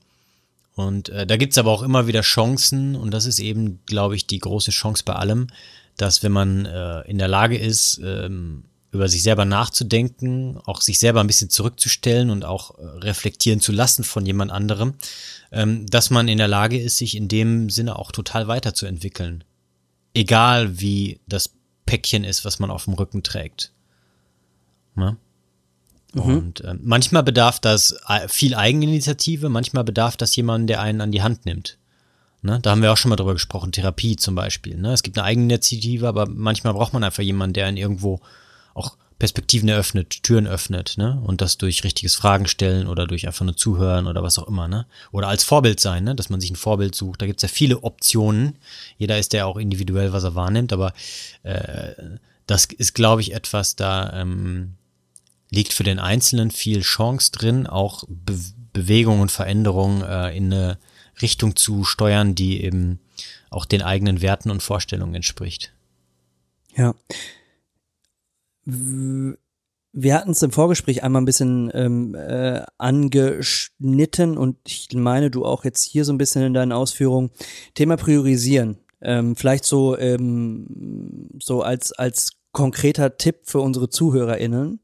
Und 0.76 1.10
äh, 1.10 1.26
da 1.26 1.38
gibt's 1.38 1.58
aber 1.58 1.72
auch 1.72 1.82
immer 1.82 2.06
wieder 2.06 2.22
Chancen, 2.22 2.96
und 2.96 3.12
das 3.12 3.26
ist 3.26 3.40
eben, 3.40 3.80
glaube 3.86 4.16
ich, 4.16 4.28
die 4.28 4.40
große 4.40 4.72
Chance 4.72 5.04
bei 5.06 5.14
allem, 5.14 5.48
dass 5.96 6.22
wenn 6.22 6.32
man 6.32 6.66
äh, 6.66 7.02
in 7.02 7.18
der 7.18 7.28
Lage 7.28 7.58
ist, 7.58 8.00
ähm, 8.04 8.64
über 8.92 9.10
sich 9.10 9.24
selber 9.24 9.46
nachzudenken, 9.46 10.60
auch 10.66 10.82
sich 10.82 11.00
selber 11.00 11.22
ein 11.22 11.28
bisschen 11.28 11.50
zurückzustellen 11.50 12.30
und 12.30 12.46
auch 12.46 12.78
äh, 12.78 12.84
reflektieren 13.00 13.60
zu 13.60 13.72
lassen 13.72 14.04
von 14.04 14.26
jemand 14.26 14.52
anderem, 14.52 14.94
ähm, 15.52 15.86
dass 15.88 16.10
man 16.10 16.28
in 16.28 16.38
der 16.38 16.48
Lage 16.48 16.80
ist, 16.80 16.98
sich 16.98 17.16
in 17.16 17.28
dem 17.28 17.70
Sinne 17.70 17.98
auch 17.98 18.12
total 18.12 18.48
weiterzuentwickeln. 18.48 19.44
Egal 20.18 20.80
wie 20.80 21.20
das 21.28 21.52
Päckchen 21.86 22.24
ist, 22.24 22.46
was 22.46 22.60
man 22.60 22.72
auf 22.72 22.86
dem 22.86 22.94
Rücken 22.94 23.24
trägt. 23.24 23.72
Ne? 24.96 25.18
Mhm. 26.14 26.22
Und 26.22 26.62
äh, 26.62 26.76
manchmal 26.82 27.24
bedarf 27.24 27.60
das 27.60 27.96
äh, 28.08 28.28
viel 28.28 28.56
Eigeninitiative, 28.56 29.50
manchmal 29.50 29.84
bedarf 29.84 30.18
das 30.18 30.36
jemanden, 30.36 30.68
der 30.68 30.82
einen 30.82 31.02
an 31.02 31.12
die 31.12 31.22
Hand 31.22 31.46
nimmt. 31.46 31.78
Ne? 32.42 32.60
Da 32.62 32.72
haben 32.72 32.82
wir 32.82 32.92
auch 32.92 32.98
schon 32.98 33.10
mal 33.10 33.16
drüber 33.16 33.34
gesprochen, 33.34 33.72
Therapie 33.72 34.16
zum 34.16 34.36
Beispiel. 34.36 34.78
Ne? 34.78 34.94
Es 34.94 35.04
gibt 35.04 35.18
eine 35.18 35.26
Eigeninitiative, 35.26 36.08
aber 36.08 36.28
manchmal 36.28 36.74
braucht 36.74 36.94
man 36.94 37.04
einfach 37.04 37.24
jemanden, 37.24 37.54
der 37.54 37.68
einen 37.68 37.78
irgendwo 37.78 38.20
auch 38.74 38.98
Perspektiven 39.20 39.68
eröffnet, 39.68 40.22
Türen 40.24 40.46
öffnet, 40.46 40.96
ne? 40.98 41.20
Und 41.24 41.42
das 41.42 41.58
durch 41.58 41.84
richtiges 41.84 42.16
Fragen 42.16 42.48
stellen 42.48 42.88
oder 42.88 43.08
durch 43.08 43.26
einfach 43.26 43.46
nur 43.46 43.58
zuhören 43.58 44.06
oder 44.06 44.22
was 44.22 44.38
auch 44.38 44.48
immer, 44.48 44.68
ne? 44.68 44.86
Oder 45.12 45.28
als 45.28 45.44
Vorbild 45.44 45.80
sein, 45.80 46.04
ne? 46.04 46.16
Dass 46.16 46.30
man 46.30 46.40
sich 46.40 46.52
ein 46.52 46.56
Vorbild 46.56 46.94
sucht. 46.94 47.22
Da 47.22 47.26
gibt's 47.26 47.44
ja 47.44 47.50
viele 47.50 47.84
Optionen. 47.84 48.58
Jeder 48.98 49.18
ist 49.18 49.34
ja 49.34 49.46
auch 49.46 49.58
individuell, 49.58 50.14
was 50.14 50.24
er 50.24 50.36
wahrnimmt, 50.36 50.72
aber 50.72 50.94
äh, 51.44 51.94
das 52.46 52.66
ist, 52.66 52.94
glaube 52.94 53.22
ich, 53.22 53.34
etwas, 53.34 53.76
da 53.76 54.14
ähm, 54.14 54.76
liegt 55.50 55.74
für 55.74 55.84
den 55.84 56.00
Einzelnen 56.00 56.52
viel 56.52 56.82
Chance 56.82 57.32
drin, 57.32 57.68
auch 57.68 58.04
Be 58.08 58.36
Bewegung 58.74 59.22
und 59.22 59.32
Veränderung 59.32 60.04
äh, 60.04 60.38
in 60.38 60.54
eine 60.54 60.78
Richtung 61.20 61.56
zu 61.56 61.84
steuern, 61.84 62.36
die 62.36 62.62
eben 62.64 63.00
auch 63.50 63.66
den 63.66 63.82
eigenen 63.82 64.22
Werten 64.22 64.52
und 64.52 64.62
Vorstellungen 64.62 65.16
entspricht. 65.16 65.72
Ja. 66.76 66.94
Wir 68.70 70.14
hatten 70.14 70.32
es 70.32 70.42
im 70.42 70.52
Vorgespräch 70.52 71.02
einmal 71.02 71.22
ein 71.22 71.26
bisschen 71.26 71.72
ähm, 71.74 72.16
äh, 72.16 72.64
angeschnitten 72.78 74.38
und 74.38 74.58
ich 74.68 74.90
meine, 74.94 75.32
du 75.32 75.46
auch 75.46 75.64
jetzt 75.64 75.84
hier 75.84 76.04
so 76.04 76.12
ein 76.12 76.18
bisschen 76.18 76.44
in 76.44 76.54
deinen 76.54 76.74
Ausführungen. 76.74 77.32
Thema 77.76 77.96
Priorisieren. 77.96 78.78
Ähm, 79.00 79.38
vielleicht 79.38 79.64
so, 79.64 79.98
ähm, 79.98 81.30
so 81.42 81.62
als, 81.62 81.94
als 81.94 82.32
konkreter 82.52 83.18
Tipp 83.18 83.38
für 83.44 83.62
unsere 83.62 83.90
ZuhörerInnen. 83.90 84.82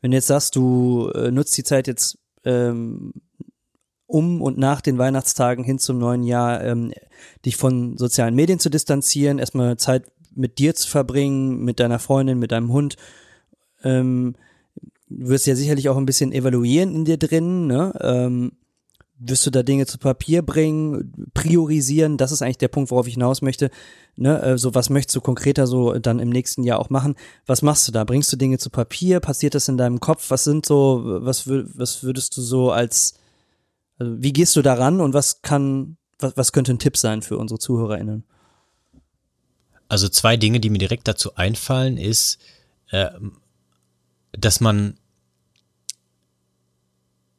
Wenn 0.00 0.10
du 0.12 0.16
jetzt 0.16 0.28
sagst, 0.28 0.54
du 0.54 1.10
äh, 1.14 1.30
nutzt 1.32 1.56
die 1.56 1.64
Zeit 1.64 1.88
jetzt 1.88 2.18
ähm, 2.44 3.14
um 4.06 4.42
und 4.42 4.58
nach 4.58 4.80
den 4.80 4.98
Weihnachtstagen 4.98 5.64
hin 5.64 5.78
zum 5.80 5.98
neuen 5.98 6.22
Jahr, 6.22 6.62
ähm, 6.62 6.92
dich 7.44 7.56
von 7.56 7.98
sozialen 7.98 8.34
Medien 8.36 8.60
zu 8.60 8.70
distanzieren, 8.70 9.38
erstmal 9.38 9.76
Zeit 9.76 10.04
mit 10.36 10.58
dir 10.58 10.74
zu 10.74 10.88
verbringen, 10.88 11.64
mit 11.64 11.80
deiner 11.80 11.98
Freundin, 11.98 12.38
mit 12.38 12.52
deinem 12.52 12.72
Hund. 12.72 12.96
Ähm, 13.84 14.34
du 15.08 15.28
wirst 15.28 15.46
ja 15.46 15.54
sicherlich 15.54 15.88
auch 15.88 15.96
ein 15.96 16.06
bisschen 16.06 16.32
evaluieren 16.32 16.94
in 16.94 17.04
dir 17.04 17.16
drin, 17.16 17.66
ne? 17.66 17.92
Ähm, 18.00 18.52
wirst 19.16 19.46
du 19.46 19.50
da 19.50 19.62
Dinge 19.62 19.86
zu 19.86 19.98
Papier 19.98 20.42
bringen, 20.42 21.30
priorisieren, 21.34 22.16
das 22.16 22.32
ist 22.32 22.42
eigentlich 22.42 22.58
der 22.58 22.68
Punkt, 22.68 22.90
worauf 22.90 23.06
ich 23.06 23.14
hinaus 23.14 23.42
möchte. 23.42 23.70
Ne, 24.16 24.42
äh, 24.42 24.58
so 24.58 24.74
was 24.74 24.90
möchtest 24.90 25.16
du 25.16 25.20
konkreter 25.20 25.66
so 25.66 25.94
dann 25.94 26.18
im 26.18 26.30
nächsten 26.30 26.62
Jahr 26.64 26.78
auch 26.78 26.90
machen? 26.90 27.14
Was 27.46 27.62
machst 27.62 27.86
du 27.88 27.92
da? 27.92 28.04
Bringst 28.04 28.32
du 28.32 28.36
Dinge 28.36 28.58
zu 28.58 28.70
Papier? 28.70 29.20
Passiert 29.20 29.54
das 29.54 29.68
in 29.68 29.76
deinem 29.76 30.00
Kopf? 30.00 30.30
Was 30.30 30.44
sind 30.44 30.66
so, 30.66 31.02
was, 31.04 31.48
was 31.48 32.02
würdest 32.02 32.36
du 32.36 32.42
so 32.42 32.70
als, 32.70 33.14
also 33.98 34.20
wie 34.20 34.32
gehst 34.32 34.56
du 34.56 34.62
daran 34.62 35.00
und 35.00 35.14
was 35.14 35.42
kann, 35.42 35.96
was, 36.18 36.36
was 36.36 36.52
könnte 36.52 36.72
ein 36.72 36.78
Tipp 36.78 36.96
sein 36.96 37.22
für 37.22 37.38
unsere 37.38 37.58
ZuhörerInnen? 37.58 38.24
Also 39.88 40.08
zwei 40.08 40.36
Dinge, 40.36 40.60
die 40.60 40.70
mir 40.70 40.78
direkt 40.78 41.06
dazu 41.06 41.36
einfallen, 41.36 41.98
ist, 41.98 42.38
äh, 42.90 43.10
dass 44.38 44.60
man 44.60 44.94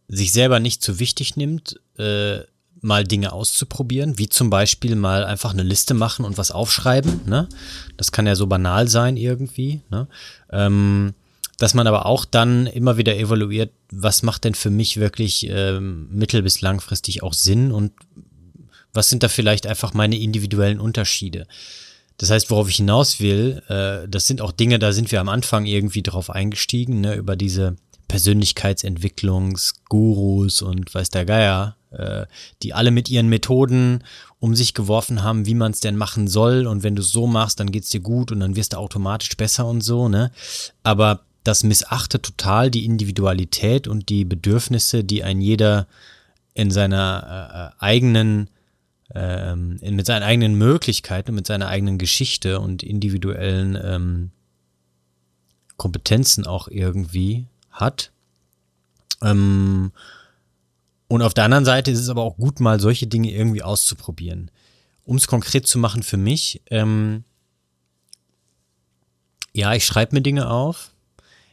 sich 0.07 0.31
selber 0.31 0.59
nicht 0.59 0.81
zu 0.81 0.99
wichtig 0.99 1.35
nimmt, 1.35 1.79
äh, 1.97 2.39
mal 2.81 3.03
Dinge 3.03 3.31
auszuprobieren, 3.33 4.17
wie 4.19 4.29
zum 4.29 4.49
Beispiel 4.49 4.95
mal 4.95 5.23
einfach 5.23 5.53
eine 5.53 5.63
Liste 5.63 5.93
machen 5.93 6.23
und 6.23 6.37
was 6.37 6.51
aufschreiben. 6.51 7.21
Ne? 7.25 7.49
Das 7.97 8.11
kann 8.11 8.27
ja 8.27 8.35
so 8.35 8.45
banal 8.45 8.87
sein 8.87 9.17
irgendwie. 9.17 9.81
Ne? 9.89 10.07
Ähm, 10.51 11.15
dass 11.57 11.73
man 11.73 11.87
aber 11.87 12.05
auch 12.05 12.25
dann 12.25 12.67
immer 12.67 12.97
wieder 12.97 13.17
evaluiert, 13.17 13.71
was 13.89 14.23
macht 14.23 14.43
denn 14.43 14.55
für 14.55 14.69
mich 14.69 14.97
wirklich 14.97 15.47
ähm, 15.49 16.09
mittel- 16.11 16.43
bis 16.43 16.61
langfristig 16.61 17.23
auch 17.23 17.33
Sinn 17.33 17.71
und 17.71 17.93
was 18.93 19.09
sind 19.09 19.23
da 19.23 19.29
vielleicht 19.29 19.65
einfach 19.65 19.93
meine 19.93 20.17
individuellen 20.17 20.79
Unterschiede. 20.79 21.47
Das 22.17 22.31
heißt, 22.31 22.49
worauf 22.49 22.69
ich 22.69 22.77
hinaus 22.77 23.19
will, 23.19 23.61
äh, 23.67 24.07
das 24.07 24.27
sind 24.27 24.41
auch 24.41 24.51
Dinge, 24.51 24.79
da 24.79 24.93
sind 24.93 25.11
wir 25.11 25.19
am 25.19 25.29
Anfang 25.29 25.65
irgendwie 25.65 26.03
drauf 26.03 26.29
eingestiegen, 26.29 27.01
ne, 27.01 27.15
über 27.15 27.35
diese 27.35 27.75
Persönlichkeitsentwicklungsgurus 28.07 30.61
und 30.61 30.93
weiß 30.93 31.09
der 31.09 31.25
Geier, 31.25 31.75
äh, 31.91 32.25
die 32.61 32.73
alle 32.73 32.91
mit 32.91 33.09
ihren 33.09 33.27
Methoden 33.27 34.03
um 34.39 34.55
sich 34.55 34.73
geworfen 34.73 35.23
haben, 35.23 35.45
wie 35.45 35.55
man 35.55 35.71
es 35.71 35.79
denn 35.79 35.97
machen 35.97 36.27
soll 36.27 36.67
und 36.67 36.83
wenn 36.83 36.95
du 36.95 37.01
es 37.01 37.11
so 37.11 37.27
machst, 37.27 37.59
dann 37.59 37.71
geht's 37.71 37.89
dir 37.89 38.01
gut 38.01 38.31
und 38.31 38.39
dann 38.39 38.55
wirst 38.55 38.73
du 38.73 38.77
automatisch 38.77 39.35
besser 39.35 39.65
und 39.65 39.81
so, 39.81 40.07
ne? 40.07 40.31
Aber 40.83 41.21
das 41.43 41.63
missachtet 41.63 42.23
total 42.23 42.71
die 42.71 42.85
Individualität 42.85 43.87
und 43.87 44.09
die 44.09 44.25
Bedürfnisse, 44.25 45.03
die 45.03 45.23
ein 45.23 45.41
jeder 45.41 45.87
in 46.53 46.71
seiner 46.71 47.73
äh, 47.79 47.83
eigenen 47.83 48.49
ähm, 49.13 49.79
mit 49.81 50.05
seinen 50.05 50.23
eigenen 50.23 50.55
Möglichkeiten, 50.55 51.35
mit 51.35 51.45
seiner 51.45 51.67
eigenen 51.67 51.97
Geschichte 51.97 52.59
und 52.59 52.81
individuellen 52.81 53.77
ähm, 53.81 54.31
Kompetenzen 55.77 56.47
auch 56.47 56.67
irgendwie 56.67 57.47
hat. 57.69 58.11
Ähm, 59.21 59.91
und 61.07 61.21
auf 61.21 61.33
der 61.33 61.43
anderen 61.43 61.65
Seite 61.65 61.91
ist 61.91 61.99
es 61.99 62.09
aber 62.09 62.23
auch 62.23 62.37
gut, 62.37 62.59
mal 62.59 62.79
solche 62.79 63.07
Dinge 63.07 63.31
irgendwie 63.31 63.61
auszuprobieren. 63.61 64.49
Um 65.03 65.17
es 65.17 65.27
konkret 65.27 65.67
zu 65.67 65.77
machen 65.77 66.01
für 66.01 66.17
mich, 66.17 66.61
ähm, 66.71 67.23
ja, 69.53 69.73
ich 69.73 69.85
schreibe 69.85 70.15
mir 70.15 70.21
Dinge 70.21 70.49
auf. 70.49 70.91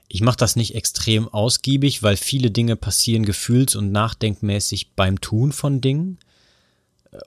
Ich 0.09 0.23
mache 0.23 0.37
das 0.37 0.57
nicht 0.57 0.75
extrem 0.75 1.29
ausgiebig, 1.29 2.03
weil 2.03 2.17
viele 2.17 2.51
Dinge 2.51 2.77
passieren 2.77 3.25
gefühls- 3.25 3.77
und 3.77 3.93
nachdenkmäßig 3.93 4.93
beim 4.95 5.21
Tun 5.21 5.53
von 5.53 5.81
Dingen 5.81 6.19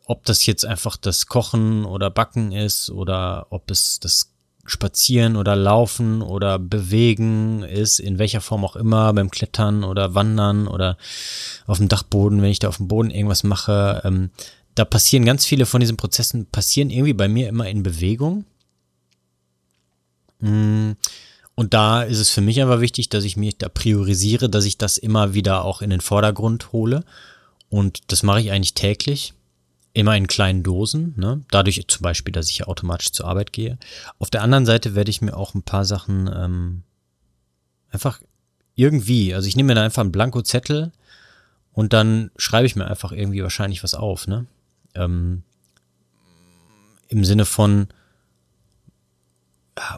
ob 0.06 0.26
das 0.26 0.46
jetzt 0.46 0.66
einfach 0.66 0.98
das 0.98 1.28
Kochen 1.28 1.86
oder 1.86 2.10
Backen 2.10 2.52
ist 2.52 2.90
oder 2.90 3.48
ob 3.50 3.70
es 3.70 4.00
das 4.00 4.32
Spazieren 4.68 5.36
oder 5.36 5.56
Laufen 5.56 6.24
oder 6.24 6.58
Bewegen 6.58 7.62
ist, 7.62 8.00
in 8.00 8.18
welcher 8.18 8.42
Form 8.42 8.66
auch 8.66 8.76
immer, 8.76 9.14
beim 9.14 9.30
Klettern 9.30 9.84
oder 9.84 10.16
Wandern 10.16 10.68
oder 10.68 10.98
auf 11.68 11.78
dem 11.78 11.88
Dachboden, 11.88 12.42
wenn 12.42 12.50
ich 12.50 12.60
da 12.60 12.70
auf 12.70 12.78
dem 12.78 12.88
Boden 12.88 13.12
irgendwas 13.12 13.44
mache. 13.44 14.02
Ähm, 14.04 14.32
da 14.74 14.84
passieren 14.84 15.24
ganz 15.24 15.46
viele 15.46 15.68
von 15.68 15.82
diesen 15.82 15.98
Prozessen, 15.98 16.48
passieren 16.48 16.90
irgendwie 16.90 17.14
bei 17.14 17.28
mir 17.28 17.48
immer 17.48 17.70
in 17.70 17.84
Bewegung. 17.84 18.46
Mm, 20.40 20.94
und 21.54 21.74
da 21.76 22.02
ist 22.02 22.20
es 22.20 22.32
für 22.32 22.42
mich 22.42 22.60
einfach 22.60 22.82
wichtig, 22.82 23.10
dass 23.10 23.24
ich 23.24 23.38
mich 23.38 23.60
da 23.60 23.70
priorisiere, 23.70 24.50
dass 24.50 24.66
ich 24.66 24.80
das 24.80 24.98
immer 24.98 25.36
wieder 25.36 25.64
auch 25.64 25.84
in 25.84 25.92
den 25.92 26.02
Vordergrund 26.02 26.72
hole. 26.74 27.04
Und 27.70 28.12
das 28.12 28.24
mache 28.24 28.42
ich 28.42 28.52
eigentlich 28.52 28.74
täglich 28.74 29.36
immer 29.96 30.16
in 30.18 30.28
kleinen 30.28 30.62
Dosen, 30.62 31.14
ne? 31.16 31.41
dadurch 31.52 31.82
zum 31.88 32.04
Beispiel, 32.04 32.34
dass 32.34 32.50
ich 32.50 32.68
automatisch 32.68 33.12
zur 33.12 33.28
Arbeit 33.28 33.54
gehe. 33.54 33.78
Auf 34.20 34.30
der 34.30 34.41
anderen 34.41 34.66
Seite 34.66 34.93
werde 34.93 35.10
ich 35.10 35.22
mir 35.22 35.36
auch 35.36 35.56
ein 35.56 35.64
paar 35.64 35.86
Sachen 35.86 36.30
ähm, 36.36 36.84
einfach 37.91 38.20
irgendwie, 38.76 39.34
also 39.34 39.48
ich 39.48 39.56
nehme 39.56 39.68
mir 39.68 39.76
da 39.76 39.84
einfach 39.84 40.02
einen 40.02 40.12
Blankozettel 40.12 40.91
und 41.72 41.93
dann 41.93 42.30
schreibe 42.36 42.66
ich 42.66 42.76
mir 42.76 42.88
einfach 42.88 43.14
irgendwie 43.14 43.41
wahrscheinlich 43.41 43.84
was 43.84 43.93
auf, 43.93 44.28
ne? 44.28 44.46
Ähm, 44.96 45.43
Im 47.08 47.24
Sinne 47.24 47.46
von, 47.46 47.88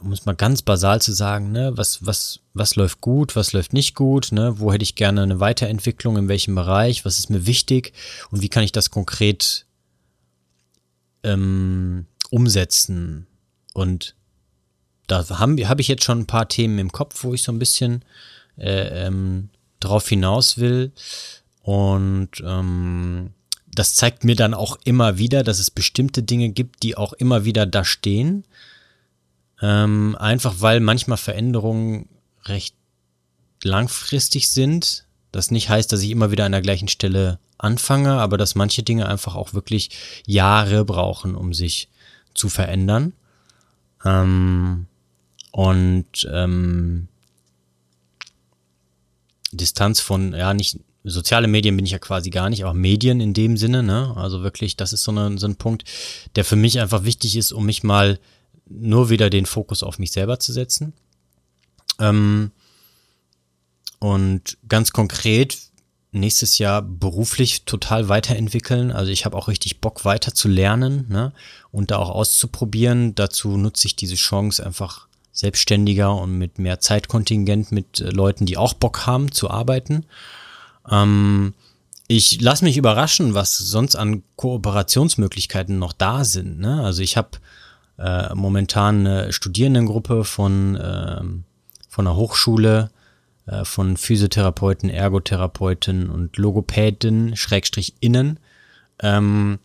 um 0.01 0.11
es 0.11 0.25
mal 0.25 0.35
ganz 0.35 0.61
basal 0.61 1.01
zu 1.01 1.11
sagen, 1.11 1.51
ne, 1.51 1.71
was, 1.75 2.05
was, 2.05 2.39
was 2.53 2.75
läuft 2.75 3.01
gut, 3.01 3.35
was 3.35 3.53
läuft 3.53 3.73
nicht 3.73 3.95
gut, 3.95 4.31
ne, 4.31 4.59
wo 4.59 4.71
hätte 4.71 4.83
ich 4.83 4.95
gerne 4.95 5.23
eine 5.23 5.39
Weiterentwicklung, 5.39 6.17
in 6.17 6.27
welchem 6.27 6.53
Bereich, 6.53 7.05
was 7.05 7.17
ist 7.17 7.29
mir 7.29 7.47
wichtig 7.47 7.93
und 8.29 8.41
wie 8.41 8.49
kann 8.49 8.63
ich 8.63 8.71
das 8.71 8.91
konkret 8.91 9.66
ähm, 11.23 12.05
umsetzen. 12.29 13.27
Und 13.73 14.15
da 15.07 15.27
habe 15.29 15.67
hab 15.67 15.79
ich 15.79 15.87
jetzt 15.87 16.03
schon 16.03 16.19
ein 16.19 16.27
paar 16.27 16.47
Themen 16.47 16.79
im 16.79 16.91
Kopf, 16.91 17.23
wo 17.23 17.33
ich 17.33 17.43
so 17.43 17.51
ein 17.51 17.59
bisschen 17.59 18.03
äh, 18.57 19.05
ähm, 19.05 19.49
drauf 19.79 20.07
hinaus 20.07 20.57
will. 20.57 20.91
Und 21.61 22.29
ähm, 22.43 23.31
das 23.67 23.95
zeigt 23.95 24.23
mir 24.23 24.35
dann 24.35 24.53
auch 24.53 24.77
immer 24.83 25.17
wieder, 25.17 25.43
dass 25.43 25.59
es 25.59 25.69
bestimmte 25.69 26.23
Dinge 26.23 26.49
gibt, 26.49 26.83
die 26.83 26.97
auch 26.97 27.13
immer 27.13 27.45
wieder 27.45 27.65
da 27.65 27.85
stehen. 27.85 28.43
Ähm, 29.61 30.15
einfach 30.19 30.55
weil 30.59 30.79
manchmal 30.79 31.17
Veränderungen 31.17 32.09
recht 32.45 32.75
langfristig 33.63 34.49
sind. 34.49 35.05
Das 35.31 35.51
nicht 35.51 35.69
heißt, 35.69 35.91
dass 35.91 36.01
ich 36.01 36.09
immer 36.09 36.31
wieder 36.31 36.45
an 36.45 36.51
der 36.51 36.61
gleichen 36.61 36.87
Stelle 36.87 37.39
anfange, 37.57 38.13
aber 38.13 38.37
dass 38.37 38.55
manche 38.55 38.83
Dinge 38.83 39.07
einfach 39.07 39.35
auch 39.35 39.53
wirklich 39.53 39.89
Jahre 40.25 40.85
brauchen, 40.85 41.35
um 41.35 41.53
sich 41.53 41.89
zu 42.33 42.49
verändern. 42.49 43.13
Ähm, 44.05 44.87
und 45.51 46.29
ähm, 46.31 47.07
Distanz 49.51 49.99
von, 49.99 50.33
ja, 50.33 50.53
nicht, 50.53 50.79
soziale 51.03 51.47
Medien 51.47 51.75
bin 51.75 51.85
ich 51.85 51.91
ja 51.91 51.99
quasi 51.99 52.29
gar 52.29 52.49
nicht, 52.49 52.63
aber 52.63 52.73
Medien 52.73 53.19
in 53.19 53.33
dem 53.33 53.57
Sinne, 53.57 53.81
ne? 53.81 54.13
Also 54.17 54.43
wirklich, 54.43 54.75
das 54.75 54.93
ist 54.93 55.03
so, 55.03 55.11
eine, 55.11 55.37
so 55.37 55.47
ein 55.47 55.55
Punkt, 55.55 55.83
der 56.35 56.45
für 56.45 56.55
mich 56.55 56.79
einfach 56.79 57.05
wichtig 57.05 57.35
ist, 57.37 57.51
um 57.51 57.65
mich 57.65 57.83
mal 57.83 58.19
nur 58.69 59.09
wieder 59.09 59.29
den 59.29 59.45
Fokus 59.45 59.83
auf 59.83 59.99
mich 59.99 60.11
selber 60.11 60.39
zu 60.39 60.51
setzen. 60.51 60.93
Ähm, 61.99 62.51
und 63.99 64.57
ganz 64.67 64.91
konkret 64.91 65.57
nächstes 66.17 66.57
Jahr 66.57 66.81
beruflich 66.81 67.63
total 67.63 68.09
weiterentwickeln. 68.09 68.91
Also 68.91 69.11
ich 69.11 69.25
habe 69.25 69.37
auch 69.37 69.47
richtig 69.47 69.81
Bock 69.81 70.05
weiter 70.05 70.33
zu 70.33 70.47
lernen 70.47 71.05
ne? 71.09 71.33
und 71.71 71.91
da 71.91 71.97
auch 71.97 72.09
auszuprobieren. 72.09 73.15
Dazu 73.15 73.57
nutze 73.57 73.87
ich 73.87 73.95
diese 73.95 74.15
Chance 74.15 74.65
einfach 74.65 75.07
selbstständiger 75.31 76.15
und 76.15 76.37
mit 76.37 76.57
mehr 76.59 76.79
Zeitkontingent 76.79 77.71
mit 77.71 78.01
äh, 78.01 78.09
Leuten, 78.09 78.45
die 78.45 78.57
auch 78.57 78.73
Bock 78.73 79.05
haben 79.05 79.31
zu 79.31 79.49
arbeiten. 79.49 80.05
Ähm, 80.89 81.53
ich 82.07 82.41
lasse 82.41 82.65
mich 82.65 82.77
überraschen, 82.77 83.33
was 83.33 83.57
sonst 83.57 83.95
an 83.95 84.23
Kooperationsmöglichkeiten 84.37 85.77
noch 85.77 85.93
da 85.93 86.23
sind. 86.23 86.59
Ne? 86.59 86.81
Also 86.81 87.01
ich 87.01 87.17
habe 87.17 87.29
äh, 87.99 88.33
momentan 88.33 89.05
eine 89.05 89.33
Studierendengruppe 89.33 90.23
von, 90.23 90.79
ähm, 90.81 91.43
von 91.89 92.07
einer 92.07 92.15
Hochschule, 92.15 92.89
äh, 92.89 92.96
von 93.63 93.97
Physiotherapeuten, 93.97 94.89
Ergotherapeuten 94.89 96.09
und 96.09 96.37
Logopäden, 96.37 97.35
Schrägstrich 97.37 97.93
innen, 97.99 98.39
ähm, 99.01 99.59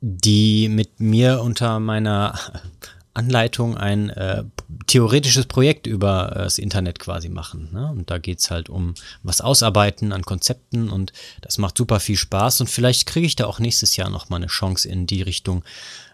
die 0.00 0.68
mit 0.68 1.00
mir 1.00 1.40
unter 1.42 1.80
meiner 1.80 2.38
Anleitung 3.14 3.76
ein 3.76 4.10
äh, 4.10 4.44
theoretisches 4.86 5.46
Projekt 5.46 5.86
über 5.86 6.32
äh, 6.32 6.38
das 6.44 6.58
Internet 6.58 6.98
quasi 7.00 7.28
machen. 7.28 7.70
Ne? 7.72 7.90
Und 7.90 8.10
da 8.10 8.18
geht's 8.18 8.50
halt 8.50 8.68
um 8.68 8.94
was 9.22 9.40
ausarbeiten 9.40 10.12
an 10.12 10.22
Konzepten 10.22 10.90
und 10.90 11.12
das 11.40 11.58
macht 11.58 11.76
super 11.76 12.00
viel 12.00 12.16
Spaß 12.16 12.60
und 12.60 12.68
vielleicht 12.68 13.06
kriege 13.06 13.26
ich 13.26 13.36
da 13.36 13.46
auch 13.46 13.58
nächstes 13.58 13.96
Jahr 13.96 14.10
nochmal 14.10 14.38
eine 14.38 14.46
Chance 14.46 14.88
in 14.88 15.06
die 15.06 15.22
Richtung, 15.22 15.64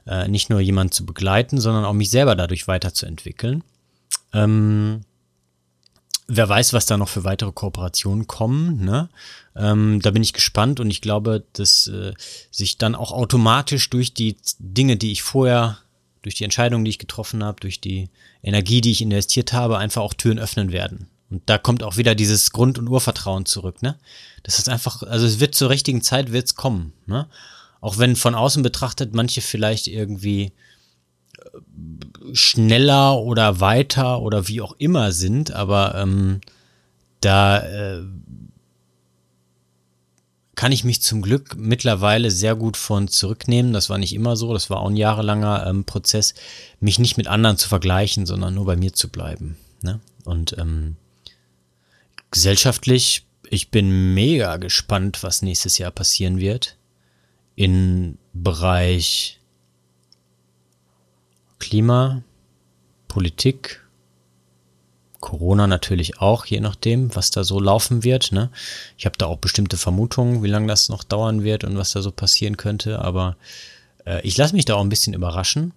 äh, 0.07 0.27
nicht 0.27 0.49
nur 0.51 0.61
jemand 0.61 0.95
zu 0.95 1.05
begleiten, 1.05 1.61
sondern 1.61 1.85
auch 1.85 1.93
mich 1.93 2.11
selber 2.11 2.35
dadurch 2.35 2.67
weiterzuentwickeln. 2.67 3.63
Ähm, 4.33 5.03
wer 6.29 6.49
weiß, 6.49 6.73
was 6.73 6.87
da 6.87 6.97
noch 6.97 7.09
für 7.09 7.25
weitere 7.25 7.53
Kooperationen 7.53 8.27
kommen. 8.27 8.85
Ne? 8.85 9.09
Ähm, 9.55 10.01
da 10.03 10.11
bin 10.11 10.23
ich 10.23 10.33
gespannt 10.33 10.81
und 10.81 10.91
ich 10.91 11.01
glaube, 11.01 11.45
dass 11.53 11.87
äh, 11.87 12.13
sich 12.51 12.79
dann 12.79 12.95
auch 12.95 13.13
automatisch 13.13 13.89
durch 13.91 14.15
die 14.15 14.37
Dinge, 14.59 14.97
die 14.97 15.13
ich 15.13 15.23
vorher, 15.23 15.79
durch 16.23 16.35
die 16.35 16.45
Entscheidungen, 16.45 16.85
die 16.85 16.91
ich 16.91 16.99
getroffen 16.99 17.45
habe, 17.45 17.61
durch 17.61 17.81
die 17.81 18.11
Energie, 18.43 18.81
die 18.81 18.91
ich 18.91 19.03
investiert 19.03 19.53
habe, 19.53 19.79
einfach 19.79 20.03
auch 20.03 20.15
Türen 20.15 20.39
öffnen 20.39 20.73
werden. 20.73 21.09
Und 21.31 21.43
da 21.47 21.59
kommt 21.59 21.83
auch 21.83 21.97
wieder 21.97 22.15
dieses 22.15 22.53
Grund- 22.53 22.79
und 22.79 22.89
Urvertrauen 22.89 23.47
zurück, 23.47 23.83
ne? 23.83 23.99
Das 24.43 24.59
ist 24.59 24.69
einfach, 24.69 25.03
also 25.03 25.27
es 25.27 25.41
wird 25.41 25.57
zur 25.57 25.71
richtigen 25.71 26.03
Zeit 26.03 26.31
wird's 26.33 26.55
kommen, 26.55 26.93
ne? 27.07 27.29
Auch 27.81 27.99
wenn 27.99 28.17
von 28.17 28.35
außen 28.35 28.63
betrachtet 28.63 29.15
manche 29.15 29.41
vielleicht 29.41 29.87
irgendwie 29.87 30.53
schneller 32.33 33.19
oder 33.19 33.61
weiter 33.61 34.21
oder 34.21 34.49
wie 34.49 34.61
auch 34.61 34.75
immer 34.79 35.13
sind, 35.13 35.53
aber 35.53 35.95
ähm, 35.95 36.41
da 37.21 37.59
äh, 37.59 38.03
kann 40.55 40.73
ich 40.73 40.85
mich 40.85 41.03
zum 41.03 41.23
Glück 41.23 41.55
mittlerweile 41.57 42.31
sehr 42.31 42.57
gut 42.57 42.77
von 42.77 43.09
zurücknehmen. 43.09 43.73
Das 43.73 43.91
war 43.91 43.99
nicht 43.99 44.15
immer 44.15 44.37
so, 44.37 44.53
das 44.55 44.71
war 44.71 44.81
auch 44.81 44.89
ein 44.89 44.97
jahrelanger 44.97 45.67
ähm, 45.67 45.85
Prozess, 45.85 46.35
mich 46.81 46.99
nicht 46.99 47.19
mit 47.19 47.29
anderen 47.29 47.59
zu 47.59 47.69
vergleichen, 47.69 48.25
sondern 48.27 48.55
nur 48.55 48.65
bei 48.65 48.77
mir 48.77 48.93
zu 48.95 49.09
bleiben. 49.09 49.57
Ne? 49.83 50.01
Und 50.25 50.57
ähm, 50.59 50.97
gesellschaftlich, 52.31 53.27
ich 53.51 53.71
bin 53.71 54.15
mega 54.15 54.57
gespannt, 54.57 55.23
was 55.23 55.43
nächstes 55.43 55.79
Jahr 55.79 55.91
passieren 55.91 56.41
wird 56.41 56.77
in 57.55 58.19
Bereich 58.33 59.36
Klima, 61.59 62.23
Politik, 63.09 63.87
Corona 65.21 65.67
natürlich 65.67 66.21
auch, 66.21 66.47
je 66.47 66.61
nachdem, 66.61 67.15
was 67.17 67.31
da 67.31 67.43
so 67.43 67.59
laufen 67.59 68.05
wird. 68.05 68.33
Ne? 68.33 68.51
Ich 68.97 69.07
habe 69.07 69.19
da 69.19 69.27
auch 69.27 69.39
bestimmte 69.39 69.77
Vermutungen, 69.77 70.43
wie 70.43 70.49
lange 70.49 70.69
das 70.69 70.89
noch 70.89 71.03
dauern 71.03 71.43
wird 71.43 71.65
und 71.65 71.77
was 71.77 71.91
da 71.91 72.03
so 72.03 72.13
passieren 72.13 72.57
könnte, 72.57 73.01
aber 73.01 73.37
äh, 74.05 74.21
ich 74.23 74.37
lasse 74.37 74.55
mich 74.55 74.65
da 74.65 74.75
auch 74.75 74.83
ein 74.83 74.89
bisschen 74.89 75.15
überraschen. 75.15 75.73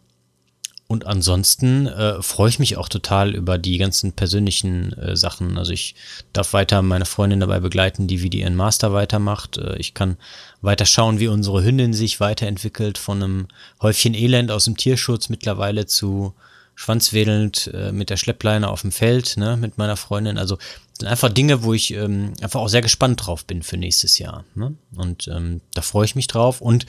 Und 0.92 1.06
ansonsten 1.06 1.86
äh, 1.86 2.20
freue 2.24 2.50
ich 2.50 2.58
mich 2.58 2.76
auch 2.78 2.90
total 2.90 3.36
über 3.36 3.60
die 3.60 3.78
ganzen 3.78 4.14
persönlichen 4.14 4.94
äh, 4.94 5.16
Sachen. 5.16 5.60
Also 5.60 5.72
ich 5.72 5.94
darf 6.34 6.54
weiter 6.54 6.82
meine 6.82 7.06
Freundin 7.06 7.40
dabei 7.40 7.60
begleiten, 7.60 8.08
die 8.08 8.24
wie 8.24 8.30
die 8.32 8.42
ihren 8.42 8.56
Master 8.56 8.92
weitermacht. 8.92 9.60
Äh, 9.60 9.78
ich 9.78 9.94
kann 9.94 10.18
weiter 10.62 10.86
schauen, 10.86 11.20
wie 11.20 11.28
unsere 11.28 11.64
Hündin 11.64 11.94
sich 11.94 12.20
weiterentwickelt 12.20 12.98
von 12.98 13.24
einem 13.24 13.48
Häufchen 13.82 14.14
Elend 14.14 14.52
aus 14.52 14.66
dem 14.66 14.78
Tierschutz 14.78 15.30
mittlerweile 15.30 15.86
zu 15.86 16.34
schwanzwedelnd 16.76 17.72
äh, 17.74 17.92
mit 17.92 18.10
der 18.10 18.18
Schleppleine 18.18 18.70
auf 18.70 18.82
dem 18.82 18.92
Feld, 18.92 19.36
ne, 19.38 19.58
mit 19.58 19.78
meiner 19.78 19.98
Freundin. 19.98 20.38
Also 20.38 20.58
sind 20.98 21.08
einfach 21.08 21.30
Dinge, 21.30 21.64
wo 21.64 21.74
ich 21.74 21.92
ähm, 21.92 22.34
einfach 22.42 22.62
auch 22.62 22.70
sehr 22.70 22.82
gespannt 22.82 23.26
drauf 23.26 23.46
bin 23.46 23.64
für 23.64 23.78
nächstes 23.78 24.18
Jahr. 24.18 24.46
Ne? 24.56 24.76
Und 24.96 25.28
ähm, 25.28 25.62
da 25.74 25.82
freue 25.82 26.06
ich 26.06 26.16
mich 26.16 26.28
drauf. 26.28 26.62
Und 26.62 26.86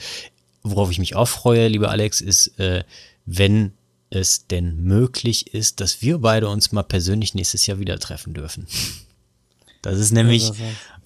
worauf 0.63 0.91
ich 0.91 0.99
mich 0.99 1.15
auch 1.15 1.27
freue, 1.27 1.67
lieber 1.67 1.89
Alex, 1.89 2.21
ist, 2.21 2.59
äh, 2.59 2.83
wenn 3.25 3.73
es 4.09 4.47
denn 4.47 4.81
möglich 4.83 5.53
ist, 5.53 5.79
dass 5.79 6.01
wir 6.01 6.19
beide 6.19 6.49
uns 6.49 6.71
mal 6.71 6.83
persönlich 6.83 7.33
nächstes 7.33 7.65
Jahr 7.65 7.79
wieder 7.79 7.97
treffen 7.99 8.33
dürfen. 8.33 8.67
Das 9.81 9.97
ist 9.97 10.11
nämlich 10.11 10.51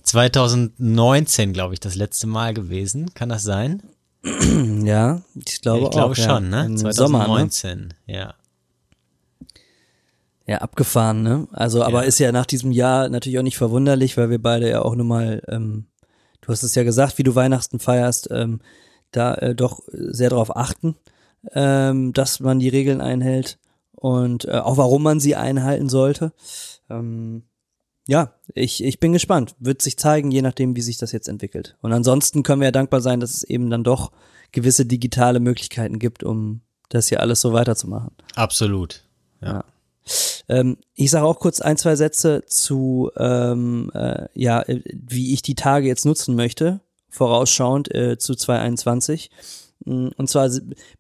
2019, 0.06 1.54
glaube 1.54 1.74
ich, 1.74 1.80
das 1.80 1.96
letzte 1.96 2.28
Mal 2.28 2.54
gewesen. 2.54 3.14
Kann 3.14 3.30
das 3.30 3.44
sein? 3.44 3.84
Ja, 4.84 5.22
ich 5.34 5.62
glaube 5.62 5.86
ich 5.86 5.90
glaube 5.92 6.12
auch, 6.12 6.16
schon, 6.16 6.52
ja. 6.52 6.64
ne? 6.64 6.66
Im 6.66 6.78
2019, 6.78 7.72
Sommer, 7.72 7.88
ne? 7.88 7.90
ja. 8.06 8.34
Ja, 10.48 10.60
abgefahren, 10.60 11.24
ne? 11.24 11.48
Also, 11.54 11.84
aber 11.84 12.04
Ja. 12.04 12.08
ist 12.08 12.20
ja 12.20 12.32
nach 12.32 12.46
diesem 12.46 12.72
Jahr 12.72 13.10
natürlich 13.10 13.40
auch 13.40 13.44
nicht 13.44 13.58
verwunderlich, 13.58 14.16
weil 14.18 14.30
wir 14.30 14.42
beide 14.42 14.70
ja 14.70 14.82
auch 14.84 14.96
nun 14.96 15.08
mal, 15.08 15.42
ähm, 15.48 15.88
du 16.42 16.50
hast 16.50 16.62
es 16.64 16.76
ja 16.76 16.84
gesagt, 16.84 17.18
wie 17.18 17.24
du 17.24 17.34
Weihnachten 17.34 17.80
feierst, 17.80 18.30
ähm, 18.32 18.62
da 19.12 19.34
äh, 19.36 19.56
doch 19.56 19.80
sehr 19.92 20.30
darauf 20.30 20.56
achten, 20.56 20.96
ähm, 21.54 22.14
dass 22.14 22.40
man 22.40 22.60
die 22.60 22.70
Regeln 22.70 23.02
einhält 23.02 23.58
und 23.96 24.46
äh, 24.46 24.52
auch 24.60 24.78
warum 24.78 25.02
man 25.04 25.20
sie 25.20 25.36
einhalten 25.36 25.90
sollte. 25.90 26.32
Ähm, 26.90 27.44
ja, 28.08 28.34
ich, 28.54 28.84
ich 28.84 29.00
bin 29.00 29.14
gespannt. 29.14 29.56
Wird 29.60 29.82
sich 29.82 29.98
zeigen, 29.98 30.32
je 30.32 30.42
nachdem, 30.42 30.76
wie 30.76 30.82
sich 30.82 30.98
das 30.98 31.12
jetzt 31.12 31.28
entwickelt. 31.28 31.76
Und 31.82 31.92
ansonsten 31.92 32.44
können 32.44 32.62
wir 32.62 32.68
ja 32.68 32.72
dankbar 32.72 33.02
sein, 33.02 33.20
dass 33.20 33.34
es 33.34 33.44
eben 33.44 33.70
dann 33.70 33.84
doch 33.84 34.12
gewisse 34.52 34.86
digitale 34.86 35.40
Möglichkeiten 35.40 36.00
gibt, 36.00 36.24
um 36.24 36.62
das 36.90 37.10
hier 37.10 37.20
alles 37.20 37.42
so 37.42 37.54
weiterzumachen. 37.54 38.12
Absolut. 38.36 39.04
Ja. 39.42 39.64
Ähm, 40.48 40.78
ich 40.94 41.10
sage 41.10 41.26
auch 41.26 41.40
kurz 41.40 41.62
ein, 41.62 41.78
zwei 41.78 41.96
Sätze 41.96 42.44
zu, 42.46 43.12
ähm, 43.18 43.92
äh, 43.94 44.28
ja, 44.34 44.62
äh, 44.62 44.82
wie 44.94 45.34
ich 45.34 45.42
die 45.42 45.56
Tage 45.56 45.88
jetzt 45.88 46.06
nutzen 46.06 46.36
möchte, 46.36 46.82
vorausschauend 47.10 47.94
äh, 47.94 48.18
zu 48.18 48.36
2021. 48.36 49.32
Mm, 49.86 50.10
Und 50.18 50.30
zwar 50.30 50.50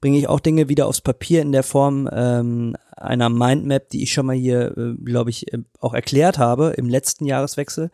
bringe 0.01 0.17
ich 0.17 0.27
auch 0.29 0.39
Dinge 0.39 0.69
wieder 0.69 0.88
aufs 0.88 1.01
Papier 1.01 1.41
in 1.41 1.51
der 1.51 1.63
Form 1.63 2.09
ähm, 2.11 2.75
einer 2.95 3.29
Mindmap, 3.29 3.89
die 3.89 4.03
ich 4.03 4.13
schon 4.13 4.27
mal 4.27 4.36
hier, 4.36 4.77
äh, 4.77 4.93
glaube 5.03 5.29
ich, 5.29 5.51
äh, 5.53 5.59
auch 5.79 5.93
erklärt 5.93 6.38
habe 6.38 6.73
im 6.77 6.89
letzten 6.89 7.25
Jahreswechsel. 7.25 7.91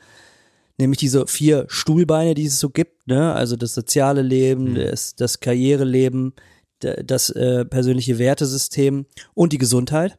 Nämlich 0.77 0.99
diese 0.99 1.27
vier 1.27 1.65
Stuhlbeine, 1.67 2.33
die 2.33 2.45
es 2.45 2.59
so 2.59 2.69
gibt, 2.69 3.07
ne? 3.07 3.33
Also 3.33 3.55
das 3.55 3.73
soziale 3.75 4.21
Leben, 4.21 4.75
das, 4.75 5.15
das 5.15 5.39
Karriereleben, 5.39 6.33
das 6.79 7.29
äh, 7.29 7.65
persönliche 7.65 8.17
Wertesystem 8.17 9.05
und 9.35 9.53
die 9.53 9.59
Gesundheit 9.59 10.17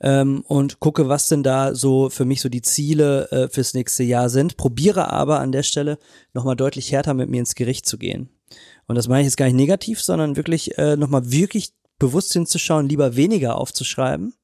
ähm, 0.00 0.42
und 0.46 0.80
gucke, 0.80 1.08
was 1.08 1.28
denn 1.28 1.42
da 1.42 1.74
so 1.74 2.10
für 2.10 2.24
mich 2.24 2.40
so 2.40 2.48
die 2.48 2.62
Ziele 2.62 3.30
äh, 3.30 3.48
fürs 3.48 3.74
nächste 3.74 4.02
Jahr 4.02 4.28
sind. 4.28 4.56
Probiere 4.56 5.10
aber 5.10 5.40
an 5.40 5.52
der 5.52 5.62
Stelle 5.62 5.98
nochmal 6.32 6.56
deutlich 6.56 6.92
härter 6.92 7.14
mit 7.14 7.28
mir 7.28 7.40
ins 7.40 7.54
Gericht 7.54 7.86
zu 7.86 7.98
gehen. 7.98 8.28
Und 8.86 8.96
das 8.96 9.08
meine 9.08 9.22
ich 9.22 9.26
jetzt 9.26 9.36
gar 9.36 9.46
nicht 9.46 9.56
negativ, 9.56 10.02
sondern 10.02 10.36
wirklich 10.36 10.78
äh, 10.78 10.96
nochmal 10.96 11.30
wirklich 11.30 11.72
bewusst 11.98 12.32
hinzuschauen, 12.32 12.88
lieber 12.88 13.16
weniger 13.16 13.56
aufzuschreiben 13.56 14.34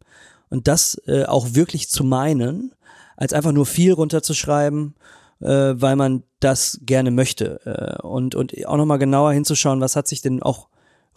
und 0.50 0.68
das 0.68 1.00
äh, 1.06 1.24
auch 1.24 1.54
wirklich 1.54 1.88
zu 1.88 2.04
meinen, 2.04 2.74
als 3.16 3.32
einfach 3.32 3.52
nur 3.52 3.66
viel 3.66 3.92
runterzuschreiben, 3.92 4.94
äh, 5.40 5.46
weil 5.46 5.96
man 5.96 6.24
das 6.40 6.80
gerne 6.82 7.10
möchte. 7.10 7.60
Äh, 7.64 8.02
und, 8.02 8.34
und 8.34 8.66
auch 8.66 8.76
nochmal 8.76 8.98
genauer 8.98 9.32
hinzuschauen, 9.32 9.80
was 9.80 9.96
hat 9.96 10.08
sich 10.08 10.22
denn 10.22 10.42
auch 10.42 10.68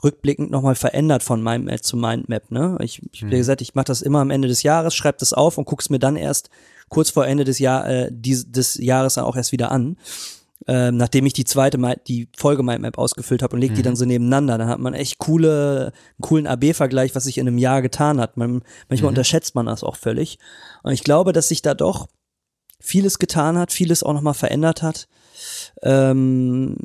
rückblickend 0.03 0.51
nochmal 0.51 0.75
verändert 0.75 1.23
von 1.23 1.41
Mindmap 1.41 1.83
zu 1.83 1.97
Mindmap. 1.97 2.51
Ne? 2.51 2.77
Ich, 2.81 3.01
ich 3.11 3.25
wie 3.25 3.29
gesagt, 3.37 3.61
ich 3.61 3.75
mache 3.75 3.85
das 3.85 4.01
immer 4.01 4.19
am 4.19 4.29
Ende 4.29 4.47
des 4.47 4.63
Jahres, 4.63 4.93
schreibe 4.93 5.17
das 5.19 5.33
auf 5.33 5.57
und 5.57 5.65
guck's 5.65 5.89
mir 5.89 5.99
dann 5.99 6.15
erst 6.15 6.49
kurz 6.89 7.09
vor 7.09 7.25
Ende 7.25 7.43
des, 7.43 7.59
Jahr, 7.59 7.87
äh, 7.89 8.09
dies, 8.11 8.51
des 8.51 8.75
Jahres 8.75 9.15
dann 9.15 9.25
auch 9.25 9.35
erst 9.35 9.51
wieder 9.51 9.71
an. 9.71 9.97
Ähm, 10.67 10.97
nachdem 10.97 11.27
ich 11.27 11.33
die 11.33 11.43
zweite 11.43 11.77
Mi- 11.77 11.99
die 12.07 12.27
Folge 12.35 12.63
Mindmap 12.63 12.97
ausgefüllt 12.97 13.43
habe 13.43 13.55
und 13.55 13.61
leg 13.61 13.75
die 13.75 13.83
dann 13.83 13.95
so 13.95 14.05
nebeneinander, 14.05 14.57
dann 14.57 14.67
hat 14.67 14.79
man 14.79 14.95
echt 14.95 15.19
coole, 15.19 15.93
einen 15.93 16.21
coolen 16.21 16.47
AB-Vergleich, 16.47 17.13
was 17.13 17.25
sich 17.25 17.37
in 17.37 17.47
einem 17.47 17.59
Jahr 17.59 17.83
getan 17.83 18.19
hat. 18.19 18.35
Man, 18.35 18.63
manchmal 18.89 19.09
unterschätzt 19.09 19.53
man 19.53 19.67
das 19.67 19.83
auch 19.83 19.95
völlig. 19.95 20.39
Und 20.81 20.91
ich 20.91 21.03
glaube, 21.03 21.33
dass 21.33 21.49
sich 21.49 21.61
da 21.61 21.75
doch 21.75 22.07
vieles 22.79 23.19
getan 23.19 23.59
hat, 23.59 23.71
vieles 23.71 24.01
auch 24.01 24.13
nochmal 24.13 24.33
verändert 24.33 24.81
hat. 24.81 25.07
Ähm, 25.83 26.77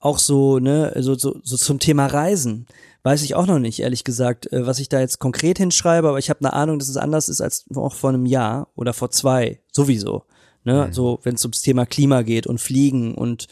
auch 0.00 0.18
so, 0.18 0.58
ne, 0.58 0.92
so, 0.98 1.14
so, 1.14 1.38
so 1.42 1.56
zum 1.56 1.78
Thema 1.78 2.06
Reisen. 2.06 2.66
Weiß 3.04 3.22
ich 3.22 3.34
auch 3.34 3.46
noch 3.46 3.58
nicht, 3.58 3.80
ehrlich 3.80 4.02
gesagt, 4.02 4.50
äh, 4.52 4.66
was 4.66 4.78
ich 4.78 4.88
da 4.88 4.98
jetzt 4.98 5.18
konkret 5.18 5.58
hinschreibe, 5.58 6.08
aber 6.08 6.18
ich 6.18 6.30
habe 6.30 6.40
eine 6.40 6.52
Ahnung, 6.52 6.78
dass 6.78 6.88
es 6.88 6.96
anders 6.96 7.28
ist 7.28 7.40
als 7.40 7.64
auch 7.74 7.94
vor 7.94 8.10
einem 8.10 8.26
Jahr 8.26 8.68
oder 8.74 8.92
vor 8.92 9.10
zwei, 9.10 9.60
sowieso. 9.72 10.24
Ne, 10.66 10.88
so, 10.92 11.20
wenn 11.24 11.34
es 11.34 11.44
ums 11.44 11.60
Thema 11.60 11.84
Klima 11.84 12.22
geht 12.22 12.46
und 12.46 12.58
Fliegen 12.58 13.14
und, 13.14 13.48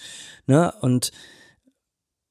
ne, 0.46 0.72
und 0.80 1.10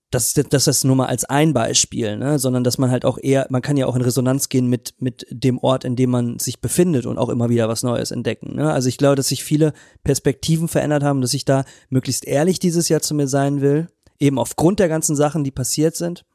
das, 0.09 0.35
ist- 0.35 0.51
das 0.53 0.67
ist 0.67 0.83
nur 0.83 0.95
mal 0.95 1.05
als 1.05 1.23
ein 1.23 1.53
Beispiel, 1.53 2.17
ne, 2.17 2.39
sondern 2.39 2.63
dass 2.63 2.77
man 2.79 2.89
halt 2.91 3.05
auch 3.05 3.17
eher, 3.21 3.45
man 3.49 3.61
kann 3.61 3.77
ja 3.77 3.85
auch 3.85 3.95
in 3.95 4.01
Resonanz 4.01 4.49
gehen 4.49 4.67
mit, 4.67 4.95
mit 4.99 5.25
dem 5.29 5.57
Ort, 5.59 5.85
in 5.85 5.95
dem 5.95 6.09
man 6.09 6.39
sich 6.39 6.59
befindet 6.61 7.05
und 7.05 7.17
auch 7.17 7.29
immer 7.29 7.49
wieder 7.49 7.69
was 7.69 7.83
Neues 7.83 8.11
entdecken. 8.11 8.55
Ne? 8.55 8.73
Also 8.73 8.89
ich 8.89 8.97
glaube, 8.97 9.15
dass 9.15 9.27
sich 9.29 9.43
viele 9.43 9.71
Perspektiven 10.03 10.67
verändert 10.67 11.03
haben, 11.03 11.21
dass 11.21 11.33
ich 11.33 11.45
da 11.45 11.63
möglichst 11.89 12.25
ehrlich 12.25 12.59
dieses 12.59 12.89
Jahr 12.89 13.01
zu 13.01 13.13
mir 13.13 13.27
sein 13.27 13.61
will, 13.61 13.87
eben 14.19 14.37
aufgrund 14.39 14.79
der 14.79 14.89
ganzen 14.89 15.15
Sachen, 15.15 15.43
die 15.43 15.51
passiert 15.51 15.95
sind, 15.95 16.25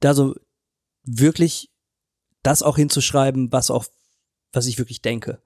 da 0.00 0.14
so 0.14 0.34
wirklich 1.04 1.70
das 2.42 2.62
auch 2.62 2.76
hinzuschreiben, 2.76 3.52
was 3.52 3.70
auch, 3.70 3.84
was 4.52 4.66
ich 4.66 4.78
wirklich 4.78 5.02
denke. 5.02 5.40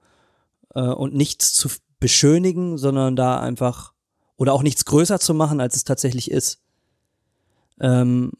Äh, 0.77 0.81
und 0.81 1.15
nichts 1.15 1.53
zu 1.53 1.69
beschönigen, 1.99 2.77
sondern 2.77 3.15
da 3.15 3.39
einfach, 3.39 3.93
oder 4.35 4.53
auch 4.53 4.61
nichts 4.61 4.85
größer 4.85 5.19
zu 5.19 5.33
machen, 5.33 5.59
als 5.59 5.75
es 5.75 5.83
tatsächlich 5.83 6.29
ist. 6.29 6.61
Ähm, 7.81 8.31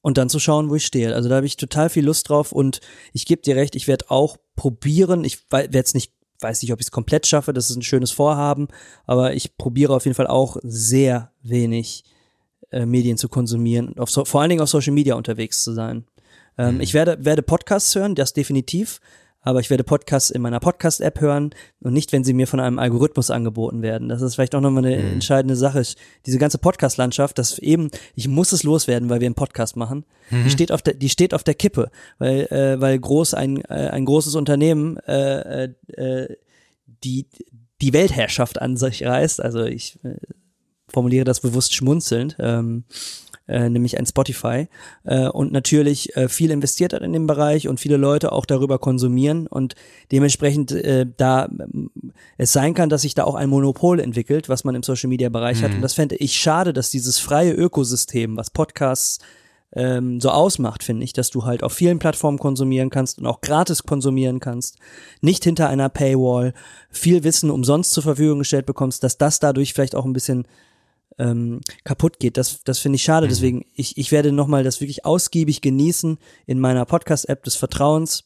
und 0.00 0.16
dann 0.16 0.28
zu 0.28 0.38
schauen, 0.38 0.70
wo 0.70 0.76
ich 0.76 0.86
stehe. 0.86 1.14
Also 1.14 1.28
da 1.28 1.36
habe 1.36 1.46
ich 1.46 1.56
total 1.56 1.88
viel 1.88 2.04
Lust 2.04 2.28
drauf 2.28 2.52
und 2.52 2.80
ich 3.12 3.26
gebe 3.26 3.42
dir 3.42 3.56
recht, 3.56 3.74
ich 3.74 3.88
werde 3.88 4.10
auch 4.10 4.36
probieren, 4.54 5.24
ich 5.24 5.50
werde 5.50 5.78
es 5.78 5.94
nicht, 5.94 6.12
weiß 6.40 6.62
nicht, 6.62 6.72
ob 6.72 6.80
ich 6.80 6.86
es 6.86 6.90
komplett 6.90 7.26
schaffe, 7.26 7.52
das 7.52 7.70
ist 7.70 7.76
ein 7.76 7.82
schönes 7.82 8.12
Vorhaben, 8.12 8.68
aber 9.06 9.34
ich 9.34 9.56
probiere 9.56 9.94
auf 9.94 10.04
jeden 10.04 10.16
Fall 10.16 10.26
auch 10.26 10.56
sehr 10.62 11.32
wenig 11.42 12.04
äh, 12.70 12.86
Medien 12.86 13.16
zu 13.16 13.28
konsumieren, 13.28 13.96
auf 13.98 14.10
so, 14.10 14.24
vor 14.24 14.40
allen 14.40 14.50
Dingen 14.50 14.62
auf 14.62 14.68
Social 14.68 14.92
Media 14.92 15.14
unterwegs 15.14 15.62
zu 15.62 15.72
sein. 15.72 16.04
Ähm, 16.58 16.76
mhm. 16.76 16.80
Ich 16.80 16.94
werde, 16.94 17.24
werde 17.24 17.42
Podcasts 17.42 17.94
hören, 17.94 18.16
das 18.16 18.32
definitiv, 18.32 19.00
aber 19.42 19.60
ich 19.60 19.70
werde 19.70 19.84
Podcasts 19.84 20.30
in 20.30 20.40
meiner 20.40 20.60
Podcast-App 20.60 21.20
hören 21.20 21.50
und 21.80 21.92
nicht, 21.92 22.12
wenn 22.12 22.24
sie 22.24 22.32
mir 22.32 22.46
von 22.46 22.60
einem 22.60 22.78
Algorithmus 22.78 23.30
angeboten 23.30 23.82
werden. 23.82 24.08
Das 24.08 24.22
ist 24.22 24.36
vielleicht 24.36 24.54
auch 24.54 24.60
nochmal 24.60 24.86
eine 24.86 24.96
mhm. 24.96 25.12
entscheidende 25.14 25.56
Sache. 25.56 25.82
Diese 26.26 26.38
ganze 26.38 26.58
Podcast-Landschaft, 26.58 27.38
das 27.38 27.58
eben, 27.58 27.90
ich 28.14 28.28
muss 28.28 28.52
es 28.52 28.62
loswerden, 28.62 29.10
weil 29.10 29.20
wir 29.20 29.26
einen 29.26 29.34
Podcast 29.34 29.76
machen. 29.76 30.04
Mhm. 30.30 30.44
Die 30.44 30.50
steht 30.50 30.72
auf 30.72 30.80
der, 30.80 30.94
die 30.94 31.08
steht 31.08 31.34
auf 31.34 31.42
der 31.42 31.54
Kippe, 31.54 31.90
weil, 32.18 32.46
äh, 32.46 32.80
weil 32.80 32.98
groß 32.98 33.34
ein, 33.34 33.60
äh, 33.64 33.90
ein 33.90 34.04
großes 34.04 34.36
Unternehmen 34.36 34.96
äh, 35.08 35.64
äh, 35.64 35.74
äh 35.96 36.36
die 37.04 37.26
die 37.80 37.92
Weltherrschaft 37.92 38.62
an 38.62 38.76
sich 38.76 39.04
reißt. 39.04 39.42
Also 39.42 39.64
ich 39.64 39.98
äh, 40.04 40.14
formuliere 40.88 41.24
das 41.24 41.40
bewusst 41.40 41.74
schmunzelnd. 41.74 42.36
Ähm, 42.38 42.84
äh, 43.48 43.68
nämlich 43.68 43.98
ein 43.98 44.06
Spotify 44.06 44.68
äh, 45.04 45.28
und 45.28 45.52
natürlich 45.52 46.16
äh, 46.16 46.28
viel 46.28 46.50
investiert 46.50 46.92
hat 46.92 47.02
in 47.02 47.12
dem 47.12 47.26
Bereich 47.26 47.68
und 47.68 47.80
viele 47.80 47.96
Leute 47.96 48.32
auch 48.32 48.46
darüber 48.46 48.78
konsumieren 48.78 49.46
und 49.46 49.74
dementsprechend 50.10 50.72
äh, 50.72 51.06
da 51.16 51.48
es 52.38 52.52
sein 52.52 52.74
kann, 52.74 52.88
dass 52.88 53.02
sich 53.02 53.14
da 53.14 53.24
auch 53.24 53.34
ein 53.34 53.48
Monopol 53.48 54.00
entwickelt, 54.00 54.48
was 54.48 54.64
man 54.64 54.74
im 54.74 54.82
Social 54.82 55.08
Media 55.08 55.28
Bereich 55.28 55.60
mhm. 55.60 55.64
hat 55.64 55.74
und 55.74 55.82
das 55.82 55.94
fände 55.94 56.16
ich 56.16 56.38
schade, 56.38 56.72
dass 56.72 56.90
dieses 56.90 57.18
freie 57.18 57.52
Ökosystem, 57.52 58.36
was 58.36 58.50
Podcasts 58.50 59.18
ähm, 59.74 60.20
so 60.20 60.30
ausmacht, 60.30 60.82
finde 60.82 61.04
ich, 61.04 61.12
dass 61.12 61.30
du 61.30 61.44
halt 61.44 61.62
auf 61.62 61.72
vielen 61.72 61.98
Plattformen 61.98 62.38
konsumieren 62.38 62.90
kannst 62.90 63.18
und 63.18 63.26
auch 63.26 63.40
gratis 63.40 63.84
konsumieren 63.84 64.40
kannst, 64.40 64.78
nicht 65.20 65.44
hinter 65.44 65.68
einer 65.68 65.88
Paywall, 65.88 66.52
viel 66.90 67.24
Wissen 67.24 67.50
umsonst 67.50 67.92
zur 67.92 68.02
Verfügung 68.02 68.40
gestellt 68.40 68.66
bekommst, 68.66 69.02
dass 69.02 69.18
das 69.18 69.40
dadurch 69.40 69.72
vielleicht 69.72 69.94
auch 69.94 70.04
ein 70.04 70.12
bisschen 70.12 70.46
ähm, 71.18 71.60
kaputt 71.84 72.18
geht. 72.18 72.36
Das, 72.36 72.62
das 72.64 72.78
finde 72.78 72.96
ich 72.96 73.02
schade. 73.02 73.26
Mhm. 73.26 73.30
Deswegen, 73.30 73.64
ich, 73.74 73.98
ich 73.98 74.12
werde 74.12 74.32
nochmal 74.32 74.64
das 74.64 74.80
wirklich 74.80 75.04
ausgiebig 75.04 75.60
genießen 75.60 76.18
in 76.46 76.60
meiner 76.60 76.84
Podcast-App 76.84 77.42
des 77.44 77.56
Vertrauens 77.56 78.24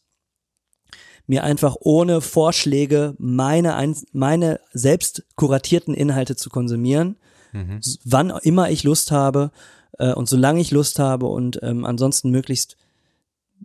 mir 1.27 1.45
einfach 1.45 1.77
ohne 1.81 2.21
Vorschläge 2.21 3.15
meine, 3.19 3.95
meine 4.13 4.61
selbst 4.73 5.25
kuratierten 5.35 5.95
Inhalte 5.95 6.37
zu 6.37 6.51
konsumieren, 6.51 7.17
mhm. 7.53 7.81
wann 8.05 8.31
immer 8.43 8.71
ich 8.71 8.85
Lust 8.85 9.11
habe 9.11 9.51
äh, 9.99 10.13
und 10.13 10.29
solange 10.29 10.61
ich 10.61 10.71
Lust 10.71 10.99
habe 10.99 11.27
und 11.27 11.59
ähm, 11.63 11.85
ansonsten 11.85 12.31
möglichst, 12.31 12.77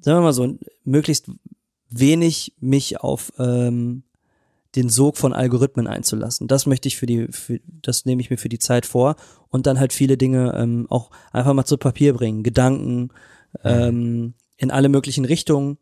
sagen 0.01 0.17
wir 0.17 0.23
mal 0.23 0.33
so, 0.33 0.57
möglichst 0.83 1.29
wenig 1.89 2.55
mich 2.59 3.01
auf 3.01 3.31
ähm, 3.37 4.03
den 4.75 4.89
Sog 4.89 5.17
von 5.17 5.33
Algorithmen 5.33 5.87
einzulassen. 5.87 6.47
Das 6.47 6.65
möchte 6.65 6.87
ich 6.87 6.97
für 6.97 7.05
die, 7.05 7.27
für, 7.29 7.59
das 7.65 8.05
nehme 8.05 8.21
ich 8.21 8.29
mir 8.29 8.37
für 8.37 8.49
die 8.49 8.59
Zeit 8.59 8.85
vor 8.85 9.15
und 9.49 9.67
dann 9.67 9.79
halt 9.79 9.93
viele 9.93 10.17
Dinge 10.17 10.55
ähm, 10.57 10.87
auch 10.89 11.11
einfach 11.31 11.53
mal 11.53 11.65
zu 11.65 11.77
Papier 11.77 12.13
bringen, 12.13 12.43
Gedanken 12.43 13.09
ähm, 13.63 14.33
in 14.57 14.71
alle 14.71 14.89
möglichen 14.89 15.25
Richtungen, 15.25 15.77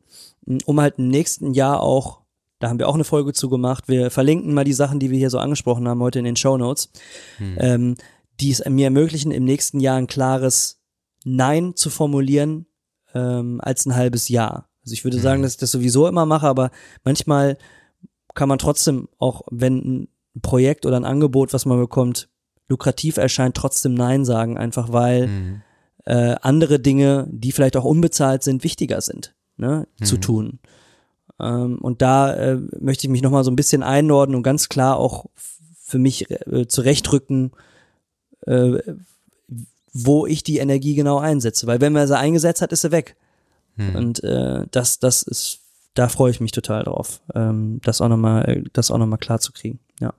um 0.65 0.81
halt 0.81 0.95
im 0.97 1.09
nächsten 1.09 1.53
Jahr 1.53 1.81
auch, 1.81 2.21
da 2.59 2.69
haben 2.69 2.79
wir 2.79 2.87
auch 2.87 2.95
eine 2.95 3.03
Folge 3.03 3.33
zu 3.33 3.49
gemacht, 3.49 3.87
wir 3.87 4.09
verlinken 4.09 4.53
mal 4.53 4.63
die 4.63 4.73
Sachen, 4.73 4.99
die 4.99 5.11
wir 5.11 5.17
hier 5.17 5.29
so 5.29 5.37
angesprochen 5.37 5.87
haben 5.87 6.01
heute 6.01 6.19
in 6.19 6.25
den 6.25 6.35
Show 6.35 6.57
Notes, 6.57 6.89
hm. 7.37 7.57
ähm, 7.59 7.95
die 8.39 8.51
es 8.51 8.63
mir 8.65 8.85
ermöglichen, 8.85 9.31
im 9.31 9.43
nächsten 9.43 9.79
Jahr 9.79 9.97
ein 9.97 10.07
klares 10.07 10.81
Nein 11.25 11.75
zu 11.75 11.89
formulieren 11.89 12.65
ähm, 13.13 13.59
als 13.61 13.85
ein 13.85 13.95
halbes 13.95 14.29
Jahr. 14.29 14.69
Also 14.83 14.93
ich 14.93 15.03
würde 15.03 15.17
hm. 15.17 15.23
sagen, 15.23 15.41
dass 15.43 15.53
ich 15.53 15.59
das 15.59 15.71
sowieso 15.71 16.07
immer 16.07 16.25
mache, 16.25 16.47
aber 16.47 16.71
manchmal 17.03 17.57
kann 18.39 18.47
man 18.47 18.57
trotzdem, 18.57 19.09
auch 19.17 19.41
wenn 19.51 19.75
ein 19.75 20.07
Projekt 20.41 20.85
oder 20.85 20.95
ein 20.95 21.03
Angebot, 21.03 21.51
was 21.51 21.65
man 21.65 21.77
bekommt, 21.77 22.29
lukrativ 22.69 23.17
erscheint, 23.17 23.53
trotzdem 23.53 23.93
Nein 23.93 24.23
sagen, 24.23 24.57
einfach 24.57 24.93
weil 24.93 25.27
mhm. 25.27 25.61
äh, 26.05 26.37
andere 26.41 26.79
Dinge, 26.79 27.27
die 27.29 27.51
vielleicht 27.51 27.75
auch 27.75 27.83
unbezahlt 27.83 28.43
sind, 28.43 28.63
wichtiger 28.63 29.01
sind, 29.01 29.35
ne, 29.57 29.87
mhm. 29.99 30.05
zu 30.05 30.15
tun. 30.15 30.59
Ähm, 31.37 31.79
und 31.79 32.01
da 32.01 32.33
äh, 32.33 32.55
möchte 32.79 33.07
ich 33.07 33.11
mich 33.11 33.23
nochmal 33.23 33.43
so 33.43 33.51
ein 33.51 33.57
bisschen 33.57 33.83
einordnen 33.83 34.37
und 34.37 34.43
ganz 34.43 34.69
klar 34.69 34.95
auch 34.95 35.25
für 35.83 35.99
mich 35.99 36.31
äh, 36.31 36.65
zurechtrücken, 36.65 37.51
äh, 38.47 38.77
wo 39.91 40.25
ich 40.25 40.43
die 40.43 40.59
Energie 40.59 40.95
genau 40.95 41.17
einsetze. 41.19 41.67
Weil 41.67 41.81
wenn 41.81 41.91
man 41.91 42.07
sie 42.07 42.17
eingesetzt 42.17 42.61
hat, 42.61 42.71
ist 42.71 42.83
sie 42.83 42.93
weg. 42.93 43.17
Mhm. 43.75 43.95
Und 43.97 44.23
äh, 44.23 44.65
das, 44.71 44.99
das 44.99 45.23
ist 45.23 45.58
da 45.93 46.07
freue 46.07 46.31
ich 46.31 46.39
mich 46.39 46.51
total 46.51 46.83
drauf, 46.83 47.21
ähm, 47.35 47.79
das 47.83 48.01
auch 48.01 48.09
nochmal, 48.09 48.49
äh, 48.49 48.63
das 48.73 48.91
auch 48.91 48.97
noch 48.97 49.07
mal 49.07 49.17
klar 49.17 49.39
zu 49.39 49.51
kriegen. 49.51 49.79
Ja. 49.99 50.13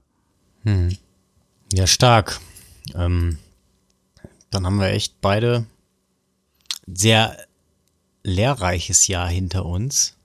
Hm. 0.65 0.97
Ja, 1.73 1.87
stark. 1.87 2.41
Ähm, 2.95 3.39
dann 4.51 4.67
haben 4.67 4.79
wir 4.79 4.89
echt 4.89 5.21
beide 5.21 5.65
sehr 6.87 7.37
lehrreiches 8.23 9.07
Jahr 9.07 9.29
hinter 9.29 9.65
uns, 9.65 10.17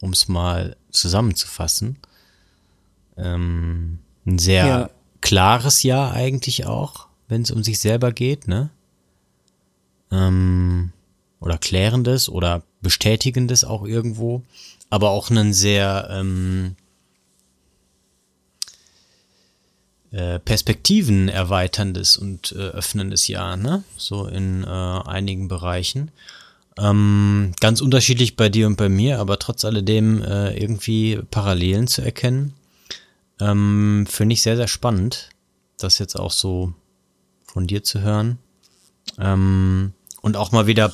um 0.00 0.12
es 0.12 0.28
mal 0.28 0.76
zusammenzufassen. 0.90 1.98
Ähm, 3.16 3.98
ein 4.26 4.38
sehr 4.38 4.66
ja. 4.66 4.90
klares 5.20 5.82
Jahr 5.82 6.12
eigentlich 6.12 6.66
auch, 6.66 7.08
wenn 7.28 7.42
es 7.42 7.50
um 7.50 7.64
sich 7.64 7.78
selber 7.78 8.12
geht, 8.12 8.48
ne? 8.48 8.70
Ähm, 10.10 10.92
oder 11.40 11.58
klärendes 11.58 12.28
oder 12.28 12.62
bestätigendes 12.80 13.64
auch 13.64 13.84
irgendwo 13.84 14.42
aber 14.94 15.10
auch 15.10 15.28
einen 15.28 15.52
sehr 15.52 16.06
ähm, 16.08 16.76
äh, 20.12 20.38
Perspektiven 20.38 21.28
erweiterndes 21.28 22.16
und 22.16 22.52
äh, 22.52 22.68
öffnendes 22.68 23.26
Jahr, 23.26 23.56
ne? 23.56 23.82
So 23.96 24.28
in 24.28 24.62
äh, 24.62 24.68
einigen 24.68 25.48
Bereichen. 25.48 26.12
Ähm, 26.78 27.54
ganz 27.58 27.80
unterschiedlich 27.80 28.36
bei 28.36 28.48
dir 28.48 28.68
und 28.68 28.76
bei 28.76 28.88
mir, 28.88 29.18
aber 29.18 29.40
trotz 29.40 29.64
alledem 29.64 30.22
äh, 30.22 30.56
irgendwie 30.56 31.18
Parallelen 31.28 31.88
zu 31.88 32.02
erkennen. 32.02 32.54
Ähm, 33.40 34.06
Finde 34.08 34.34
ich 34.34 34.42
sehr, 34.42 34.56
sehr 34.56 34.68
spannend, 34.68 35.30
das 35.76 35.98
jetzt 35.98 36.14
auch 36.14 36.30
so 36.30 36.72
von 37.42 37.66
dir 37.66 37.82
zu 37.82 38.00
hören. 38.00 38.38
Ähm, 39.18 39.92
und 40.20 40.36
auch 40.36 40.52
mal 40.52 40.68
wieder 40.68 40.92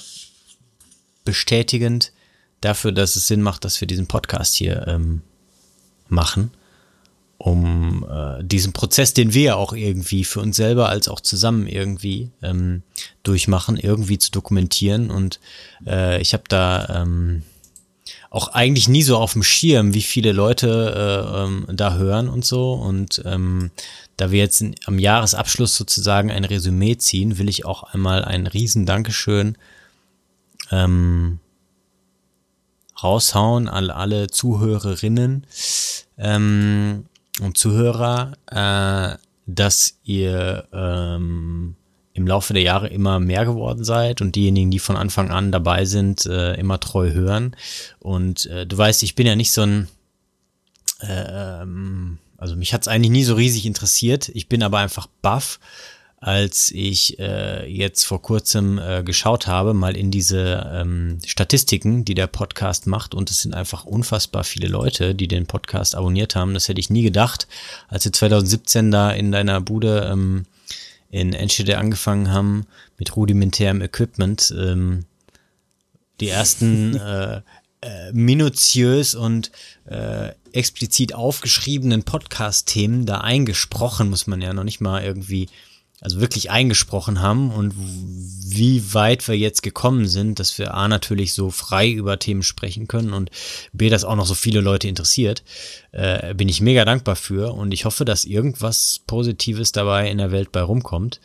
bestätigend, 1.26 2.14
dafür, 2.61 2.92
dass 2.92 3.16
es 3.16 3.26
Sinn 3.26 3.42
macht, 3.42 3.64
dass 3.64 3.80
wir 3.80 3.88
diesen 3.88 4.06
Podcast 4.06 4.54
hier 4.54 4.86
ähm, 4.86 5.22
machen, 6.08 6.50
um 7.38 8.06
äh, 8.11 8.44
diesen 8.44 8.72
Prozess, 8.72 9.14
den 9.14 9.32
wir 9.32 9.42
ja 9.42 9.54
auch 9.54 9.72
irgendwie 9.72 10.24
für 10.24 10.40
uns 10.40 10.56
selber 10.56 10.88
als 10.88 11.08
auch 11.08 11.20
zusammen 11.20 11.66
irgendwie 11.66 12.30
ähm, 12.42 12.82
durchmachen, 13.22 13.76
irgendwie 13.76 14.18
zu 14.18 14.30
dokumentieren. 14.30 15.11
Und 15.11 15.40
äh, 15.86 16.20
ich 16.20 16.34
habe 16.34 16.44
da 16.48 17.02
ähm, 17.02 17.42
auch 18.28 18.48
eigentlich 18.48 18.88
nie 18.88 19.02
so 19.02 19.16
auf 19.16 19.32
dem 19.32 19.42
Schirm, 19.42 19.94
wie 19.94 20.02
viele 20.02 20.32
Leute 20.32 21.26
äh, 21.34 21.42
ähm, 21.44 21.66
da 21.72 21.94
hören 21.94 22.28
und 22.28 22.44
so. 22.44 22.74
Und 22.74 23.22
ähm, 23.24 23.70
da 24.16 24.30
wir 24.30 24.38
jetzt 24.38 24.61
in, 24.61 24.74
am 24.84 24.98
Jahresabschluss 24.98 25.76
sozusagen 25.76 26.30
ein 26.30 26.44
Resümee 26.44 26.96
ziehen, 26.96 27.38
will 27.38 27.48
ich 27.48 27.64
auch 27.64 27.82
einmal 27.82 28.24
ein 28.24 28.46
riesen 28.46 28.86
Dankeschön 28.86 29.56
ähm, 30.70 31.40
raushauen 33.03 33.68
an 33.68 33.90
alle 33.90 34.28
Zuhörerinnen 34.28 35.46
ähm, 36.18 37.07
und 37.40 37.59
Zuhörer, 37.59 38.32
äh, 38.51 39.18
dass 39.46 39.98
ihr 40.05 40.68
ähm, 40.72 41.76
im 42.12 42.26
Laufe 42.26 42.53
der 42.53 42.62
Jahre 42.62 42.88
immer 42.88 43.20
mehr 43.20 43.44
geworden 43.44 43.84
seid 43.84 44.20
und 44.20 44.36
diejenigen, 44.36 44.70
die 44.70 44.78
von 44.78 44.96
Anfang 44.96 45.30
an 45.30 45.53
dabei 45.53 45.84
sind, 45.84 46.26
äh, 46.26 46.55
immer 46.55 46.80
treu 46.80 47.12
hören. 47.12 47.57
Und 47.98 48.46
äh, 48.46 48.66
du 48.66 48.76
weißt, 48.76 49.03
ich 49.03 49.14
bin 49.14 49.26
ja 49.26 49.36
nicht 49.36 49.53
so 49.53 49.62
ein, 49.62 49.88
äh, 51.01 51.64
also 52.36 52.57
mich 52.57 52.74
hat 52.74 52.82
es 52.82 52.88
eigentlich 52.88 53.11
nie 53.11 53.24
so 53.24 53.34
riesig 53.34 53.66
interessiert. 53.66 54.28
Ich 54.30 54.48
bin 54.48 54.62
aber 54.62 54.78
einfach 54.78 55.07
baff 55.22 55.61
als 56.20 56.70
ich 56.70 57.18
äh, 57.18 57.66
jetzt 57.66 58.04
vor 58.04 58.20
kurzem 58.20 58.78
äh, 58.78 59.02
geschaut 59.02 59.46
habe, 59.46 59.72
mal 59.72 59.96
in 59.96 60.10
diese 60.10 60.70
ähm, 60.70 61.18
Statistiken, 61.24 62.04
die 62.04 62.14
der 62.14 62.26
Podcast 62.26 62.86
macht. 62.86 63.14
Und 63.14 63.30
es 63.30 63.40
sind 63.40 63.54
einfach 63.54 63.86
unfassbar 63.86 64.44
viele 64.44 64.68
Leute, 64.68 65.14
die 65.14 65.28
den 65.28 65.46
Podcast 65.46 65.94
abonniert 65.94 66.36
haben. 66.36 66.52
Das 66.52 66.68
hätte 66.68 66.78
ich 66.78 66.90
nie 66.90 67.02
gedacht, 67.02 67.48
als 67.88 68.04
wir 68.04 68.12
2017 68.12 68.90
da 68.90 69.10
in 69.12 69.32
deiner 69.32 69.62
Bude 69.62 70.10
ähm, 70.12 70.44
in 71.10 71.32
Enschede 71.32 71.78
angefangen 71.78 72.30
haben 72.30 72.66
mit 72.98 73.16
rudimentärem 73.16 73.80
Equipment, 73.80 74.54
ähm, 74.56 75.06
die 76.20 76.28
ersten 76.28 76.96
äh, 77.00 77.40
äh, 77.80 78.12
minutiös 78.12 79.14
und 79.14 79.50
äh, 79.86 80.32
explizit 80.52 81.14
aufgeschriebenen 81.14 82.02
Podcast-Themen 82.02 83.06
da 83.06 83.22
eingesprochen, 83.22 84.10
muss 84.10 84.26
man 84.26 84.42
ja 84.42 84.52
noch 84.52 84.64
nicht 84.64 84.82
mal 84.82 85.02
irgendwie, 85.02 85.48
also 86.01 86.20
wirklich 86.20 86.51
eingesprochen 86.51 87.20
haben 87.20 87.51
und 87.51 87.74
wie 87.76 88.94
weit 88.94 89.28
wir 89.28 89.36
jetzt 89.36 89.62
gekommen 89.62 90.07
sind, 90.07 90.40
dass 90.40 90.59
wir 90.59 90.74
A 90.74 90.88
natürlich 90.88 91.34
so 91.34 91.51
frei 91.51 91.90
über 91.90 92.18
Themen 92.18 92.42
sprechen 92.42 92.88
können 92.88 93.12
und 93.12 93.30
B, 93.72 93.90
dass 93.90 94.05
auch 94.05 94.16
noch 94.16 94.26
so 94.26 94.34
viele 94.34 94.61
Leute 94.61 94.88
interessiert, 94.88 95.42
äh, 95.92 96.34
bin 96.34 96.48
ich 96.48 96.61
mega 96.61 96.84
dankbar 96.84 97.16
für 97.16 97.53
und 97.53 97.72
ich 97.72 97.84
hoffe, 97.84 98.05
dass 98.05 98.24
irgendwas 98.24 99.01
Positives 99.07 99.72
dabei 99.72 100.11
in 100.11 100.18
der 100.18 100.32
Welt 100.32 100.53
bei 100.53 100.62
rumkommt 100.62 101.20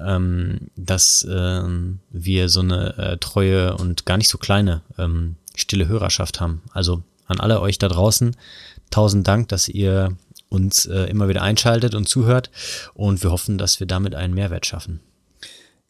ähm, 0.00 0.70
dass 0.76 1.26
ähm, 1.30 2.00
wir 2.10 2.48
so 2.48 2.60
eine 2.60 2.96
äh, 2.96 3.18
treue 3.18 3.76
und 3.76 4.06
gar 4.06 4.16
nicht 4.16 4.28
so 4.28 4.38
kleine 4.38 4.82
ähm, 4.98 5.36
stille 5.54 5.88
Hörerschaft 5.88 6.40
haben. 6.40 6.62
Also 6.72 7.02
an 7.26 7.40
alle 7.40 7.60
euch 7.60 7.78
da 7.78 7.88
draußen, 7.88 8.36
tausend 8.90 9.28
Dank, 9.28 9.48
dass 9.48 9.68
ihr 9.68 10.16
uns 10.50 10.84
äh, 10.84 11.04
immer 11.04 11.28
wieder 11.28 11.42
einschaltet 11.42 11.94
und 11.94 12.06
zuhört. 12.06 12.50
Und 12.92 13.22
wir 13.22 13.30
hoffen, 13.30 13.56
dass 13.56 13.80
wir 13.80 13.86
damit 13.86 14.14
einen 14.14 14.34
Mehrwert 14.34 14.66
schaffen. 14.66 15.00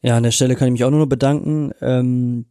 Ja, 0.03 0.17
an 0.17 0.23
der 0.23 0.31
Stelle 0.31 0.55
kann 0.55 0.69
ich 0.69 0.73
mich 0.73 0.85
auch 0.85 0.91
nur 0.91 1.09
bedanken 1.09 1.73
ähm, 1.81 2.47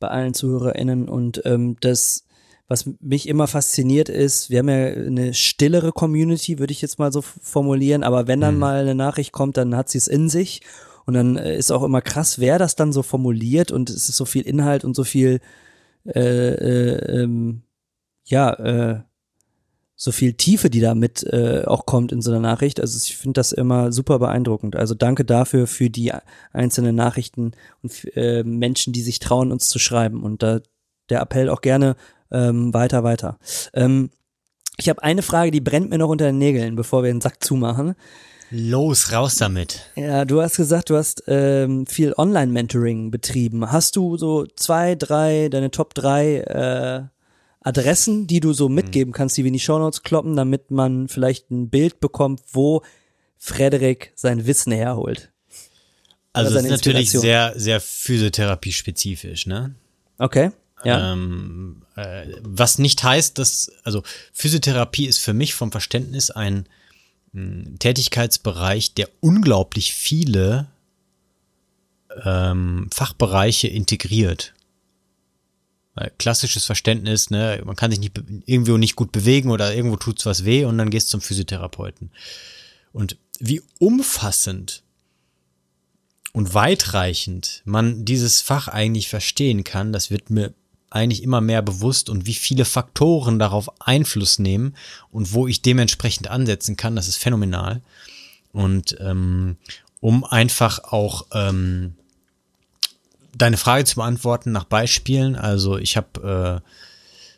bei 0.00 0.08
allen 0.08 0.34
ZuhörerInnen. 0.34 1.08
Und 1.08 1.42
ähm, 1.44 1.76
das 1.80 2.26
was 2.68 2.84
mich 3.00 3.28
immer 3.28 3.46
fasziniert 3.46 4.08
ist, 4.08 4.50
wir 4.50 4.58
haben 4.58 4.68
ja 4.68 4.86
eine 4.86 5.34
stillere 5.34 5.92
Community, 5.92 6.58
würde 6.58 6.72
ich 6.72 6.82
jetzt 6.82 6.98
mal 6.98 7.12
so 7.12 7.22
formulieren, 7.22 8.02
aber 8.02 8.26
wenn 8.26 8.40
dann 8.40 8.54
mhm. 8.54 8.60
mal 8.60 8.80
eine 8.80 8.96
Nachricht 8.96 9.32
kommt, 9.32 9.56
dann 9.56 9.76
hat 9.76 9.88
sie 9.88 9.98
es 9.98 10.08
in 10.08 10.28
sich. 10.28 10.62
Und 11.04 11.14
dann 11.14 11.36
äh, 11.36 11.56
ist 11.56 11.70
auch 11.70 11.84
immer 11.84 12.02
krass, 12.02 12.40
wer 12.40 12.58
das 12.58 12.74
dann 12.74 12.92
so 12.92 13.04
formuliert. 13.04 13.70
Und 13.70 13.90
es 13.90 14.08
ist 14.08 14.16
so 14.16 14.24
viel 14.24 14.42
Inhalt 14.42 14.84
und 14.84 14.96
so 14.96 15.04
viel 15.04 15.40
äh, 16.04 16.20
äh, 16.20 17.22
ähm, 17.22 17.62
ja, 18.24 18.52
äh, 18.54 19.00
so 19.98 20.12
viel 20.12 20.34
Tiefe, 20.34 20.68
die 20.68 20.80
da 20.80 20.94
mit 20.94 21.24
äh, 21.24 21.64
auch 21.64 21.86
kommt 21.86 22.12
in 22.12 22.20
so 22.20 22.30
einer 22.30 22.40
Nachricht. 22.40 22.80
Also 22.80 22.98
ich 23.02 23.16
finde 23.16 23.40
das 23.40 23.52
immer 23.52 23.92
super 23.92 24.18
beeindruckend. 24.18 24.76
Also 24.76 24.94
danke 24.94 25.24
dafür 25.24 25.66
für 25.66 25.88
die 25.88 26.12
einzelnen 26.52 26.94
Nachrichten 26.94 27.52
und 27.82 28.04
äh, 28.14 28.44
Menschen, 28.44 28.92
die 28.92 29.00
sich 29.00 29.18
trauen, 29.18 29.50
uns 29.50 29.68
zu 29.68 29.78
schreiben. 29.78 30.22
Und 30.22 30.42
da 30.42 30.60
der 31.08 31.20
Appell 31.20 31.48
auch 31.48 31.62
gerne 31.62 31.96
ähm, 32.30 32.74
weiter, 32.74 33.04
weiter. 33.04 33.38
Ähm, 33.72 34.10
ich 34.76 34.90
habe 34.90 35.02
eine 35.02 35.22
Frage, 35.22 35.50
die 35.50 35.60
brennt 35.60 35.88
mir 35.88 35.98
noch 35.98 36.10
unter 36.10 36.26
den 36.26 36.38
Nägeln, 36.38 36.76
bevor 36.76 37.02
wir 37.02 37.10
den 37.10 37.22
Sack 37.22 37.42
zumachen. 37.42 37.94
Los, 38.50 39.12
raus 39.12 39.36
damit. 39.36 39.90
Ja, 39.96 40.24
du 40.24 40.40
hast 40.40 40.56
gesagt, 40.56 40.90
du 40.90 40.96
hast 40.96 41.24
ähm, 41.26 41.86
viel 41.86 42.12
Online-Mentoring 42.16 43.10
betrieben. 43.10 43.72
Hast 43.72 43.96
du 43.96 44.16
so 44.18 44.46
zwei, 44.56 44.94
drei, 44.94 45.48
deine 45.48 45.70
Top 45.70 45.94
drei 45.94 46.38
äh, 46.40 47.15
Adressen, 47.66 48.28
die 48.28 48.38
du 48.38 48.52
so 48.52 48.68
mitgeben 48.68 49.12
kannst, 49.12 49.36
die 49.36 49.42
wir 49.42 49.48
in 49.48 49.54
die 49.54 49.60
Shownotes 49.60 50.04
kloppen, 50.04 50.36
damit 50.36 50.70
man 50.70 51.08
vielleicht 51.08 51.50
ein 51.50 51.68
Bild 51.68 51.98
bekommt, 51.98 52.40
wo 52.52 52.82
Frederik 53.36 54.12
sein 54.14 54.46
Wissen 54.46 54.72
herholt? 54.72 55.32
Also 56.32 56.54
das 56.54 56.64
ist 56.64 56.70
natürlich 56.70 57.10
sehr, 57.10 57.54
sehr 57.56 57.80
physiotherapie-spezifisch, 57.80 59.46
ne? 59.46 59.74
Okay. 60.18 60.52
Ja. 60.84 61.12
Ähm, 61.12 61.82
äh, 61.96 62.26
was 62.42 62.78
nicht 62.78 63.02
heißt, 63.02 63.36
dass, 63.38 63.72
also 63.82 64.04
Physiotherapie 64.32 65.06
ist 65.06 65.18
für 65.18 65.32
mich 65.32 65.54
vom 65.54 65.72
Verständnis 65.72 66.30
ein 66.30 66.68
Tätigkeitsbereich, 67.78 68.94
der 68.94 69.08
unglaublich 69.20 69.92
viele 69.92 70.68
ähm, 72.24 72.88
Fachbereiche 72.94 73.68
integriert. 73.68 74.54
Klassisches 76.18 76.66
Verständnis, 76.66 77.30
ne, 77.30 77.62
man 77.64 77.76
kann 77.76 77.90
sich 77.90 78.00
nicht 78.00 78.20
irgendwo 78.44 78.76
nicht 78.76 78.96
gut 78.96 79.12
bewegen 79.12 79.50
oder 79.50 79.74
irgendwo 79.74 79.96
tut's 79.96 80.26
was 80.26 80.44
weh 80.44 80.64
und 80.64 80.76
dann 80.76 80.90
gehst 80.90 81.08
zum 81.08 81.22
Physiotherapeuten. 81.22 82.10
Und 82.92 83.16
wie 83.40 83.62
umfassend 83.78 84.82
und 86.32 86.52
weitreichend 86.52 87.62
man 87.64 88.04
dieses 88.04 88.42
Fach 88.42 88.68
eigentlich 88.68 89.08
verstehen 89.08 89.64
kann, 89.64 89.92
das 89.92 90.10
wird 90.10 90.28
mir 90.28 90.52
eigentlich 90.90 91.22
immer 91.22 91.40
mehr 91.40 91.62
bewusst 91.62 92.08
und 92.10 92.26
wie 92.26 92.34
viele 92.34 92.64
Faktoren 92.64 93.38
darauf 93.38 93.70
Einfluss 93.80 94.38
nehmen 94.38 94.76
und 95.10 95.32
wo 95.32 95.46
ich 95.46 95.62
dementsprechend 95.62 96.28
ansetzen 96.28 96.76
kann, 96.76 96.96
das 96.96 97.08
ist 97.08 97.16
phänomenal. 97.16 97.82
Und 98.52 98.96
ähm, 99.00 99.56
um 100.00 100.24
einfach 100.24 100.84
auch 100.84 101.26
ähm, 101.32 101.94
deine 103.36 103.56
Frage 103.56 103.84
zu 103.84 103.96
beantworten 103.96 104.52
nach 104.52 104.64
Beispielen, 104.64 105.36
also 105.36 105.78
ich 105.78 105.96
habe 105.96 106.62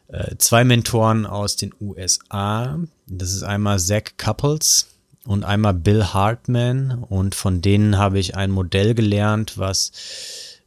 äh, 0.08 0.16
äh, 0.16 0.36
zwei 0.38 0.64
Mentoren 0.64 1.26
aus 1.26 1.56
den 1.56 1.74
USA. 1.80 2.78
Das 3.06 3.32
ist 3.32 3.42
einmal 3.42 3.78
Zach 3.78 4.14
Couples 4.16 4.88
und 5.24 5.44
einmal 5.44 5.74
Bill 5.74 6.04
Hartman. 6.04 7.04
Und 7.04 7.34
von 7.34 7.60
denen 7.60 7.98
habe 7.98 8.18
ich 8.18 8.34
ein 8.34 8.50
Modell 8.50 8.94
gelernt, 8.94 9.58
was 9.58 9.92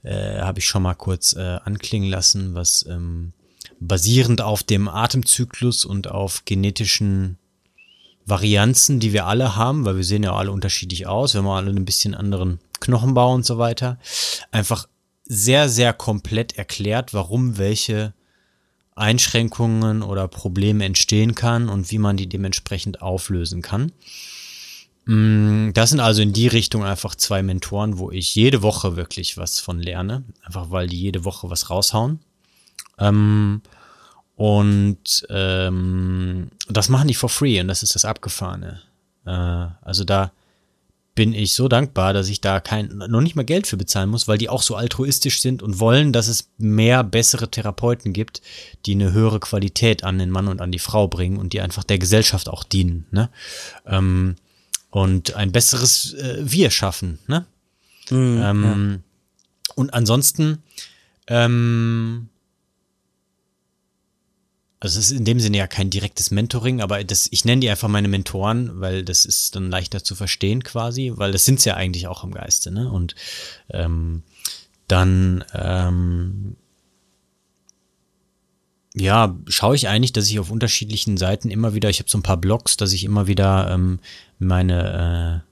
äh, 0.03 0.39
habe 0.39 0.59
ich 0.59 0.65
schon 0.65 0.83
mal 0.83 0.93
kurz 0.93 1.33
äh, 1.33 1.57
anklingen 1.63 2.09
lassen, 2.09 2.53
was 2.53 2.85
ähm, 2.87 3.33
basierend 3.79 4.41
auf 4.41 4.63
dem 4.63 4.87
Atemzyklus 4.87 5.85
und 5.85 6.09
auf 6.09 6.45
genetischen 6.45 7.37
Varianzen, 8.25 8.99
die 8.99 9.13
wir 9.13 9.25
alle 9.25 9.55
haben, 9.55 9.85
weil 9.85 9.97
wir 9.97 10.03
sehen 10.03 10.23
ja 10.23 10.35
alle 10.35 10.51
unterschiedlich 10.51 11.07
aus, 11.07 11.33
wir 11.33 11.41
haben 11.41 11.49
alle 11.49 11.71
ein 11.71 11.85
bisschen 11.85 12.13
anderen 12.13 12.59
Knochenbau 12.79 13.33
und 13.33 13.45
so 13.45 13.57
weiter, 13.57 13.97
einfach 14.51 14.87
sehr, 15.33 15.69
sehr 15.69 15.93
komplett 15.93 16.57
erklärt, 16.57 17.13
warum 17.13 17.57
welche 17.57 18.13
Einschränkungen 18.95 20.03
oder 20.03 20.27
Probleme 20.27 20.83
entstehen 20.83 21.35
kann 21.35 21.69
und 21.69 21.89
wie 21.89 21.99
man 21.99 22.17
die 22.17 22.27
dementsprechend 22.27 23.01
auflösen 23.01 23.61
kann. 23.61 23.93
Mm, 25.05 25.69
das 25.71 25.91
sind 25.91 26.01
also 26.01 26.21
in 26.21 26.33
die 26.33 26.49
Richtung 26.49 26.83
einfach 26.83 27.15
zwei 27.15 27.43
Mentoren, 27.43 27.97
wo 27.97 28.11
ich 28.11 28.35
jede 28.35 28.61
Woche 28.61 28.97
wirklich 28.97 29.37
was 29.37 29.61
von 29.61 29.79
lerne. 29.79 30.25
Einfach 30.43 30.69
weil 30.69 30.87
die 30.87 30.99
jede 30.99 31.23
Woche 31.23 31.49
was 31.49 31.69
raushauen. 31.69 32.19
Ähm, 32.99 33.61
und 34.35 35.25
ähm, 35.29 36.49
das 36.67 36.89
machen 36.89 37.07
die 37.07 37.13
for 37.13 37.29
free 37.29 37.61
und 37.61 37.69
das 37.69 37.83
ist 37.83 37.95
das 37.95 38.03
Abgefahrene. 38.03 38.81
Äh, 39.25 39.29
also 39.81 40.03
da 40.03 40.33
bin 41.13 41.33
ich 41.33 41.53
so 41.53 41.67
dankbar, 41.67 42.13
dass 42.13 42.29
ich 42.29 42.39
da 42.39 42.59
kein, 42.61 42.87
noch 42.87 43.21
nicht 43.21 43.35
mal 43.35 43.43
Geld 43.43 43.67
für 43.67 43.75
bezahlen 43.75 44.09
muss, 44.09 44.27
weil 44.27 44.37
die 44.37 44.47
auch 44.47 44.61
so 44.61 44.75
altruistisch 44.75 45.41
sind 45.41 45.61
und 45.61 45.79
wollen, 45.79 46.13
dass 46.13 46.29
es 46.29 46.49
mehr 46.57 47.03
bessere 47.03 47.51
Therapeuten 47.51 48.13
gibt, 48.13 48.41
die 48.85 48.93
eine 48.93 49.11
höhere 49.11 49.39
Qualität 49.39 50.03
an 50.03 50.17
den 50.19 50.29
Mann 50.29 50.47
und 50.47 50.61
an 50.61 50.71
die 50.71 50.79
Frau 50.79 51.07
bringen 51.07 51.37
und 51.37 51.51
die 51.51 51.59
einfach 51.59 51.83
der 51.83 51.99
Gesellschaft 51.99 52.47
auch 52.47 52.63
dienen. 52.63 53.07
Ne? 53.11 53.29
Ähm, 53.85 54.35
und 54.89 55.35
ein 55.35 55.51
besseres 55.51 56.13
äh, 56.13 56.39
Wir 56.43 56.71
schaffen. 56.71 57.19
Ne? 57.27 57.45
Mm, 58.09 58.41
ähm, 58.41 58.63
ja. 58.63 59.73
Und 59.75 59.93
ansonsten, 59.93 60.63
ähm, 61.27 62.29
also 64.81 64.99
es 64.99 65.11
ist 65.11 65.17
in 65.17 65.25
dem 65.25 65.39
Sinne 65.39 65.57
ja 65.57 65.67
kein 65.67 65.91
direktes 65.91 66.31
Mentoring, 66.31 66.81
aber 66.81 67.03
das, 67.03 67.29
ich 67.31 67.45
nenne 67.45 67.61
die 67.61 67.69
einfach 67.69 67.87
meine 67.87 68.07
Mentoren, 68.07 68.81
weil 68.81 69.05
das 69.05 69.25
ist 69.25 69.55
dann 69.55 69.69
leichter 69.69 70.03
zu 70.03 70.15
verstehen 70.15 70.63
quasi, 70.63 71.13
weil 71.15 71.31
das 71.31 71.45
sind 71.45 71.63
ja 71.63 71.75
eigentlich 71.75 72.07
auch 72.07 72.23
im 72.23 72.31
Geiste, 72.31 72.71
ne? 72.71 72.91
Und 72.91 73.13
ähm, 73.69 74.23
dann 74.87 75.45
ähm, 75.53 76.55
ja, 78.95 79.37
schaue 79.47 79.75
ich 79.75 79.87
eigentlich, 79.87 80.13
dass 80.13 80.27
ich 80.27 80.39
auf 80.39 80.49
unterschiedlichen 80.49 81.15
Seiten 81.15 81.51
immer 81.51 81.75
wieder, 81.75 81.89
ich 81.89 81.99
habe 81.99 82.09
so 82.09 82.17
ein 82.17 82.23
paar 82.23 82.37
Blogs, 82.37 82.75
dass 82.75 82.91
ich 82.91 83.03
immer 83.03 83.27
wieder 83.27 83.69
ähm, 83.71 83.99
meine 84.39 85.43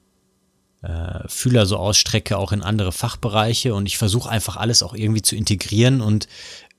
äh, 0.84 0.88
äh, 0.88 1.28
Fühler 1.28 1.68
so 1.68 1.78
ausstrecke, 1.78 2.36
auch 2.36 2.52
in 2.52 2.64
andere 2.64 2.92
Fachbereiche 2.92 3.76
und 3.76 3.86
ich 3.86 4.00
versuche 4.00 4.30
einfach 4.30 4.58
alles 4.58 4.82
auch 4.82 4.96
irgendwie 4.96 5.22
zu 5.22 5.36
integrieren 5.36 6.02
und 6.02 6.28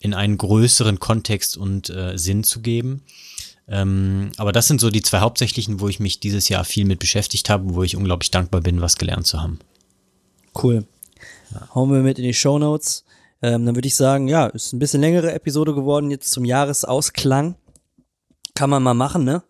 in 0.01 0.15
einen 0.15 0.39
größeren 0.39 0.99
Kontext 0.99 1.57
und 1.57 1.91
äh, 1.91 2.17
Sinn 2.19 2.43
zu 2.43 2.61
geben. 2.61 3.03
Ähm, 3.69 4.33
aber 4.37 4.51
das 4.51 4.67
sind 4.67 4.81
so 4.81 4.91
die 4.91 5.03
zwei 5.03 5.21
hauptsächlichen, 5.21 5.79
wo 5.79 5.89
ich 5.89 6.01
mich 6.01 6.19
dieses 6.19 6.49
Jahr 6.49 6.65
viel 6.65 6.87
mit 6.87 6.99
beschäftigt 6.99 7.49
habe, 7.49 7.75
wo 7.75 7.85
ich 7.85 7.95
unglaublich 7.95 8.31
dankbar 8.33 8.63
bin, 8.63 8.81
was 8.81 8.97
gelernt 8.97 9.27
zu 9.27 9.41
haben. 9.41 9.61
Cool. 10.61 10.87
Ja. 11.53 11.69
Hauen 11.75 11.93
wir 11.93 12.01
mit 12.01 12.19
in 12.19 12.25
die 12.25 12.35
Show 12.35 12.59
Notes. 12.59 13.05
Ähm, 13.43 13.65
dann 13.67 13.77
würde 13.77 13.87
ich 13.87 13.95
sagen, 13.95 14.27
ja, 14.27 14.47
ist 14.47 14.73
ein 14.73 14.79
bisschen 14.79 15.01
längere 15.01 15.33
Episode 15.33 15.75
geworden 15.75 16.11
jetzt 16.11 16.33
zum 16.33 16.45
Jahresausklang. 16.45 17.55
Kann 18.55 18.71
man 18.71 18.83
mal 18.83 18.95
machen, 18.95 19.25
ne? 19.25 19.43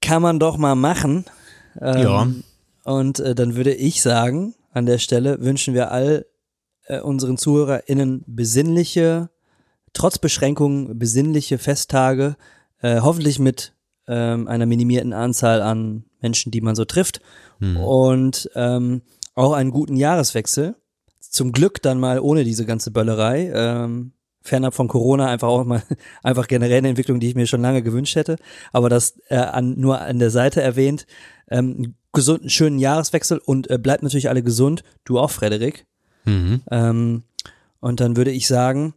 Kann 0.00 0.22
man 0.22 0.38
doch 0.38 0.56
mal 0.56 0.76
machen. 0.76 1.24
Ähm, 1.80 2.02
ja. 2.02 2.28
Und 2.84 3.20
äh, 3.20 3.34
dann 3.34 3.56
würde 3.56 3.74
ich 3.74 4.00
sagen, 4.00 4.54
an 4.72 4.86
der 4.86 4.98
Stelle 4.98 5.40
wünschen 5.40 5.74
wir 5.74 5.90
all 5.90 6.26
äh, 6.90 7.00
unseren 7.00 7.38
ZuhörerInnen 7.38 8.24
besinnliche, 8.26 9.30
trotz 9.92 10.18
Beschränkungen 10.18 10.98
besinnliche 10.98 11.58
Festtage, 11.58 12.36
äh, 12.82 13.00
hoffentlich 13.00 13.38
mit 13.38 13.74
ähm, 14.08 14.48
einer 14.48 14.66
minimierten 14.66 15.12
Anzahl 15.12 15.62
an 15.62 16.04
Menschen, 16.20 16.50
die 16.50 16.60
man 16.60 16.74
so 16.74 16.84
trifft. 16.84 17.20
Und 17.84 18.50
ähm, 18.54 19.02
auch 19.34 19.52
einen 19.52 19.70
guten 19.70 19.96
Jahreswechsel. 19.96 20.76
Zum 21.20 21.52
Glück 21.52 21.80
dann 21.82 22.00
mal 22.00 22.18
ohne 22.18 22.44
diese 22.44 22.66
ganze 22.66 22.90
Böllerei. 22.90 23.50
Ähm, 23.54 24.12
fernab 24.42 24.74
von 24.74 24.88
Corona 24.88 25.28
einfach 25.28 25.48
auch 25.48 25.64
mal 25.64 25.82
einfach 26.22 26.48
generell 26.48 26.78
eine 26.78 26.88
Entwicklung, 26.88 27.20
die 27.20 27.28
ich 27.28 27.34
mir 27.34 27.46
schon 27.46 27.62
lange 27.62 27.82
gewünscht 27.82 28.16
hätte. 28.16 28.36
Aber 28.72 28.88
das 28.88 29.18
äh, 29.28 29.36
an, 29.36 29.78
nur 29.78 30.00
an 30.00 30.18
der 30.18 30.30
Seite 30.30 30.60
erwähnt. 30.60 31.06
Ähm, 31.48 31.74
einen 31.76 31.96
gesunden, 32.12 32.50
schönen 32.50 32.78
Jahreswechsel 32.78 33.38
und 33.38 33.70
äh, 33.70 33.78
bleibt 33.78 34.02
natürlich 34.02 34.28
alle 34.28 34.42
gesund. 34.42 34.82
Du 35.04 35.18
auch, 35.18 35.30
Frederik. 35.30 35.86
Mhm. 36.24 36.62
Ähm, 36.70 37.22
und 37.80 38.00
dann 38.00 38.16
würde 38.16 38.30
ich 38.30 38.46
sagen, 38.46 38.94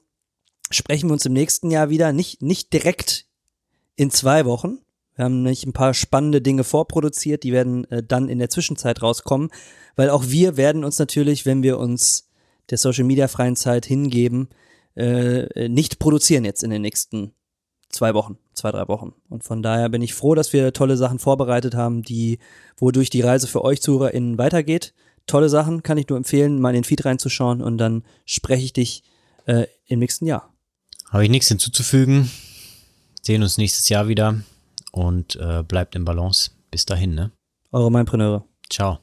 sprechen 0.69 1.09
wir 1.09 1.13
uns 1.13 1.25
im 1.25 1.33
nächsten 1.33 1.71
Jahr 1.71 1.89
wieder. 1.89 2.11
Nicht, 2.11 2.41
nicht 2.41 2.73
direkt 2.73 3.25
in 3.95 4.11
zwei 4.11 4.45
Wochen. 4.45 4.79
Wir 5.15 5.25
haben 5.25 5.43
nämlich 5.43 5.65
ein 5.65 5.73
paar 5.73 5.93
spannende 5.93 6.41
Dinge 6.41 6.63
vorproduziert, 6.63 7.43
die 7.43 7.51
werden 7.51 7.89
äh, 7.91 8.01
dann 8.01 8.29
in 8.29 8.39
der 8.39 8.49
Zwischenzeit 8.49 9.01
rauskommen, 9.01 9.49
weil 9.95 10.09
auch 10.09 10.25
wir 10.27 10.57
werden 10.57 10.83
uns 10.83 10.97
natürlich, 10.97 11.45
wenn 11.45 11.61
wir 11.61 11.77
uns 11.77 12.29
der 12.69 12.77
Social 12.79 13.03
Media 13.03 13.27
freien 13.27 13.55
Zeit 13.55 13.85
hingeben, 13.85 14.49
äh, 14.95 15.69
nicht 15.69 15.99
produzieren 15.99 16.45
jetzt 16.45 16.63
in 16.63 16.71
den 16.71 16.81
nächsten 16.81 17.33
zwei 17.89 18.13
Wochen, 18.13 18.37
zwei, 18.53 18.71
drei 18.71 18.87
Wochen. 18.87 19.13
Und 19.29 19.43
von 19.43 19.61
daher 19.61 19.89
bin 19.89 20.01
ich 20.01 20.13
froh, 20.13 20.35
dass 20.35 20.51
wir 20.53 20.73
tolle 20.73 20.97
Sachen 20.97 21.19
vorbereitet 21.19 21.75
haben, 21.75 22.01
die, 22.01 22.39
wodurch 22.77 23.09
die 23.09 23.21
Reise 23.21 23.47
für 23.47 23.63
euch 23.63 23.81
ZuhörerInnen 23.81 24.37
weitergeht. 24.37 24.93
Tolle 25.27 25.49
Sachen, 25.49 25.83
kann 25.83 25.97
ich 25.97 26.07
nur 26.09 26.17
empfehlen, 26.17 26.59
mal 26.59 26.69
in 26.69 26.75
den 26.75 26.83
Feed 26.83 27.05
reinzuschauen 27.05 27.61
und 27.61 27.77
dann 27.77 28.03
spreche 28.25 28.65
ich 28.65 28.73
dich 28.73 29.03
äh, 29.45 29.65
im 29.85 29.99
nächsten 29.99 30.25
Jahr. 30.25 30.53
Habe 31.09 31.23
ich 31.23 31.29
nichts 31.29 31.47
hinzuzufügen. 31.47 32.29
Sehen 33.21 33.43
uns 33.43 33.57
nächstes 33.57 33.87
Jahr 33.89 34.07
wieder 34.07 34.41
und 34.91 35.35
äh, 35.37 35.63
bleibt 35.63 35.95
im 35.95 36.05
Balance. 36.05 36.51
Bis 36.71 36.85
dahin, 36.85 37.13
ne? 37.15 37.31
Eure 37.71 37.91
Mindpreneure. 37.91 38.43
Ciao. 38.69 38.99